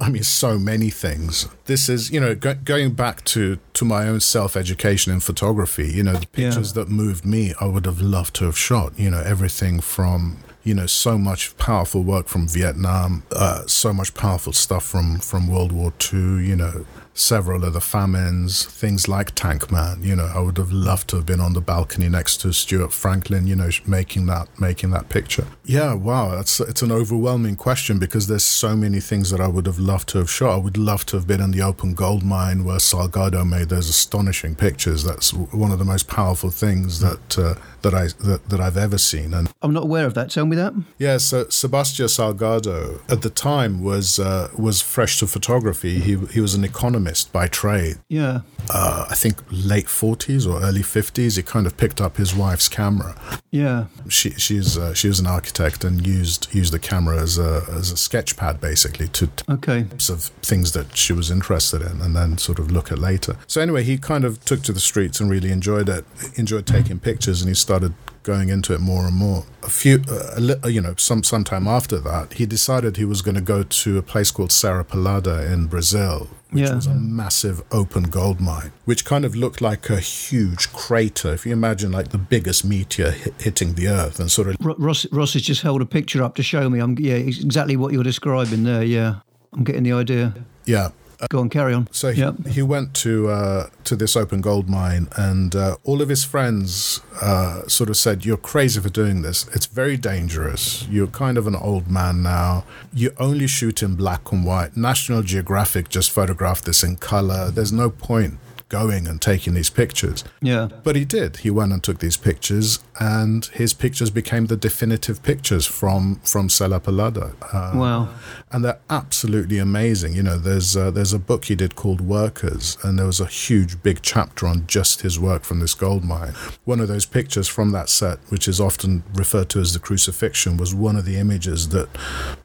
I 0.00 0.08
mean, 0.10 0.22
so 0.22 0.58
many 0.58 0.90
things. 0.90 1.48
This 1.64 1.88
is, 1.88 2.10
you 2.10 2.20
know, 2.20 2.34
go, 2.34 2.54
going 2.54 2.92
back 2.92 3.24
to 3.26 3.58
to 3.74 3.84
my 3.84 4.06
own 4.06 4.20
self 4.20 4.56
education 4.56 5.12
in 5.12 5.20
photography. 5.20 5.88
You 5.88 6.02
know, 6.02 6.14
the 6.14 6.26
pictures 6.26 6.76
yeah. 6.76 6.84
that 6.84 6.90
moved 6.90 7.24
me, 7.24 7.54
I 7.60 7.66
would 7.66 7.86
have 7.86 8.00
loved 8.00 8.34
to 8.36 8.44
have 8.46 8.58
shot. 8.58 8.98
You 8.98 9.10
know, 9.10 9.20
everything 9.20 9.80
from 9.80 10.38
you 10.62 10.74
know 10.74 10.86
so 10.86 11.16
much 11.16 11.56
powerful 11.56 12.02
work 12.02 12.28
from 12.28 12.46
Vietnam, 12.48 13.22
uh, 13.32 13.66
so 13.66 13.92
much 13.92 14.14
powerful 14.14 14.52
stuff 14.52 14.84
from 14.84 15.18
from 15.20 15.48
World 15.48 15.72
War 15.72 15.92
II. 16.12 16.46
You 16.46 16.56
know, 16.56 16.86
several 17.14 17.64
of 17.64 17.72
the 17.72 17.80
famines, 17.80 18.64
things 18.64 19.08
like 19.08 19.34
Tank 19.34 19.70
Man. 19.70 20.02
You 20.02 20.16
know, 20.16 20.30
I 20.34 20.40
would 20.40 20.58
have 20.58 20.72
loved 20.72 21.08
to 21.08 21.16
have 21.16 21.26
been 21.26 21.40
on 21.40 21.52
the 21.52 21.60
balcony 21.60 22.08
next 22.08 22.38
to 22.38 22.52
Stuart 22.52 22.92
Franklin. 22.92 23.46
You 23.46 23.56
know, 23.56 23.70
making 23.86 24.26
that 24.26 24.48
making 24.60 24.90
that 24.90 25.08
picture. 25.08 25.46
Yeah, 25.64 25.94
wow, 25.94 26.34
that's 26.36 26.60
it's 26.60 26.82
an 26.82 26.92
overwhelming 26.92 27.56
question 27.56 27.98
because 27.98 28.26
there's 28.26 28.44
so 28.44 28.76
many 28.76 29.00
things 29.00 29.30
that 29.30 29.40
I 29.40 29.48
would 29.48 29.66
have 29.66 29.78
loved 29.78 30.08
to 30.10 30.18
have 30.18 30.30
shot. 30.30 30.54
I 30.54 30.56
would 30.56 30.76
love 30.76 31.06
to 31.06 31.16
have 31.16 31.26
been 31.26 31.40
in 31.40 31.50
the 31.50 31.62
open 31.62 31.94
gold 31.94 32.22
mine 32.22 32.64
where 32.64 32.78
Salgado 32.78 33.48
made 33.48 33.68
those 33.68 33.88
astonishing 33.88 34.54
pictures. 34.54 35.04
That's 35.04 35.32
one 35.32 35.72
of 35.72 35.78
the 35.78 35.84
most 35.84 36.08
powerful 36.08 36.50
things 36.50 37.00
that 37.00 37.38
uh, 37.38 37.54
that 37.82 37.94
I 37.94 38.08
that, 38.26 38.48
that 38.48 38.60
I've 38.60 38.76
ever 38.76 38.98
seen. 38.98 39.34
And 39.34 39.50
I'm 39.62 39.72
not 39.72 39.84
aware 39.84 40.06
of 40.06 40.14
that. 40.14 40.30
Tell 40.30 40.46
me 40.46 40.56
that. 40.56 40.74
Yeah, 40.98 41.18
so 41.18 41.44
Sebastián 41.46 42.08
Salgado 42.08 43.00
at 43.10 43.22
the 43.22 43.30
time 43.30 43.82
was 43.82 44.18
uh, 44.18 44.50
was 44.56 44.80
fresh 44.80 45.18
to 45.20 45.26
photography. 45.26 46.00
He 46.00 46.16
he 46.32 46.40
was 46.40 46.54
an 46.54 46.64
economist 46.64 47.32
by 47.32 47.46
trade. 47.48 47.98
Yeah. 48.08 48.40
Uh, 48.68 49.06
I 49.10 49.14
think 49.14 49.42
late 49.50 49.86
40s 49.86 50.46
or 50.46 50.62
early 50.62 50.82
50s. 50.82 51.36
He 51.36 51.42
kind 51.42 51.66
of 51.66 51.76
picked 51.76 52.00
up 52.00 52.18
his 52.18 52.34
wife's 52.34 52.68
camera. 52.68 53.16
Yeah. 53.50 53.86
She 54.08 54.30
she's 54.30 54.76
uh, 54.76 54.94
she 54.94 55.08
was 55.08 55.18
an 55.18 55.26
architect 55.26 55.84
and 55.84 56.06
used 56.06 56.52
used 56.54 56.72
the 56.72 56.78
camera 56.78 57.20
as 57.20 57.38
a 57.38 57.64
as 57.70 57.90
a 57.90 57.96
sketch 57.96 58.36
pad 58.36 58.60
basically 58.60 59.08
to 59.08 59.28
okay 59.48 59.86
of 60.10 60.24
things 60.42 60.72
that 60.72 60.96
she 60.96 61.12
was 61.12 61.30
interested 61.30 61.82
in 61.82 62.00
and 62.00 62.14
then 62.14 62.38
sort 62.38 62.58
of 62.58 62.70
look 62.70 62.92
at 62.92 62.98
later. 62.98 63.36
So 63.46 63.60
anyway, 63.60 63.82
he 63.82 63.98
kind 63.98 64.24
of 64.24 64.44
took 64.44 64.62
to 64.62 64.72
the 64.72 64.80
streets 64.80 65.20
and 65.20 65.30
really 65.30 65.50
enjoyed 65.50 65.88
it. 65.88 66.04
Enjoyed 66.36 66.66
taking 66.66 66.98
pictures 66.98 67.40
and 67.42 67.48
he 67.48 67.54
started 67.70 67.94
going 68.24 68.48
into 68.48 68.74
it 68.74 68.80
more 68.80 69.06
and 69.06 69.14
more. 69.14 69.44
A 69.62 69.70
few, 69.70 70.02
uh, 70.10 70.66
you 70.66 70.80
know, 70.80 70.94
some 70.96 71.22
sometime 71.22 71.68
after 71.68 72.00
that, 72.00 72.32
he 72.32 72.44
decided 72.44 72.96
he 72.96 73.04
was 73.04 73.22
going 73.22 73.36
to 73.36 73.40
go 73.40 73.62
to 73.62 73.96
a 73.96 74.02
place 74.02 74.32
called 74.32 74.50
Serra 74.50 74.84
Pelada 74.84 75.48
in 75.52 75.68
Brazil, 75.68 76.28
which 76.50 76.64
yeah. 76.64 76.74
was 76.74 76.88
a 76.88 76.94
massive 76.94 77.62
open 77.70 78.04
gold 78.04 78.40
mine, 78.40 78.72
which 78.86 79.04
kind 79.04 79.24
of 79.24 79.36
looked 79.36 79.60
like 79.60 79.88
a 79.88 80.00
huge 80.00 80.72
crater. 80.72 81.32
If 81.32 81.46
you 81.46 81.52
imagine 81.52 81.92
like 81.92 82.08
the 82.08 82.18
biggest 82.18 82.64
meteor 82.64 83.12
hit, 83.12 83.34
hitting 83.40 83.74
the 83.74 83.86
Earth 83.86 84.18
and 84.18 84.28
sort 84.28 84.48
of. 84.48 84.56
Ross, 84.60 85.06
Ross 85.12 85.34
has 85.34 85.42
just 85.42 85.62
held 85.62 85.80
a 85.80 85.86
picture 85.86 86.24
up 86.24 86.34
to 86.34 86.42
show 86.42 86.68
me. 86.68 86.80
I'm 86.80 86.98
yeah, 86.98 87.14
exactly 87.14 87.76
what 87.76 87.92
you're 87.92 88.02
describing 88.02 88.64
there. 88.64 88.82
Yeah, 88.82 89.20
I'm 89.52 89.62
getting 89.62 89.84
the 89.84 89.92
idea. 89.92 90.34
Yeah, 90.64 90.88
Go 91.28 91.40
on, 91.40 91.50
carry 91.50 91.74
on. 91.74 91.88
So 91.92 92.12
he, 92.12 92.22
yep. 92.22 92.46
he 92.46 92.62
went 92.62 92.94
to 92.94 93.28
uh, 93.28 93.66
to 93.84 93.96
this 93.96 94.16
open 94.16 94.40
gold 94.40 94.68
mine, 94.68 95.08
and 95.16 95.54
uh, 95.54 95.76
all 95.84 96.00
of 96.00 96.08
his 96.08 96.24
friends 96.24 97.00
uh, 97.20 97.66
sort 97.68 97.90
of 97.90 97.96
said, 97.96 98.24
"You're 98.24 98.38
crazy 98.38 98.80
for 98.80 98.88
doing 98.88 99.22
this. 99.22 99.46
It's 99.48 99.66
very 99.66 99.96
dangerous. 99.96 100.86
You're 100.88 101.08
kind 101.08 101.36
of 101.36 101.46
an 101.46 101.56
old 101.56 101.90
man 101.90 102.22
now. 102.22 102.64
You 102.92 103.12
only 103.18 103.46
shoot 103.46 103.82
in 103.82 103.96
black 103.96 104.32
and 104.32 104.44
white. 104.44 104.76
National 104.76 105.22
Geographic 105.22 105.88
just 105.88 106.10
photographed 106.10 106.64
this 106.64 106.82
in 106.82 106.96
color. 106.96 107.50
There's 107.50 107.72
no 107.72 107.90
point." 107.90 108.38
Going 108.70 109.06
and 109.06 109.20
taking 109.20 109.52
these 109.52 109.68
pictures. 109.68 110.24
Yeah. 110.40 110.68
But 110.82 110.96
he 110.96 111.04
did. 111.04 111.38
He 111.38 111.50
went 111.50 111.72
and 111.72 111.84
took 111.84 111.98
these 111.98 112.16
pictures, 112.16 112.78
and 112.98 113.44
his 113.46 113.74
pictures 113.74 114.08
became 114.08 114.46
the 114.46 114.56
definitive 114.56 115.22
pictures 115.22 115.66
from 115.66 116.20
from 116.24 116.48
Serra 116.48 116.80
Pelada. 116.80 117.34
Uh, 117.52 117.78
wow. 117.78 118.08
And 118.50 118.64
they're 118.64 118.80
absolutely 118.88 119.58
amazing. 119.58 120.14
You 120.14 120.22
know, 120.22 120.38
there's 120.38 120.76
uh, 120.76 120.90
there's 120.90 121.12
a 121.12 121.18
book 121.18 121.44
he 121.46 121.54
did 121.54 121.74
called 121.76 122.00
Workers, 122.00 122.78
and 122.82 122.98
there 122.98 123.06
was 123.06 123.20
a 123.20 123.26
huge 123.26 123.82
big 123.82 124.00
chapter 124.00 124.46
on 124.46 124.66
just 124.66 125.02
his 125.02 125.20
work 125.20 125.44
from 125.44 125.60
this 125.60 125.74
gold 125.74 126.04
mine. 126.04 126.32
One 126.64 126.80
of 126.80 126.88
those 126.88 127.04
pictures 127.04 127.48
from 127.48 127.72
that 127.72 127.90
set, 127.90 128.18
which 128.30 128.48
is 128.48 128.60
often 128.60 129.02
referred 129.14 129.50
to 129.50 129.60
as 129.60 129.74
the 129.74 129.80
crucifixion, 129.80 130.56
was 130.56 130.74
one 130.74 130.96
of 130.96 131.04
the 131.04 131.16
images 131.16 131.68
that 131.70 131.88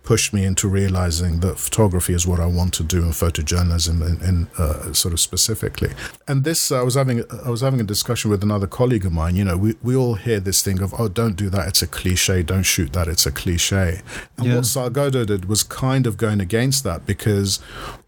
pushed 0.06 0.34
me 0.34 0.46
into 0.46 0.68
realizing 0.68 1.40
that 1.40 1.60
photography 1.60 2.14
is 2.14 2.28
what 2.28 2.40
I 2.40 2.46
want 2.46 2.74
to 2.76 2.84
do 2.84 3.04
in 3.04 3.10
photojournalism, 3.10 4.02
in, 4.02 4.30
in 4.30 4.48
uh, 4.58 4.94
sort 4.94 5.14
of 5.14 5.20
specifically 5.20 5.92
and 6.28 6.44
this 6.44 6.72
uh, 6.72 6.80
I 6.80 6.84
was 6.84 6.96
having 6.96 7.24
I 7.46 7.50
was 7.50 7.62
having 7.62 7.80
a 7.80 7.84
discussion 7.84 8.32
with 8.32 8.42
another 8.42 8.68
colleague 8.68 9.06
of 9.06 9.14
mine. 9.14 9.36
You 9.36 9.46
know, 9.46 9.58
we, 9.58 9.76
we 9.84 9.96
all 9.96 10.16
hear 10.16 10.40
this 10.40 10.62
thing 10.62 10.82
of 10.82 10.94
oh, 11.00 11.08
don't 11.08 11.36
do 11.36 11.50
that, 11.50 11.68
it's 11.68 11.82
a 11.82 11.88
cliche. 11.88 12.42
Don't 12.44 12.64
shoot 12.64 12.94
that, 12.94 13.08
it's 13.08 13.26
a 13.26 13.32
cliche. 13.32 14.02
And 14.38 14.48
yeah. 14.48 14.56
what 14.56 14.64
Salgado 14.64 15.26
did 15.26 15.46
was 15.46 15.64
kind 15.64 16.08
of 16.08 16.18
going 16.18 16.42
against 16.42 16.84
that 16.84 17.06
because 17.06 17.60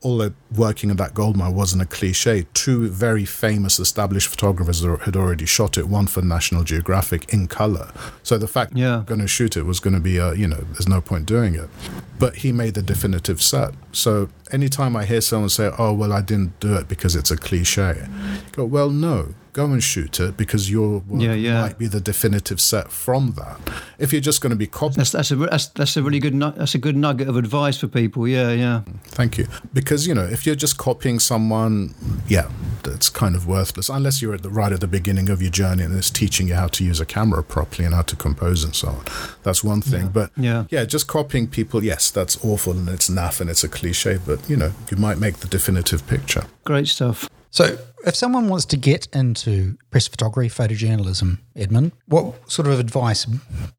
all 0.01 0.17
that 0.17 0.33
working 0.55 0.89
at 0.89 0.97
that 0.97 1.13
gold 1.13 1.37
mine 1.37 1.53
wasn't 1.53 1.81
a 1.81 1.85
cliche. 1.85 2.47
Two 2.53 2.89
very 2.89 3.25
famous 3.25 3.79
established 3.79 4.27
photographers 4.27 4.83
had 4.83 5.15
already 5.15 5.45
shot 5.45 5.77
it. 5.77 5.87
One 5.87 6.07
for 6.07 6.21
National 6.21 6.63
Geographic 6.63 7.31
in 7.33 7.47
color. 7.47 7.91
So 8.23 8.37
the 8.37 8.47
fact 8.47 8.73
yeah. 8.75 9.03
going 9.05 9.21
to 9.21 9.27
shoot 9.27 9.55
it 9.55 9.63
was 9.63 9.79
going 9.79 9.93
to 9.93 9.99
be 9.99 10.17
a 10.17 10.33
you 10.33 10.47
know 10.47 10.61
there's 10.71 10.87
no 10.87 11.01
point 11.01 11.27
doing 11.27 11.55
it. 11.55 11.69
But 12.19 12.37
he 12.37 12.51
made 12.51 12.73
the 12.73 12.81
definitive 12.81 13.41
set. 13.41 13.73
So 13.91 14.29
anytime 14.51 14.95
I 14.95 15.05
hear 15.05 15.21
someone 15.21 15.49
say, 15.49 15.71
"Oh 15.77 15.93
well, 15.93 16.11
I 16.11 16.21
didn't 16.21 16.59
do 16.59 16.75
it 16.75 16.87
because 16.87 17.15
it's 17.15 17.31
a 17.31 17.37
cliche," 17.37 18.07
go, 18.53 18.65
"Well, 18.65 18.89
no, 18.89 19.35
go 19.57 19.65
and 19.65 19.83
shoot 19.83 20.19
it 20.19 20.37
because 20.37 20.69
your 20.69 20.99
work 20.99 21.19
yeah, 21.19 21.33
yeah. 21.33 21.61
might 21.61 21.79
be 21.79 21.87
the 21.87 21.99
definitive 21.99 22.61
set 22.61 22.91
from 22.91 23.31
that. 23.31 23.59
If 23.97 24.13
you're 24.13 24.21
just 24.21 24.39
going 24.39 24.51
to 24.51 24.55
be 24.55 24.67
copying, 24.67 24.97
that's, 24.97 25.13
that's 25.13 25.31
a 25.31 25.35
that's, 25.35 25.65
that's 25.69 25.97
a 25.97 26.03
really 26.03 26.19
good 26.19 26.39
that's 26.39 26.75
a 26.75 26.77
good 26.77 26.95
nugget 26.95 27.27
of 27.27 27.35
advice 27.35 27.79
for 27.79 27.87
people. 27.87 28.27
Yeah, 28.27 28.51
yeah. 28.51 28.83
Thank 29.05 29.39
you. 29.39 29.47
Because 29.73 30.05
you 30.05 30.13
know, 30.13 30.25
if 30.25 30.45
you're 30.45 30.55
just 30.55 30.77
copying 30.77 31.19
someone, 31.19 31.95
yeah, 32.27 32.51
that's 32.83 33.09
kind 33.09 33.35
of 33.35 33.47
worthless 33.47 33.89
unless 33.89 34.21
you're 34.21 34.35
at 34.35 34.43
the 34.43 34.51
right 34.51 34.71
at 34.71 34.79
the 34.79 34.87
beginning 34.87 35.27
of 35.27 35.41
your 35.41 35.51
journey 35.51 35.81
and 35.81 35.97
it's 35.97 36.11
teaching 36.11 36.47
you 36.47 36.53
how 36.53 36.67
to 36.67 36.85
use 36.85 36.99
a 36.99 37.05
camera 37.05 37.43
properly 37.43 37.85
and 37.85 37.95
how 37.95 38.03
to 38.03 38.15
compose 38.15 38.63
and 38.63 38.75
so 38.75 38.89
on. 38.89 39.05
That's 39.41 39.63
one 39.63 39.81
thing. 39.81 40.03
Yeah. 40.03 40.17
But 40.19 40.31
yeah, 40.37 40.65
yeah, 40.69 40.85
just 40.85 41.07
copying 41.07 41.47
people, 41.47 41.83
yes, 41.83 42.11
that's 42.11 42.37
awful 42.45 42.73
and 42.73 42.87
it's 42.89 43.09
naff 43.09 43.41
and 43.41 43.49
it's 43.49 43.63
a 43.63 43.69
cliche. 43.69 44.19
But 44.23 44.47
you 44.47 44.55
know, 44.55 44.73
you 44.91 44.97
might 44.97 45.17
make 45.17 45.37
the 45.37 45.47
definitive 45.47 46.05
picture. 46.05 46.43
Great 46.63 46.87
stuff. 46.87 47.27
So, 47.51 47.77
if 48.05 48.15
someone 48.15 48.49
wants 48.49 48.65
to 48.65 48.77
get 48.77 49.07
into 49.13 49.77
press 49.89 50.07
photography, 50.07 50.49
photojournalism, 50.49 51.39
Edmond, 51.55 51.91
what 52.07 52.51
sort 52.51 52.67
of 52.67 52.79
advice, 52.79 53.25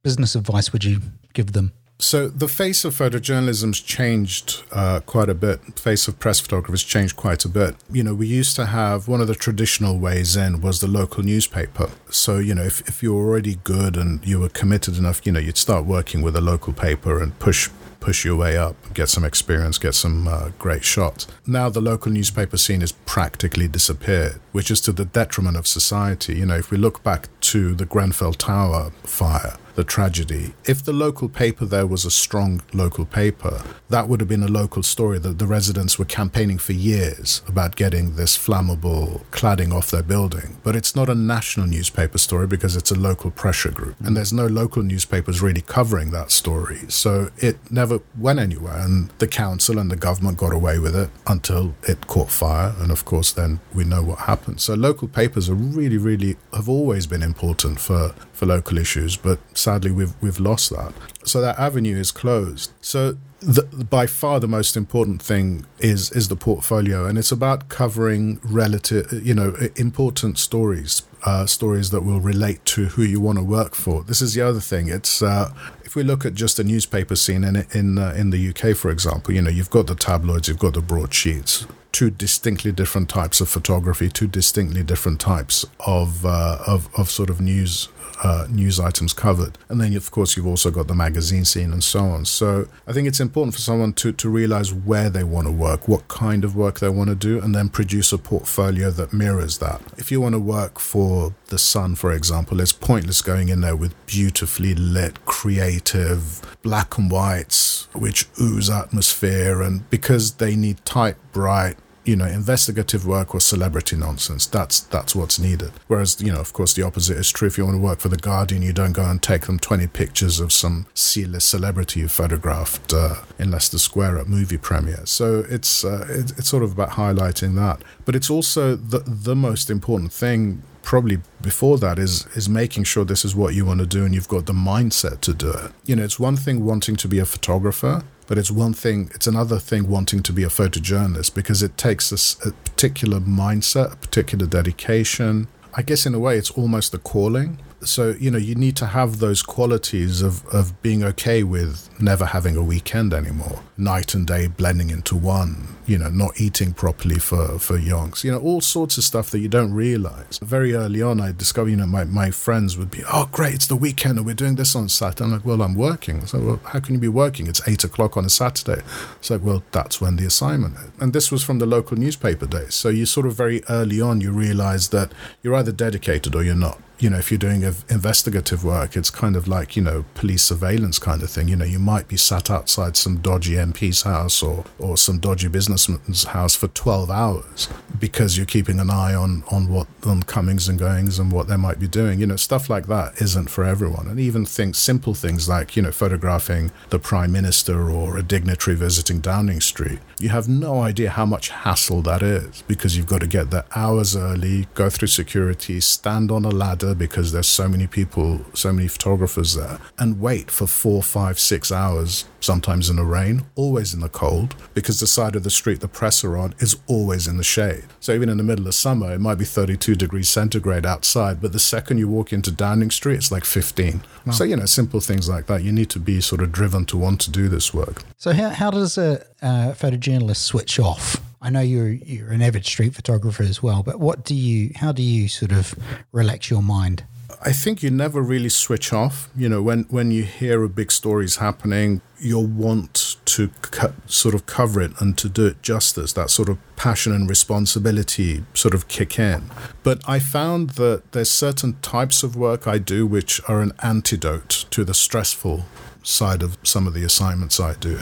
business 0.03 0.35
advice, 0.35 0.73
would 0.73 0.85
you 0.85 1.01
give 1.33 1.53
them? 1.53 1.73
So 2.01 2.29
the 2.29 2.47
face 2.47 2.85
of 2.85 2.95
photojournalism's 2.95 3.81
changed 3.81 4.63
uh, 4.71 5.01
quite 5.01 5.29
a 5.29 5.35
bit. 5.35 5.81
Face 5.81 6.07
of 6.07 6.21
press 6.21 6.39
photography 6.39 6.75
has 6.75 6.85
changed 6.85 7.17
quite 7.17 7.45
a 7.45 7.49
bit. 7.49 7.75
You 7.91 8.05
know, 8.05 8.15
we 8.15 8.29
used 8.29 8.55
to 8.55 8.67
have 8.67 9.09
one 9.09 9.21
of 9.21 9.27
the 9.27 9.35
traditional 9.35 9.99
ways 9.99 10.37
in 10.37 10.61
was 10.61 10.81
the 10.81 10.87
local 10.87 11.25
newspaper. 11.25 11.91
So 12.09 12.39
you 12.39 12.55
know, 12.55 12.63
if 12.63 12.89
if 12.89 13.03
you 13.03 13.15
were 13.15 13.27
already 13.27 13.57
good 13.65 13.97
and 13.97 14.25
you 14.25 14.39
were 14.39 14.49
committed 14.49 14.97
enough, 14.97 15.27
you 15.27 15.33
know, 15.33 15.41
you'd 15.41 15.59
start 15.59 15.87
working 15.87 16.23
with 16.23 16.37
a 16.37 16.41
local 16.41 16.73
paper 16.73 17.21
and 17.21 17.37
push 17.41 17.69
push 18.01 18.25
your 18.25 18.37
way 18.37 18.57
up, 18.57 18.77
get 18.95 19.09
some 19.09 19.25
experience, 19.25 19.79
get 19.79 19.95
some 19.95 20.29
uh, 20.29 20.51
great 20.59 20.85
shots. 20.85 21.27
Now 21.47 21.69
the 21.69 21.81
local 21.81 22.13
newspaper 22.13 22.57
scene 22.57 22.81
has 22.81 22.93
practically 22.93 23.69
disappeared, 23.69 24.41
which 24.53 24.71
is 24.71 24.81
to 24.83 24.93
the 24.93 25.05
detriment 25.05 25.57
of 25.57 25.67
society. 25.67 26.37
You 26.37 26.47
know, 26.47 26.57
if 26.57 26.71
we 26.71 26.79
look 26.79 27.03
back 27.03 27.29
to 27.41 27.75
the 27.75 27.85
Grenfell 27.85 28.35
Tower 28.35 28.91
fire, 29.03 29.57
the 29.79 29.85
tragedy. 29.85 30.55
If 30.65 30.83
the 30.83 30.93
local 30.93 31.29
paper 31.29 31.65
there 31.65 31.87
was 31.87 32.05
a 32.05 32.11
strong 32.11 32.63
local 32.73 33.05
paper, 33.05 33.63
that 33.91 34.09
would 34.09 34.19
have 34.19 34.29
been 34.29 34.43
a 34.43 34.49
local 34.49 34.83
story 34.83 35.21
that 35.21 35.39
the 35.39 35.47
residents 35.47 36.01
were 36.01 36.05
campaigning 36.05 36.59
for 36.59 36.73
years 36.73 37.43
about 37.47 37.77
getting 37.77 38.17
this 38.17 38.37
flammable 38.37 39.21
cladding 39.31 39.73
off 39.73 39.93
their 39.93 40.03
building. 40.03 40.57
But 40.65 40.75
it's 40.75 40.97
not 40.97 41.09
a 41.09 41.15
national 41.15 41.69
newspaper 41.69 42.19
story 42.19 42.49
because 42.49 42.75
it's 42.75 42.91
a 42.91 42.99
local 42.99 43.31
pressure 43.31 43.71
group. 43.71 43.95
And 44.01 44.17
there's 44.17 44.33
no 44.33 44.49
local 44.49 44.83
newspapers 44.83 45.41
really 45.41 45.61
covering 45.61 46.11
that 46.11 46.33
story. 46.33 46.81
So 46.89 47.31
it 47.37 47.57
never 47.71 48.01
went 48.19 48.41
anywhere. 48.41 48.79
And 48.79 49.11
the 49.19 49.29
council 49.29 49.79
and 49.79 49.93
the 49.93 49.97
government 49.97 50.39
got 50.39 50.53
away 50.53 50.81
with 50.81 50.97
it 50.97 51.09
until 51.29 51.77
it 51.85 52.09
caught 52.09 52.33
fire. 52.33 52.75
And 52.81 52.91
of 52.91 53.05
course, 53.05 53.31
then 53.31 53.61
we 53.73 53.85
know 53.85 54.03
what 54.03 54.19
happened. 54.19 54.61
So 54.61 54.75
local 54.75 55.07
papers 55.07 55.49
are 55.49 55.55
really, 55.55 55.99
really 55.99 56.37
have 56.53 56.69
always 56.69 57.07
been 57.07 57.23
important 57.23 57.79
for, 57.79 58.13
for 58.39 58.47
local 58.47 58.79
issues. 58.79 59.17
But 59.17 59.39
sadly, 59.57 59.91
we've, 59.91 60.15
we've 60.23 60.41
lost 60.41 60.71
that. 60.71 60.93
So 61.25 61.41
that 61.41 61.59
avenue 61.59 61.97
is 61.97 62.11
closed. 62.13 62.73
So 62.81 63.17
the, 63.41 63.63
by 63.63 64.07
far 64.07 64.41
the 64.41 64.49
most 64.49 64.77
important 64.77 65.23
thing 65.23 65.65
is 65.79 66.11
is 66.13 66.29
the 66.29 66.37
portfolio, 66.37 67.07
and 67.07 67.17
it's 67.17 67.31
about 67.31 67.69
covering 67.69 68.41
relative, 68.43 69.13
you 69.25 69.35
know, 69.35 69.55
important 69.77 70.39
stories, 70.39 71.03
uh, 71.25 71.47
stories 71.47 71.91
that 71.91 72.03
will 72.03 72.21
relate 72.21 72.65
to 72.65 72.87
who 72.87 73.03
you 73.03 73.21
want 73.21 73.39
to 73.39 73.45
work 73.45 73.75
for. 73.75 74.03
This 74.03 74.21
is 74.21 74.35
the 74.35 74.43
other 74.43 74.61
thing. 74.61 74.89
It's 74.89 75.23
uh, 75.23 75.53
if 75.85 75.95
we 75.95 76.03
look 76.03 76.25
at 76.25 76.35
just 76.35 76.57
the 76.57 76.65
newspaper 76.65 77.15
scene 77.15 77.45
in 77.45 77.65
in 77.73 77.99
uh, 77.99 78.15
in 78.17 78.31
the 78.31 78.49
UK, 78.49 78.77
for 78.77 78.91
example, 78.91 79.33
you 79.33 79.43
know, 79.43 79.51
you've 79.51 79.71
got 79.71 79.87
the 79.87 79.95
tabloids, 79.95 80.49
you've 80.49 80.59
got 80.59 80.75
the 80.75 80.83
broadsheets, 80.83 81.67
two 81.93 82.11
distinctly 82.11 82.73
different 82.73 83.09
types 83.09 83.41
of 83.41 83.49
photography, 83.49 84.09
two 84.09 84.27
distinctly 84.27 84.83
different 84.83 85.21
types 85.21 85.65
of 85.87 86.27
uh, 86.27 86.59
of 86.67 86.89
of 86.99 87.09
sort 87.09 87.31
of 87.31 87.41
news 87.41 87.89
uh, 88.23 88.47
news 88.51 88.81
items 88.81 89.13
covered. 89.13 89.59
And 89.69 89.81
then, 89.81 89.95
of 89.97 90.11
course, 90.11 90.37
you've 90.37 90.47
also 90.47 90.71
got 90.71 90.89
the 90.89 90.95
magazine 90.95 91.45
scene 91.45 91.73
and 91.73 91.83
so 91.83 92.01
on. 92.01 92.25
So 92.25 92.69
I 92.87 92.93
think 92.93 93.09
it's 93.09 93.21
important 93.21 93.55
for 93.55 93.61
someone 93.61 93.93
to, 93.95 94.13
to 94.13 94.29
realize 94.29 94.73
where 94.73 95.11
they 95.11 95.25
want 95.25 95.47
to 95.47 95.53
work, 95.53 95.89
what 95.89 96.09
kind 96.09 96.45
of 96.45 96.57
work 96.57 96.81
they 96.81 96.89
want 96.89 97.11
to 97.11 97.17
do, 97.17 97.41
and 97.41 97.55
then 97.55 97.69
produce 97.69 98.13
a 98.13 98.19
portfolio 98.19 98.91
that 98.91 99.13
mirrors 99.13 99.59
that. 99.59 99.81
If 99.97 100.11
you 100.11 100.21
want 100.21 100.35
to 100.35 100.41
work 100.41 100.79
for 100.79 101.35
The 101.47 101.59
Sun, 101.59 101.97
for 101.97 102.13
example, 102.13 102.61
it's 102.61 102.73
pointless 102.73 103.23
going 103.23 103.49
in 103.49 103.61
there 103.61 103.77
with 103.77 103.95
beautifully 104.07 104.75
lit, 104.75 105.25
creative 105.25 106.41
black 106.63 106.99
and 106.99 107.11
whites, 107.11 107.89
which 107.95 108.27
ooze 108.41 108.71
atmosphere, 108.71 109.63
and 109.63 109.89
because 109.91 110.35
they 110.35 110.57
need 110.57 110.85
tight, 110.85 111.17
bright, 111.33 111.77
you 112.05 112.17
know, 112.17 112.27
investigative 112.27 113.07
work 113.07 113.35
or 113.35 113.41
celebrity 113.41 113.97
nonsense. 113.97 114.47
That's 114.47 114.81
that's 114.81 115.15
what's 115.15 115.39
needed. 115.39 115.73
Whereas, 115.87 116.21
you 116.21 116.33
know, 116.33 116.41
of 116.41 116.53
course, 116.53 116.75
the 116.75 116.83
opposite 116.83 117.17
is 117.17 117.31
true. 117.31 117.49
If 117.49 117.59
you 117.59 117.65
want 117.65 117.77
to 117.77 117.83
work 117.83 118.01
for 118.01 118.09
the 118.09 118.17
Guardian, 118.17 118.63
you 118.63 118.73
don't 118.73 118.93
go 118.93 119.05
and 119.05 119.23
take 119.23 119.47
them 119.47 119.59
twenty 119.59 119.87
pictures 119.87 120.41
of 120.41 120.53
some 120.53 120.87
C-list 120.95 121.49
celebrity 121.49 122.01
you 122.01 122.09
photographed 122.09 122.93
uh, 122.93 123.17
in 123.39 123.51
Leicester 123.51 123.79
Square 123.79 124.19
at 124.19 124.29
movie 124.29 124.59
premiere 124.59 125.07
So 125.07 125.45
it's 125.49 125.85
uh, 125.85 126.07
it, 126.09 126.33
it's 126.39 126.49
sort 126.49 126.63
of 126.63 126.73
about 126.73 126.91
highlighting 126.91 127.55
that, 127.57 127.83
but 128.05 128.15
it's 128.17 128.31
also 128.31 128.77
the 128.77 129.01
the 129.07 129.37
most 129.37 129.71
important 129.71 130.13
thing 130.13 130.63
probably 130.83 131.19
before 131.43 131.77
that 131.77 131.99
is 131.99 132.27
is 132.35 132.49
making 132.49 132.83
sure 132.83 133.05
this 133.05 133.23
is 133.23 133.35
what 133.37 133.55
you 133.55 133.67
want 133.67 133.79
to 133.79 133.87
do 133.87 134.07
and 134.07 134.15
you've 134.15 134.29
got 134.29 134.47
the 134.47 134.55
mindset 134.55 135.21
to 135.21 135.35
do 135.35 135.51
it. 135.51 135.73
You 135.85 135.97
know, 135.97 136.05
it's 136.05 136.19
one 136.19 136.37
thing 136.37 136.65
wanting 136.65 136.97
to 136.97 137.09
be 137.09 137.19
a 137.19 137.27
photographer, 137.27 138.05
but 138.29 138.39
it's 138.39 138.51
one 138.51 138.75
thing, 138.75 139.11
it's 139.15 139.27
another 139.27 139.59
thing 139.59 139.89
wanting 139.89 140.23
to 140.23 140.33
be 140.33 140.45
a 140.45 140.49
photojournalist 140.49 141.35
because 141.35 141.63
it 141.63 141.77
takes 141.77 142.13
a, 142.13 142.49
a 142.49 142.53
particular 142.53 143.19
mindset, 143.19 143.95
a 143.95 143.97
particular 143.97 144.47
dedication. 144.47 145.49
I 145.75 145.83
guess 145.83 146.07
in 146.07 146.15
a 146.15 146.19
way, 146.19 146.37
it's 146.37 146.51
almost 146.53 146.95
a 146.95 146.99
calling 146.99 147.59
so 147.83 148.11
you 148.19 148.31
know 148.31 148.39
you 148.39 148.55
need 148.55 148.77
to 148.77 148.87
have 148.87 149.19
those 149.19 149.43
qualities 149.43 150.21
of 150.23 150.45
of 150.49 150.81
being 150.83 151.05
okay 151.05 151.43
with 151.43 151.89
never 152.01 152.25
having 152.27 152.57
a 152.57 152.63
weekend 152.63 153.13
anymore. 153.13 153.61
Night 153.77 154.15
and 154.15 154.27
day 154.27 154.49
blending 154.49 154.91
into 154.91 155.15
one 155.17 155.77
you 155.87 155.97
know 155.97 156.09
not 156.09 156.41
eating 156.41 156.73
properly 156.73 157.19
for 157.19 157.59
for 157.59 157.79
yonks 157.79 158.25
you 158.25 158.33
know 158.33 158.39
all 158.41 158.61
sorts 158.61 158.99
of 158.99 159.05
stuff 159.05 159.31
that 159.31 159.39
you 159.39 159.49
don't 159.49 159.73
realize. 159.73 160.39
Very 160.43 160.75
early 160.75 161.03
on 161.03 161.21
i 161.21 161.33
discovered 161.33 161.71
you 161.71 161.77
know 161.77 161.87
my, 161.87 162.05
my 162.05 162.31
friends 162.31 162.77
would 162.77 162.91
be 162.91 163.03
oh 163.13 163.29
great 163.31 163.55
it's 163.55 163.67
the 163.67 163.77
weekend 163.77 164.19
and 164.19 164.27
we're 164.27 164.35
doing 164.35 164.57
this 164.57 164.75
on 164.75 164.89
saturday. 164.89 165.25
I'm 165.25 165.33
like 165.33 165.45
well 165.45 165.63
i'm 165.63 165.75
working. 165.75 166.27
So 166.27 166.41
well, 166.41 166.61
how 166.65 166.81
can 166.81 166.95
you 166.95 167.01
be 167.01 167.09
working? 167.09 167.47
It's 167.47 167.67
eight 167.69 167.85
o'clock 167.85 168.17
on 168.17 168.25
a 168.25 168.31
saturday. 168.31 168.83
It's 169.19 169.31
like 169.31 169.43
well 169.43 169.63
that's 169.71 170.01
when 170.01 170.17
the 170.17 170.27
assignment 170.27 170.75
is. 170.77 170.91
and 171.01 171.13
this 171.13 171.31
was 171.31 171.45
from 171.45 171.59
the 171.59 171.67
local 171.67 171.97
newspaper 171.97 172.47
days. 172.47 172.75
So 172.75 172.89
you 172.89 173.07
sort 173.07 173.27
of 173.27 173.35
very 173.35 173.63
early 173.69 174.01
on 174.01 174.21
you 174.21 174.33
realize 174.33 174.89
that 174.89 175.13
you're 175.43 175.55
either 175.55 175.73
dedicated 175.73 176.35
or 176.35 176.43
you're 176.43 176.55
not 176.57 176.81
you 176.99 177.09
know, 177.09 177.19
if 177.19 177.31
you're 177.31 177.39
doing 177.39 177.63
investigative 177.63 178.65
work, 178.65 178.97
it's 178.97 179.11
kind 179.11 179.37
of 179.37 179.47
like, 179.47 179.77
you 179.77 179.83
know, 179.83 180.05
police 180.15 180.43
surveillance 180.43 180.99
kind 180.99 181.23
of 181.23 181.31
thing. 181.31 181.49
You 181.49 181.57
know, 181.57 181.65
you 181.65 181.79
might 181.79 182.09
be 182.09 182.17
sat 182.17 182.51
outside 182.51 182.97
some 182.97 183.19
dodgy 183.19 183.55
MP's 183.55 184.03
house 184.03 184.43
or, 184.43 184.65
or 184.79 184.97
some 184.97 185.19
dodgy 185.19 185.49
businessman's 185.49 186.25
house 186.25 186.57
for 186.57 186.69
12 186.69 187.11
hours 187.11 187.69
because 188.01 188.37
you're 188.37 188.47
keeping 188.47 188.81
an 188.81 188.91
eye 188.91 189.15
on, 189.15 189.45
on 189.51 189.69
what 189.69 189.87
on 190.05 190.23
comings 190.23 190.69
and 190.69 190.79
goings 190.79 191.19
and 191.19 191.31
what 191.31 191.49
they 191.49 191.57
might 191.57 191.79
be 191.79 191.89
doing. 191.89 192.21
You 192.21 192.27
know, 192.27 192.37
stuff 192.37 192.69
like 192.69 192.87
that 192.87 193.21
isn't 193.21 193.49
for 193.49 193.65
everyone. 193.65 194.09
And 194.09 194.19
even 194.19 194.45
things, 194.45 194.79
simple 194.79 195.15
things 195.15 195.49
like, 195.49 195.77
you 195.77 195.83
know, 195.83 195.93
photographing 195.93 196.73
the 196.91 196.99
prime 196.99 197.33
minister 197.33 197.91
or 197.91 198.19
a 198.19 198.23
dignitary 198.23 198.77
visiting 198.77 199.21
Downing 199.21 199.61
Street. 199.61 200.01
You 200.21 200.31
have 200.31 200.49
no 200.49 200.81
idea 200.81 201.11
how 201.11 201.25
much 201.27 201.51
hassle 201.51 202.03
that 202.03 202.23
is 202.23 202.63
because 202.67 202.97
you've 202.97 203.07
got 203.07 203.21
to 203.21 203.29
get 203.29 203.51
there 203.51 203.65
hours 203.77 204.17
early, 204.17 204.67
go 204.75 204.91
through 204.91 205.09
security, 205.09 205.79
stand 205.81 206.33
on 206.33 206.45
a 206.45 206.49
ladder 206.49 206.93
because 206.93 207.31
there's 207.31 207.47
so 207.47 207.69
many 207.69 207.87
people, 207.87 208.41
so 208.53 208.73
many 208.73 208.89
photographers 208.89 209.55
there, 209.55 209.79
and 209.97 210.21
wait 210.21 210.51
for 210.51 210.67
four, 210.67 211.05
five, 211.05 211.39
six 211.39 211.71
hours, 211.71 212.25
sometimes 212.41 212.89
in 212.89 212.97
the 212.97 213.05
rain, 213.05 213.45
always 213.55 213.95
in 213.95 214.01
the 214.01 214.09
cold, 214.09 214.55
because 214.75 215.01
the 215.01 215.07
side 215.07 215.37
of 215.37 215.45
the 215.45 215.51
street 215.51 215.81
the 215.81 215.89
press 215.89 216.25
are 216.25 216.37
on 216.37 216.55
is 216.59 216.77
always 216.87 217.27
in 217.27 217.37
the 217.37 217.45
shade. 217.45 217.85
So 218.01 218.13
even 218.13 218.29
in 218.29 218.37
the 218.37 218.43
middle 218.43 218.67
of 218.67 218.75
summer, 218.75 219.13
it 219.13 219.21
might 219.21 219.37
be 219.37 219.45
32 219.45 219.95
degrees 219.95 220.29
centigrade 220.29 220.87
outside, 220.87 221.41
but 221.41 221.53
the 221.53 221.59
second 221.59 221.99
you 221.99 222.09
walk 222.09 222.33
into 222.33 222.51
Downing 222.51 222.91
Street, 222.91 223.17
it's 223.17 223.33
like 223.33 223.45
15. 223.45 224.03
Wow. 224.27 224.33
So, 224.33 224.45
you 224.45 224.57
know, 224.57 224.67
simple 224.67 225.01
things 225.01 225.29
like 225.29 225.47
that. 225.47 225.63
You 225.63 225.73
need 225.73 225.91
to 225.91 225.99
be 225.99 226.21
sort 226.21 226.43
of 226.43 226.53
driven 226.53 226.85
to 226.87 226.97
want 226.97 227.21
to 227.23 227.31
do 227.31 227.49
this 227.49 227.75
work. 227.75 228.03
So, 228.17 228.33
how, 228.33 228.51
how 228.51 228.71
does 228.71 228.99
a 228.99 229.25
uh, 229.43 229.73
photojournalist 229.73 230.37
switch 230.37 230.79
off? 230.79 231.21
I 231.41 231.51
know 231.51 231.61
you're 231.61 231.91
you're 231.91 232.31
an 232.31 232.43
avid 232.43 232.67
street 232.67 232.95
photographer 232.95 233.45
as 233.45 233.63
well, 233.63 233.83
but 233.83 234.01
what 234.01 234.25
do 234.25 234.35
you 234.35 234.73
how 234.75 234.91
do 234.93 235.03
you 235.03 235.29
sort 235.29 235.53
of 235.53 235.75
relax 236.11 236.51
your 236.51 236.63
mind? 236.63 237.05
I 237.41 237.53
think 237.53 237.83
you 237.83 237.91
never 237.91 238.21
really 238.21 238.49
switch 238.49 238.93
off. 238.93 239.29
You 239.37 239.49
know, 239.49 239.63
when 239.63 239.85
when 239.85 240.11
you 240.11 240.25
hear 240.25 240.65
a 240.65 240.69
big 240.69 240.91
story 240.91 241.25
is 241.25 241.37
happening, 241.37 242.01
you'll 242.19 242.47
want 242.47 243.17
to 243.27 243.49
co- 243.63 243.93
sort 244.07 244.35
of 244.35 244.47
cover 244.47 244.81
it 244.81 245.01
and 245.01 245.17
to 245.19 245.29
do 245.29 245.47
it 245.47 245.63
justice. 245.63 246.13
That 246.13 246.31
sort 246.31 246.49
of 246.49 246.59
passion 246.77 247.13
and 247.13 247.29
responsibility 247.29 248.45
sort 248.55 248.75
of 248.75 248.89
kick 248.89 249.19
in. 249.19 249.51
But 249.83 250.01
I 250.09 250.19
found 250.19 250.71
that 250.71 251.13
there's 251.13 251.31
certain 251.31 251.77
types 251.81 252.23
of 252.23 252.35
work 252.35 252.67
I 252.67 252.79
do 252.79 253.07
which 253.07 253.41
are 253.49 253.61
an 253.61 253.73
antidote 253.83 254.65
to 254.71 254.85
the 254.85 254.95
stressful 254.95 255.65
side 256.03 256.43
of 256.43 256.57
some 256.63 256.87
of 256.87 256.95
the 256.95 257.05
assignments 257.05 257.61
I 257.61 257.75
do. 257.75 258.01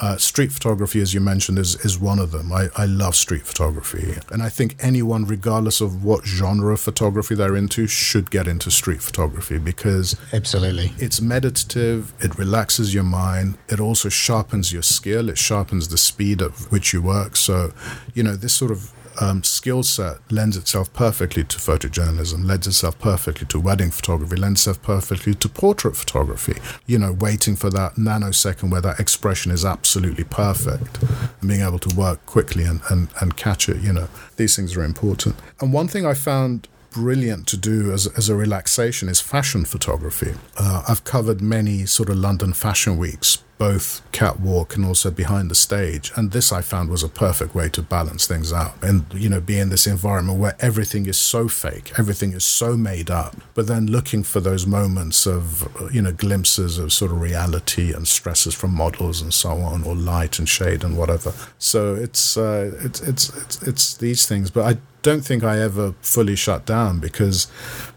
Uh, 0.00 0.16
street 0.16 0.52
photography, 0.52 1.00
as 1.00 1.14
you 1.14 1.20
mentioned, 1.20 1.58
is, 1.58 1.74
is 1.84 1.98
one 1.98 2.18
of 2.18 2.30
them. 2.30 2.52
I, 2.52 2.68
I 2.76 2.86
love 2.86 3.14
street 3.14 3.46
photography. 3.46 4.14
And 4.30 4.42
I 4.42 4.48
think 4.48 4.76
anyone, 4.80 5.24
regardless 5.24 5.80
of 5.80 6.04
what 6.04 6.24
genre 6.24 6.74
of 6.74 6.80
photography 6.80 7.34
they're 7.34 7.56
into, 7.56 7.86
should 7.86 8.30
get 8.30 8.46
into 8.46 8.70
street 8.70 9.02
photography 9.02 9.58
because 9.58 10.16
absolutely 10.32 10.92
it's 10.98 11.20
meditative, 11.20 12.12
it 12.20 12.36
relaxes 12.38 12.92
your 12.92 13.04
mind, 13.04 13.56
it 13.68 13.80
also 13.80 14.08
sharpens 14.08 14.72
your 14.72 14.82
skill, 14.82 15.28
it 15.28 15.38
sharpens 15.38 15.88
the 15.88 15.98
speed 15.98 16.42
at 16.42 16.52
which 16.70 16.92
you 16.92 17.00
work. 17.00 17.36
So, 17.36 17.72
you 18.14 18.22
know, 18.22 18.36
this 18.36 18.52
sort 18.52 18.70
of 18.70 18.92
um, 19.20 19.42
skill 19.42 19.82
set 19.82 20.18
lends 20.30 20.56
itself 20.56 20.92
perfectly 20.92 21.44
to 21.44 21.56
photojournalism, 21.58 22.46
lends 22.46 22.66
itself 22.66 22.98
perfectly 22.98 23.46
to 23.48 23.60
wedding 23.60 23.90
photography, 23.90 24.36
lends 24.36 24.60
itself 24.60 24.82
perfectly 24.82 25.34
to 25.34 25.48
portrait 25.48 25.96
photography. 25.96 26.60
You 26.86 26.98
know, 26.98 27.12
waiting 27.12 27.56
for 27.56 27.70
that 27.70 27.94
nanosecond 27.94 28.70
where 28.70 28.80
that 28.80 29.00
expression 29.00 29.52
is 29.52 29.64
absolutely 29.64 30.24
perfect 30.24 31.02
and 31.40 31.48
being 31.48 31.62
able 31.62 31.78
to 31.80 31.96
work 31.96 32.24
quickly 32.26 32.64
and, 32.64 32.80
and, 32.90 33.08
and 33.20 33.36
catch 33.36 33.68
it, 33.68 33.82
you 33.82 33.92
know, 33.92 34.08
these 34.36 34.56
things 34.56 34.76
are 34.76 34.84
important. 34.84 35.36
And 35.60 35.72
one 35.72 35.88
thing 35.88 36.06
I 36.06 36.14
found 36.14 36.68
brilliant 36.96 37.46
to 37.46 37.58
do 37.58 37.92
as, 37.92 38.06
as 38.16 38.30
a 38.30 38.34
relaxation 38.34 39.08
is 39.08 39.20
fashion 39.20 39.66
photography. 39.66 40.32
Uh, 40.56 40.82
I've 40.88 41.04
covered 41.04 41.42
many 41.42 41.84
sort 41.84 42.08
of 42.08 42.16
London 42.16 42.54
fashion 42.54 42.96
weeks, 42.96 43.44
both 43.58 44.02
catwalk 44.12 44.76
and 44.76 44.84
also 44.84 45.10
behind 45.10 45.50
the 45.50 45.54
stage. 45.54 46.12
And 46.16 46.32
this 46.32 46.52
I 46.52 46.60
found 46.62 46.90
was 46.90 47.02
a 47.02 47.08
perfect 47.08 47.54
way 47.54 47.68
to 47.70 47.82
balance 47.82 48.26
things 48.26 48.52
out 48.52 48.74
and, 48.82 49.04
you 49.14 49.28
know, 49.28 49.40
be 49.40 49.58
in 49.58 49.70
this 49.70 49.86
environment 49.86 50.38
where 50.38 50.56
everything 50.60 51.06
is 51.06 51.16
so 51.16 51.48
fake, 51.48 51.92
everything 51.98 52.32
is 52.32 52.44
so 52.44 52.76
made 52.76 53.10
up, 53.10 53.36
but 53.54 53.66
then 53.66 53.86
looking 53.86 54.22
for 54.22 54.40
those 54.40 54.66
moments 54.66 55.26
of, 55.26 55.68
you 55.92 56.02
know, 56.02 56.12
glimpses 56.12 56.78
of 56.78 56.92
sort 56.92 57.10
of 57.10 57.20
reality 57.20 57.92
and 57.92 58.06
stresses 58.06 58.54
from 58.54 58.74
models 58.74 59.22
and 59.22 59.32
so 59.32 59.50
on, 59.50 59.84
or 59.84 59.94
light 59.94 60.38
and 60.38 60.48
shade 60.48 60.84
and 60.84 60.96
whatever. 60.96 61.32
So 61.58 61.94
it's, 61.94 62.36
uh, 62.36 62.72
it's, 62.80 63.00
it's, 63.00 63.28
it's, 63.36 63.62
it's 63.62 63.94
these 63.96 64.26
things. 64.26 64.50
But 64.50 64.64
I 64.76 64.78
don't 65.02 65.24
think 65.24 65.44
I 65.44 65.60
ever 65.60 65.92
fully 66.00 66.36
shut 66.36 66.66
down 66.66 66.98
because 66.98 67.46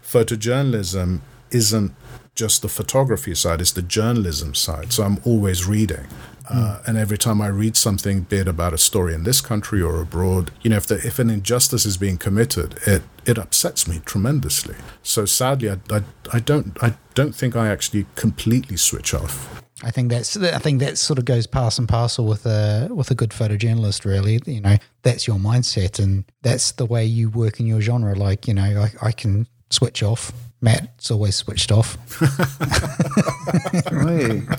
photojournalism 0.02 1.20
isn't 1.50 1.92
just 2.34 2.62
the 2.62 2.68
photography 2.68 3.34
side; 3.34 3.60
it's 3.60 3.72
the 3.72 3.82
journalism 3.82 4.54
side. 4.54 4.92
So 4.92 5.02
I'm 5.02 5.18
always 5.24 5.66
reading. 5.66 6.06
Uh, 6.52 6.82
and 6.84 6.98
every 6.98 7.16
time 7.16 7.40
I 7.40 7.46
read 7.46 7.76
something, 7.76 8.22
be 8.22 8.38
it 8.38 8.48
about 8.48 8.72
a 8.72 8.78
story 8.78 9.14
in 9.14 9.22
this 9.22 9.40
country 9.40 9.80
or 9.80 10.00
abroad, 10.00 10.50
you 10.62 10.70
know, 10.70 10.78
if 10.78 10.86
the, 10.86 10.96
if 10.96 11.20
an 11.20 11.30
injustice 11.30 11.86
is 11.86 11.96
being 11.96 12.18
committed, 12.18 12.78
it 12.86 13.02
it 13.24 13.38
upsets 13.38 13.86
me 13.86 14.00
tremendously. 14.04 14.74
So 15.02 15.24
sadly, 15.26 15.70
I, 15.70 15.78
I, 15.90 16.02
I 16.32 16.40
don't 16.40 16.76
I 16.82 16.94
don't 17.14 17.34
think 17.34 17.54
I 17.54 17.68
actually 17.68 18.06
completely 18.16 18.76
switch 18.76 19.14
off. 19.14 19.62
I 19.82 19.90
think 19.90 20.10
that's 20.10 20.36
I 20.36 20.58
think 20.58 20.80
that 20.80 20.98
sort 20.98 21.18
of 21.20 21.24
goes 21.24 21.46
pass 21.46 21.78
and 21.78 21.88
parcel 21.88 22.26
with 22.26 22.44
a 22.46 22.88
with 22.90 23.10
a 23.12 23.14
good 23.14 23.30
photojournalist. 23.30 24.04
Really, 24.04 24.40
you 24.44 24.60
know, 24.60 24.76
that's 25.02 25.26
your 25.28 25.36
mindset, 25.36 26.02
and 26.02 26.24
that's 26.42 26.72
the 26.72 26.84
way 26.84 27.04
you 27.04 27.30
work 27.30 27.60
in 27.60 27.66
your 27.66 27.80
genre. 27.80 28.14
Like, 28.14 28.48
you 28.48 28.54
know, 28.54 28.88
I, 29.02 29.08
I 29.08 29.12
can 29.12 29.46
switch 29.70 30.02
off. 30.02 30.32
Matt's 30.60 31.10
always 31.10 31.36
switched 31.36 31.72
off. 31.72 31.96
Hey. 33.90 34.42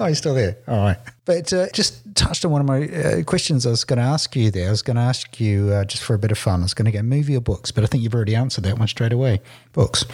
Oh, 0.00 0.06
he's 0.06 0.18
still 0.18 0.34
there. 0.34 0.56
All 0.68 0.76
right. 0.76 0.96
But 1.24 1.52
uh, 1.52 1.66
just 1.72 2.14
touched 2.14 2.44
on 2.44 2.52
one 2.52 2.60
of 2.60 2.66
my 2.68 2.84
uh, 2.88 3.22
questions 3.24 3.66
I 3.66 3.70
was 3.70 3.82
going 3.82 3.98
to 3.98 4.04
ask 4.04 4.36
you 4.36 4.52
there. 4.52 4.68
I 4.68 4.70
was 4.70 4.80
going 4.80 4.94
to 4.96 5.02
ask 5.02 5.40
you, 5.40 5.70
uh, 5.72 5.84
just 5.84 6.04
for 6.04 6.14
a 6.14 6.18
bit 6.18 6.30
of 6.30 6.38
fun, 6.38 6.60
I 6.60 6.62
was 6.62 6.72
going 6.72 6.86
to 6.86 6.92
go 6.92 7.02
movie 7.02 7.36
or 7.36 7.40
books, 7.40 7.72
but 7.72 7.82
I 7.82 7.88
think 7.88 8.04
you've 8.04 8.14
already 8.14 8.36
answered 8.36 8.62
that 8.64 8.78
one 8.78 8.86
straight 8.86 9.12
away. 9.12 9.40
Books. 9.72 10.04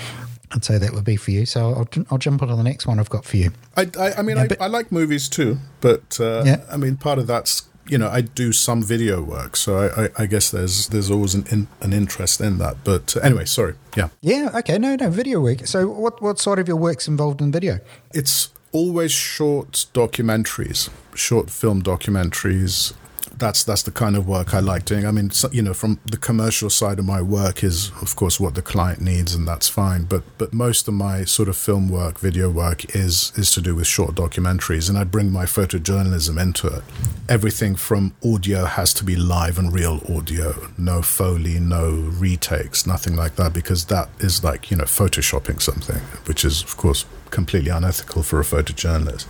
I'd 0.52 0.64
say 0.64 0.78
that 0.78 0.92
would 0.94 1.04
be 1.04 1.16
for 1.16 1.32
you. 1.32 1.44
So 1.44 1.68
I'll, 1.74 1.88
I'll 2.10 2.16
jump 2.18 2.40
on 2.42 2.48
to 2.48 2.56
the 2.56 2.62
next 2.62 2.86
one 2.86 2.98
I've 2.98 3.10
got 3.10 3.26
for 3.26 3.36
you. 3.36 3.50
I, 3.76 3.90
I, 3.98 4.12
I 4.14 4.22
mean, 4.22 4.36
Yeah, 4.38 4.44
I, 4.44 4.48
but- 4.48 4.62
I 4.62 4.66
like 4.68 4.90
movies 4.90 5.28
too, 5.28 5.58
but 5.82 6.18
uh, 6.18 6.44
Yeah. 6.46 6.64
I 6.72 6.78
mean, 6.78 6.96
part 6.96 7.18
of 7.18 7.26
that's 7.26 7.68
you 7.86 7.98
know 7.98 8.08
I 8.08 8.22
do 8.22 8.52
some 8.52 8.82
video 8.82 9.22
work, 9.22 9.56
so 9.56 9.78
I, 9.78 10.04
I, 10.04 10.08
I 10.18 10.26
guess 10.26 10.50
there's 10.50 10.88
there's 10.88 11.10
always 11.10 11.34
an 11.34 11.44
in, 11.50 11.68
an 11.80 11.92
interest 11.92 12.40
in 12.40 12.58
that. 12.58 12.76
But 12.84 13.16
uh, 13.16 13.20
anyway, 13.20 13.44
sorry, 13.44 13.74
yeah, 13.96 14.08
Yeah. 14.20 14.50
Okay. 14.54 14.78
No, 14.78 14.96
no. 14.96 15.10
Video 15.10 15.40
work. 15.40 15.66
So 15.66 15.88
what, 15.88 16.20
what 16.22 16.38
sort 16.38 16.58
of 16.58 16.68
your 16.68 16.76
work's 16.76 17.08
involved 17.08 17.40
in 17.40 17.52
video? 17.52 17.78
it's 18.12 18.50
always 18.72 19.12
short 19.12 19.86
documentaries, 19.94 20.90
short 21.14 21.48
film 21.50 21.82
documentaries. 21.82 22.92
That's 23.38 23.64
that's 23.64 23.82
the 23.82 23.90
kind 23.90 24.16
of 24.16 24.26
work 24.26 24.54
I 24.54 24.60
like 24.60 24.84
doing. 24.84 25.06
I 25.06 25.10
mean, 25.10 25.30
so, 25.30 25.48
you 25.50 25.62
know, 25.62 25.74
from 25.74 25.98
the 26.06 26.16
commercial 26.16 26.70
side 26.70 26.98
of 26.98 27.04
my 27.04 27.20
work 27.20 27.64
is, 27.64 27.90
of 28.00 28.16
course, 28.16 28.38
what 28.38 28.54
the 28.54 28.62
client 28.62 29.00
needs, 29.00 29.34
and 29.34 29.46
that's 29.46 29.68
fine. 29.68 30.04
But 30.04 30.22
but 30.38 30.52
most 30.52 30.88
of 30.88 30.94
my 30.94 31.24
sort 31.24 31.48
of 31.48 31.56
film 31.56 31.88
work, 31.88 32.18
video 32.18 32.50
work, 32.50 32.94
is 32.94 33.32
is 33.36 33.50
to 33.52 33.60
do 33.60 33.74
with 33.74 33.86
short 33.86 34.14
documentaries, 34.14 34.88
and 34.88 34.98
I 34.98 35.04
bring 35.04 35.30
my 35.30 35.44
photojournalism 35.44 36.40
into 36.40 36.68
it. 36.68 36.82
Everything 37.28 37.76
from 37.76 38.14
audio 38.24 38.64
has 38.64 38.94
to 38.94 39.04
be 39.04 39.16
live 39.16 39.58
and 39.58 39.72
real 39.72 40.00
audio, 40.08 40.68
no 40.78 41.02
foley, 41.02 41.58
no 41.58 41.90
retakes, 42.18 42.86
nothing 42.86 43.16
like 43.16 43.36
that, 43.36 43.52
because 43.52 43.86
that 43.86 44.08
is 44.20 44.44
like 44.44 44.70
you 44.70 44.76
know 44.76 44.84
photoshopping 44.84 45.60
something, 45.60 46.00
which 46.26 46.44
is 46.44 46.62
of 46.62 46.76
course 46.76 47.04
completely 47.34 47.70
unethical 47.70 48.22
for 48.22 48.40
a 48.40 48.44
photojournalist. 48.44 49.26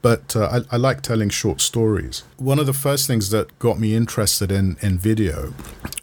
But 0.00 0.34
uh, 0.34 0.62
I, 0.70 0.74
I 0.74 0.78
like 0.78 1.02
telling 1.02 1.28
short 1.28 1.60
stories. 1.60 2.24
One 2.38 2.58
of 2.58 2.66
the 2.66 2.72
first 2.72 3.06
things 3.06 3.30
that 3.30 3.56
got 3.58 3.78
me 3.78 3.94
interested 3.94 4.50
in, 4.50 4.76
in 4.80 4.98
video 4.98 5.52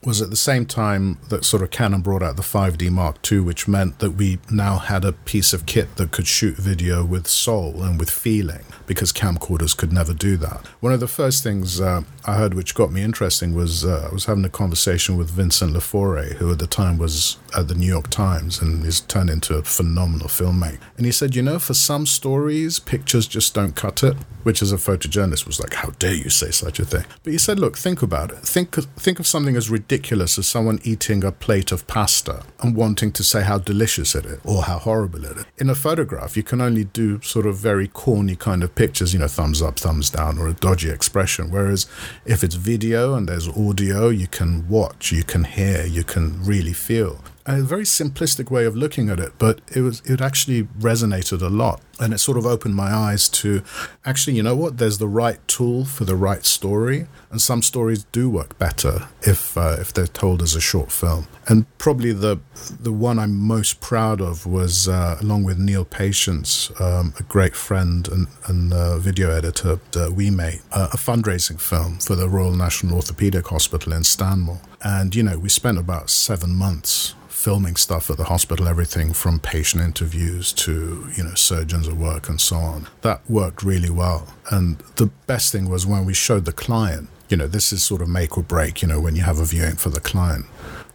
was 0.04 0.22
at 0.22 0.30
the 0.30 0.36
same 0.36 0.66
time 0.66 1.18
that 1.28 1.43
sort 1.43 1.62
of 1.62 1.72
Canon 1.72 2.02
brought 2.02 2.24
out 2.24 2.38
the 2.38 2.41
5D 2.41 2.89
Mark 2.89 3.18
II, 3.30 3.41
which 3.41 3.68
meant 3.68 4.00
that 4.00 4.12
we 4.12 4.39
now 4.50 4.78
had 4.78 5.04
a 5.04 5.12
piece 5.12 5.52
of 5.52 5.66
kit 5.66 5.97
that 5.97 6.12
could 6.12 6.28
shoot 6.28 6.56
video 6.56 7.04
with 7.04 7.28
soul 7.28 7.84
and 7.84 8.00
with 8.00 8.10
feeling, 8.10 8.64
because 8.88 9.12
camcorders 9.12 9.76
could 9.76 9.91
never 9.91 10.14
do 10.14 10.38
that. 10.38 10.66
One 10.80 10.93
of 10.93 11.02
the 11.02 11.08
first 11.08 11.43
things 11.43 11.82
uh, 11.82 12.04
I 12.26 12.36
heard 12.36 12.54
which 12.54 12.76
got 12.76 12.91
me 12.93 13.02
interesting 13.02 13.54
was 13.54 13.84
uh, 13.84 14.08
I 14.10 14.14
was 14.14 14.26
having 14.26 14.45
a 14.45 14.50
conversation 14.50 15.18
with 15.18 15.30
Vincent 15.30 15.74
Laforet, 15.74 16.36
who 16.36 16.52
at 16.52 16.60
the 16.60 16.68
time 16.68 16.97
was 16.97 17.38
at 17.58 17.68
the 17.68 17.76
New 17.76 17.88
York 17.88 18.10
Times 18.10 18.62
and 18.62 18.86
is 18.86 19.02
turned 19.02 19.30
into 19.30 19.56
a 19.58 19.64
phenomenal 19.64 20.28
filmmaker. 20.28 20.80
And 20.95 21.06
he 21.06 21.12
said, 21.12 21.36
you 21.36 21.41
know, 21.41 21.60
for 21.60 21.74
some 21.74 22.06
stories, 22.06 22.80
pictures 22.80 23.28
just 23.28 23.54
don't 23.54 23.76
cut 23.76 24.02
it, 24.04 24.16
which 24.43 24.62
as 24.62 24.72
a 24.72 24.78
photojournalist 24.78 25.45
was 25.45 25.60
like, 25.60 25.74
how 25.74 25.89
dare 26.00 26.14
you 26.14 26.30
say 26.30 26.52
such 26.52 26.80
a 26.80 26.86
thing? 26.86 27.06
But 27.24 27.34
he 27.34 27.39
said, 27.39 27.60
look, 27.60 27.78
think 27.78 28.02
about 28.02 28.32
it. 28.32 28.39
Think, 28.39 28.76
think 28.76 29.20
of 29.20 29.28
something 29.28 29.58
as 29.58 29.70
ridiculous 29.70 29.89
as 29.92 30.48
someone 30.48 30.80
eating 30.84 31.24
a 31.24 31.32
plate 31.32 31.72
of 31.72 31.88
pasta 31.88 32.44
and 32.62 32.76
wanting 32.76 33.12
to 33.12 33.24
say 33.24 33.42
how 33.42 33.58
delicious 33.58 34.16
it 34.16 34.26
is 34.26 34.40
or 34.46 34.64
how 34.64 34.78
horrible 34.78 35.26
it 35.26 35.38
is. 35.38 35.46
In 35.58 35.70
a 35.70 35.76
photograph, 35.76 36.38
you 36.38 36.44
can 36.44 36.62
only 36.62 36.84
do 36.84 37.22
sort 37.22 37.46
of 37.46 37.58
very 37.58 37.88
corny 37.88 38.36
kind 38.36 38.64
of 38.64 38.76
pictures, 38.76 39.14
you 39.14 39.20
know, 39.20 39.28
thumbs 39.28 39.62
up, 39.62 39.80
thumbs 39.80 40.10
down, 40.10 40.38
or 40.38 40.48
a 40.48 40.54
dodgy 40.54 40.90
expression. 40.90 41.50
Whereas 41.50 41.88
if 42.26 42.44
it's 42.44 42.56
video 42.56 43.16
and 43.16 43.28
there's 43.28 43.48
audio, 43.48 44.10
you 44.10 44.28
can 44.28 44.68
watch, 44.70 45.12
you 45.12 45.24
can 45.24 45.44
hear, 45.44 45.86
you 45.86 46.04
can 46.04 46.44
really 46.44 46.74
feel 46.74 47.24
a 47.58 47.64
very 47.64 47.84
simplistic 47.84 48.52
way 48.52 48.66
of 48.66 48.76
looking 48.76 49.10
at 49.10 49.20
it, 49.20 49.34
but 49.39 49.62
it 49.76 49.82
was 49.82 50.02
it 50.06 50.22
actually 50.22 50.64
resonated 50.64 51.41
a 51.41 51.50
lot, 51.50 51.82
and 52.00 52.14
it 52.14 52.20
sort 52.20 52.38
of 52.38 52.45
opened 52.45 52.76
my 52.76 52.93
eyes 52.93 53.28
to 53.30 53.64
actually, 54.06 54.36
you 54.36 54.43
know 54.43 54.56
what? 54.56 54.78
There's 54.78 55.00
the 55.00 55.08
right 55.08 55.39
tool 55.47 55.86
for 55.86 56.06
the 56.06 56.16
right 56.16 56.45
story, 56.45 57.08
and 57.32 57.41
some 57.41 57.62
stories 57.62 58.04
do 58.12 58.30
work 58.30 58.58
better 58.60 59.08
if 59.22 59.58
uh, 59.58 59.78
if 59.80 59.93
they're 59.93 60.08
told 60.08 60.41
as 60.41 60.56
a 60.56 60.62
short 60.62 60.91
film. 60.91 61.28
And 61.47 61.66
probably 61.80 62.12
the 62.12 62.39
the 62.80 62.93
one 62.93 63.18
I'm 63.18 63.36
most 63.36 63.82
proud 63.82 64.22
of 64.22 64.45
was 64.45 64.88
uh, 64.88 65.18
along 65.20 65.43
with 65.43 65.58
Neil 65.58 65.86
Patience, 65.86 66.72
um, 66.80 67.14
a 67.20 67.24
great 67.24 67.56
friend 67.56 68.08
and, 68.10 68.28
and 68.47 68.74
uh, 68.74 68.97
video 69.00 69.32
editor 69.32 69.80
that 69.93 70.14
we 70.14 70.30
made, 70.30 70.62
uh, 70.72 70.89
a 70.93 70.97
fundraising 70.97 71.60
film 71.60 71.97
for 72.00 72.16
the 72.16 72.30
Royal 72.30 72.54
National 72.54 73.02
Orthopaedic 73.02 73.47
Hospital 73.47 73.93
in 73.93 74.04
Stanmore, 74.04 74.62
and 74.84 75.16
you 75.16 75.24
know 75.24 75.39
we 75.39 75.50
spent 75.50 75.80
about 75.80 76.12
seven 76.12 76.54
months 76.54 77.16
filming 77.40 77.78
stuff 77.78 78.10
at 78.10 78.18
the 78.18 78.26
hospital, 78.26 78.68
everything 78.68 79.14
from 79.14 79.40
patient 79.40 79.82
interviews 79.82 80.52
to, 80.52 81.08
you 81.16 81.24
know, 81.24 81.34
surgeons 81.36 81.88
at 81.88 81.94
work 81.94 82.28
and 82.28 82.42
so 82.42 82.58
on. 82.58 82.86
That 83.02 83.22
worked 83.30 83.64
really 83.64 83.90
well. 83.90 84.28
And 84.52 84.78
the 84.98 85.06
best 85.26 85.54
thing 85.54 85.70
was 85.70 85.88
when 85.88 86.04
we 86.04 86.14
showed 86.14 86.44
the 86.44 86.52
client, 86.52 87.08
you 87.30 87.38
know, 87.38 87.48
this 87.48 87.72
is 87.72 87.82
sort 87.82 88.02
of 88.02 88.10
make 88.10 88.38
or 88.38 88.44
break, 88.44 88.82
you 88.82 88.90
know, 88.90 89.00
when 89.00 89.16
you 89.16 89.22
have 89.22 89.40
a 89.40 89.46
viewing 89.46 89.78
for 89.78 89.88
the 89.90 90.02
client. 90.02 90.48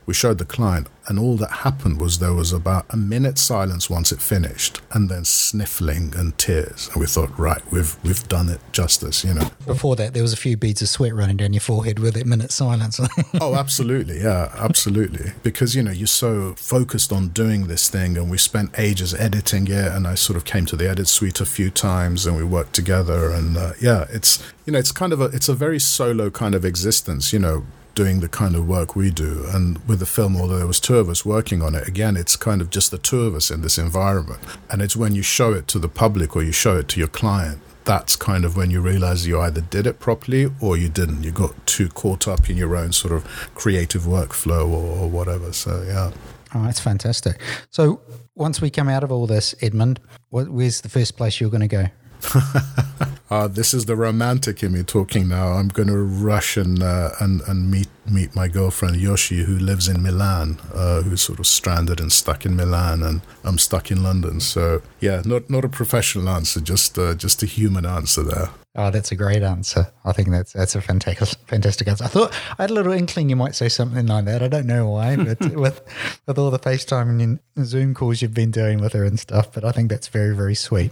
We 0.07 0.15
showed 0.15 0.39
the 0.39 0.45
client, 0.45 0.89
and 1.07 1.19
all 1.19 1.37
that 1.37 1.51
happened 1.51 2.01
was 2.01 2.19
there 2.19 2.33
was 2.33 2.53
about 2.53 2.87
a 2.91 2.97
minute 2.97 3.39
silence 3.39 3.89
once 3.89 4.13
it 4.13 4.21
finished, 4.21 4.81
and 4.93 5.09
then 5.09 5.25
sniffling 5.25 6.15
and 6.17 6.37
tears. 6.39 6.89
And 6.93 7.01
we 7.01 7.07
thought, 7.07 7.37
right, 7.39 7.63
we've 7.73 7.97
we've 8.05 8.27
done 8.29 8.49
it 8.49 8.61
justice, 8.73 9.25
you 9.25 9.35
know. 9.35 9.51
Before 9.67 9.97
that, 9.97 10.15
there 10.15 10.23
was 10.23 10.33
a 10.33 10.37
few 10.37 10.57
beads 10.57 10.83
of 10.83 10.89
sweat 10.89 11.15
running 11.15 11.37
down 11.37 11.53
your 11.53 11.61
forehead 11.61 11.99
with 11.99 12.15
that 12.15 12.27
minute 12.27 12.53
silence. 12.53 13.01
oh, 13.41 13.55
absolutely. 13.55 14.21
Yeah, 14.21 14.53
absolutely. 14.57 15.33
Because, 15.43 15.75
you 15.75 15.83
know, 15.83 15.91
you're 15.91 16.07
so 16.07 16.55
focused 16.55 17.13
on 17.13 17.29
doing 17.29 17.67
this 17.67 17.89
thing, 17.89 18.17
and 18.17 18.31
we 18.31 18.39
spent 18.39 18.79
ages 18.79 19.15
editing 19.15 19.69
it. 19.69 19.93
And 19.93 20.07
I 20.07 20.15
sort 20.15 20.37
of 20.37 20.45
came 20.45 20.67
to 20.67 20.77
the 20.77 20.89
edit 20.89 21.09
suite 21.09 21.41
a 21.41 21.47
few 21.47 21.71
times 21.71 22.27
and 22.27 22.37
we 22.37 22.45
worked 22.45 22.75
together. 22.75 23.31
And 23.31 23.57
uh, 23.57 23.73
yeah, 23.81 24.07
it's, 24.11 24.43
you 24.67 24.73
know, 24.73 24.79
it's 24.79 24.93
kind 24.93 25.13
of 25.13 25.21
a, 25.21 25.27
it's 25.27 25.49
a 25.49 25.55
very 25.55 25.79
solo 25.79 26.31
kind 26.31 26.55
of 26.55 26.65
existence, 26.65 27.33
you 27.33 27.39
know, 27.39 27.65
doing 27.95 28.21
the 28.21 28.29
kind 28.29 28.55
of 28.55 28.67
work 28.67 28.97
we 28.97 29.11
do. 29.11 29.45
And 29.53 29.79
with 29.89 30.01
the 30.01 30.07
film, 30.07 30.37
although 30.37 30.59
there 30.59 30.67
was 30.67 30.81
two 30.81 30.99
of 30.99 31.09
us 31.09 31.25
working 31.25 31.63
on 31.63 31.75
it, 31.75 31.87
again, 31.89 32.17
it's 32.17 32.37
kind 32.37 32.61
of 32.61 32.71
just 32.71 32.91
the 32.91 32.99
two 32.99 33.23
of 33.23 33.35
us 33.35 33.51
in 33.51 33.63
this 33.63 33.79
environment. 33.79 34.41
And 34.71 34.83
it's 34.83 34.97
when 34.97 35.15
you 35.15 35.23
show 35.23 35.53
it 35.53 35.69
to 35.69 35.79
the 35.79 35.89
public 35.89 36.37
or 36.37 36.43
you 36.43 36.53
show 36.53 36.77
it 36.77 36.89
to 36.89 36.99
your 36.99 37.09
client 37.09 37.61
that's 37.85 38.17
kind 38.17 38.45
of 38.45 38.57
when 38.57 38.71
you 38.71 38.81
realize 38.81 39.27
you 39.27 39.41
either 39.41 39.61
did 39.61 39.87
it 39.87 40.01
properly 40.01 40.51
or 40.61 40.77
you 40.77 40.89
didn't. 40.89 41.23
You 41.23 41.31
got 41.31 41.67
too 41.67 41.89
caught 41.89 42.27
up 42.27 42.49
in 42.49 42.57
your 42.57 42.77
own 42.77 42.93
sort 42.93 43.13
of 43.13 43.25
creative 43.55 44.03
workflow 44.03 44.67
or, 44.67 45.01
or 45.01 45.09
whatever. 45.09 45.53
So, 45.53 45.83
yeah. 45.83 46.11
Oh, 46.55 46.63
that's 46.65 46.81
fantastic. 46.81 47.41
So 47.71 48.01
once 48.35 48.61
we 48.61 48.71
come 48.71 48.89
out 48.89 49.05
of 49.05 49.13
all 49.13 49.27
this, 49.27 49.55
Edmond, 49.61 50.01
where's 50.31 50.81
the 50.81 50.89
first 50.89 51.17
place 51.17 51.41
you're 51.41 51.51
going 51.51 51.61
to 51.61 51.69
go? 51.69 51.87
Uh, 53.31 53.49
this 53.49 53.75
is 53.75 53.87
the 53.87 53.97
romantic 53.97 54.63
in 54.63 54.73
me 54.73 54.83
talking 54.83 55.27
now. 55.27 55.55
I'm 55.55 55.69
going 55.69 55.89
to 55.89 55.99
rush 55.99 56.57
and 56.57 56.83
uh, 56.83 57.11
and 57.21 57.41
and 57.49 57.71
meet 57.71 57.89
meet 58.07 58.37
my 58.37 58.49
girlfriend 58.49 58.97
Yoshi, 58.97 59.43
who 59.45 59.59
lives 59.59 59.89
in 59.89 60.03
Milan, 60.03 60.61
uh, 60.75 61.01
who's 61.03 61.23
sort 61.23 61.41
of 61.41 61.47
stranded 61.47 62.01
and 62.01 62.13
stuck 62.13 62.45
in 62.45 62.55
Milan, 62.55 63.03
and 63.03 63.23
I'm 63.43 63.59
stuck 63.59 63.91
in 63.91 64.03
London. 64.03 64.41
So 64.41 64.83
yeah, 65.01 65.23
not 65.25 65.49
not 65.49 65.65
a 65.65 65.69
professional 65.69 66.29
answer, 66.29 66.61
just 66.61 66.99
uh, 66.99 67.15
just 67.15 67.43
a 67.43 67.47
human 67.47 67.87
answer 67.87 68.23
there. 68.23 68.51
Oh, 68.77 68.91
that's 68.91 69.13
a 69.13 69.17
great 69.17 69.45
answer. 69.45 69.87
I 70.05 70.11
think 70.11 70.31
that's 70.31 70.53
that's 70.53 70.75
a 70.75 70.81
fantastic 70.81 71.39
fantastic 71.47 71.87
answer. 71.87 72.03
I 72.03 72.09
thought 72.09 72.35
I 72.59 72.63
had 72.63 72.71
a 72.71 72.75
little 72.75 72.93
inkling 72.93 73.31
you 73.31 73.37
might 73.37 73.55
say 73.55 73.69
something 73.69 74.07
like 74.07 74.25
that. 74.25 74.43
I 74.43 74.49
don't 74.49 74.67
know 74.67 74.91
why, 74.91 75.15
but 75.25 75.55
with 75.55 75.81
with 76.27 76.39
all 76.39 76.51
the 76.51 76.59
FaceTime 76.59 77.23
and 77.23 77.39
Zoom 77.65 77.95
calls 77.95 78.21
you've 78.21 78.35
been 78.35 78.51
doing 78.51 78.81
with 78.81 78.93
her 78.95 79.05
and 79.05 79.19
stuff, 79.19 79.53
but 79.53 79.65
I 79.65 79.71
think 79.71 79.91
that's 79.91 80.09
very 80.09 80.35
very 80.35 80.57
sweet. 80.57 80.91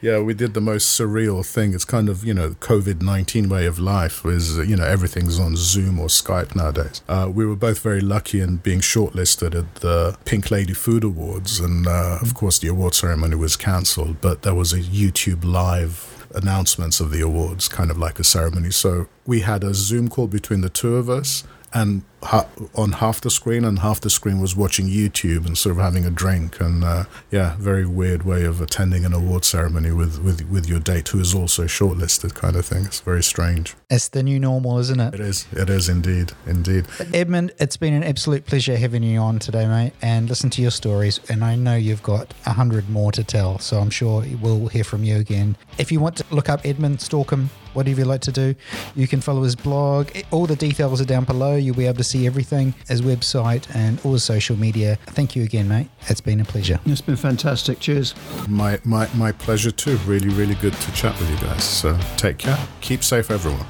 Yeah, 0.00 0.18
we 0.20 0.34
did 0.34 0.54
the 0.54 0.60
most 0.60 0.98
surreal 0.98 1.46
thing. 1.46 1.72
It's 1.72 1.84
kind 1.84 2.08
of 2.08 2.24
you 2.24 2.34
know 2.34 2.50
COVID 2.50 3.00
nineteen 3.00 3.48
way 3.48 3.66
of 3.66 3.78
life 3.78 4.26
is 4.26 4.56
you 4.58 4.74
know 4.74 4.84
everything's 4.84 5.38
on 5.38 5.54
Zoom 5.54 6.00
or 6.00 6.08
Skype 6.08 6.56
nowadays. 6.56 7.00
Uh, 7.08 7.30
we 7.32 7.46
were 7.46 7.54
both 7.54 7.78
very 7.78 8.00
lucky 8.00 8.40
in 8.40 8.56
being 8.56 8.80
shortlisted 8.80 9.56
at 9.56 9.76
the 9.76 10.18
Pink 10.24 10.50
Lady 10.50 10.74
Food 10.74 11.04
Awards, 11.04 11.60
and 11.60 11.86
uh, 11.86 12.18
of 12.20 12.34
course 12.34 12.58
the 12.58 12.66
award 12.66 12.94
ceremony 12.94 13.36
was 13.36 13.56
cancelled, 13.56 14.20
but 14.20 14.42
there 14.42 14.54
was 14.54 14.72
a 14.72 14.80
YouTube 14.80 15.44
live 15.44 16.19
announcements 16.34 17.00
of 17.00 17.10
the 17.10 17.20
awards, 17.20 17.68
kind 17.68 17.90
of 17.90 17.98
like 17.98 18.18
a 18.18 18.24
ceremony. 18.24 18.70
So 18.70 19.08
we 19.26 19.40
had 19.40 19.64
a 19.64 19.74
Zoom 19.74 20.08
call 20.08 20.26
between 20.26 20.60
the 20.60 20.68
two 20.68 20.96
of 20.96 21.08
us, 21.08 21.44
and 21.72 22.02
ha- 22.22 22.48
on 22.74 22.92
half 22.92 23.20
the 23.20 23.30
screen, 23.30 23.64
and 23.64 23.78
half 23.80 24.00
the 24.00 24.10
screen 24.10 24.40
was 24.40 24.56
watching 24.56 24.86
YouTube 24.86 25.46
and 25.46 25.56
sort 25.56 25.76
of 25.76 25.82
having 25.82 26.04
a 26.04 26.10
drink. 26.10 26.60
And 26.60 26.84
uh, 26.84 27.04
yeah, 27.30 27.56
very 27.58 27.86
weird 27.86 28.24
way 28.24 28.44
of 28.44 28.60
attending 28.60 29.04
an 29.04 29.12
award 29.12 29.44
ceremony 29.44 29.92
with, 29.92 30.22
with, 30.22 30.48
with 30.50 30.68
your 30.68 30.80
date, 30.80 31.08
who 31.08 31.20
is 31.20 31.34
also 31.34 31.64
shortlisted, 31.64 32.34
kind 32.34 32.56
of 32.56 32.66
thing. 32.66 32.84
It's 32.84 33.00
very 33.00 33.22
strange. 33.22 33.74
It's 33.88 34.08
the 34.08 34.22
new 34.22 34.38
normal, 34.38 34.78
isn't 34.78 35.00
it? 35.00 35.14
It 35.14 35.20
is. 35.20 35.46
It 35.52 35.70
is 35.70 35.88
indeed. 35.88 36.32
Indeed. 36.46 36.86
Edmond, 37.14 37.52
it's 37.58 37.76
been 37.76 37.94
an 37.94 38.04
absolute 38.04 38.46
pleasure 38.46 38.76
having 38.76 39.02
you 39.02 39.20
on 39.20 39.38
today, 39.38 39.66
mate, 39.66 39.92
and 40.02 40.28
listen 40.28 40.50
to 40.50 40.62
your 40.62 40.70
stories. 40.70 41.20
And 41.28 41.44
I 41.44 41.56
know 41.56 41.76
you've 41.76 42.02
got 42.02 42.34
a 42.46 42.52
hundred 42.52 42.88
more 42.90 43.12
to 43.12 43.24
tell, 43.24 43.58
so 43.58 43.78
I'm 43.78 43.90
sure 43.90 44.24
we'll 44.40 44.68
hear 44.68 44.84
from 44.84 45.04
you 45.04 45.16
again. 45.16 45.56
If 45.78 45.92
you 45.92 46.00
want 46.00 46.16
to 46.16 46.24
look 46.30 46.48
up 46.48 46.60
Edmond, 46.64 47.00
stalk 47.00 47.30
him, 47.30 47.50
whatever 47.74 48.00
you 48.00 48.06
like 48.06 48.20
to 48.22 48.32
do, 48.32 48.54
you 48.94 49.06
can 49.06 49.20
follow 49.20 49.42
his 49.42 49.56
blog. 49.56 50.10
All 50.30 50.46
the 50.46 50.56
details 50.56 51.00
are 51.00 51.04
down 51.04 51.24
below. 51.24 51.56
You'll 51.56 51.76
be 51.76 51.86
able 51.86 51.98
to 51.98 52.04
see 52.04 52.26
everything, 52.26 52.74
his 52.88 53.02
website, 53.02 53.72
and 53.74 54.00
all 54.04 54.12
his 54.12 54.24
social 54.24 54.56
media. 54.56 54.98
Thank 55.06 55.36
you 55.36 55.42
again, 55.42 55.68
mate. 55.68 55.88
It's 56.08 56.20
been 56.20 56.40
a 56.40 56.44
pleasure. 56.44 56.80
It's 56.86 57.00
been 57.00 57.16
fantastic. 57.16 57.80
Cheers. 57.80 58.14
My, 58.48 58.78
my, 58.84 59.08
my 59.14 59.32
pleasure 59.32 59.70
too. 59.70 59.96
Really, 60.06 60.28
really 60.28 60.54
good 60.56 60.74
to 60.74 60.92
chat 60.92 61.18
with 61.18 61.30
you 61.30 61.36
guys. 61.46 61.64
So 61.64 61.98
take 62.16 62.38
care. 62.38 62.58
Keep 62.80 63.04
safe, 63.04 63.30
everyone. 63.30 63.66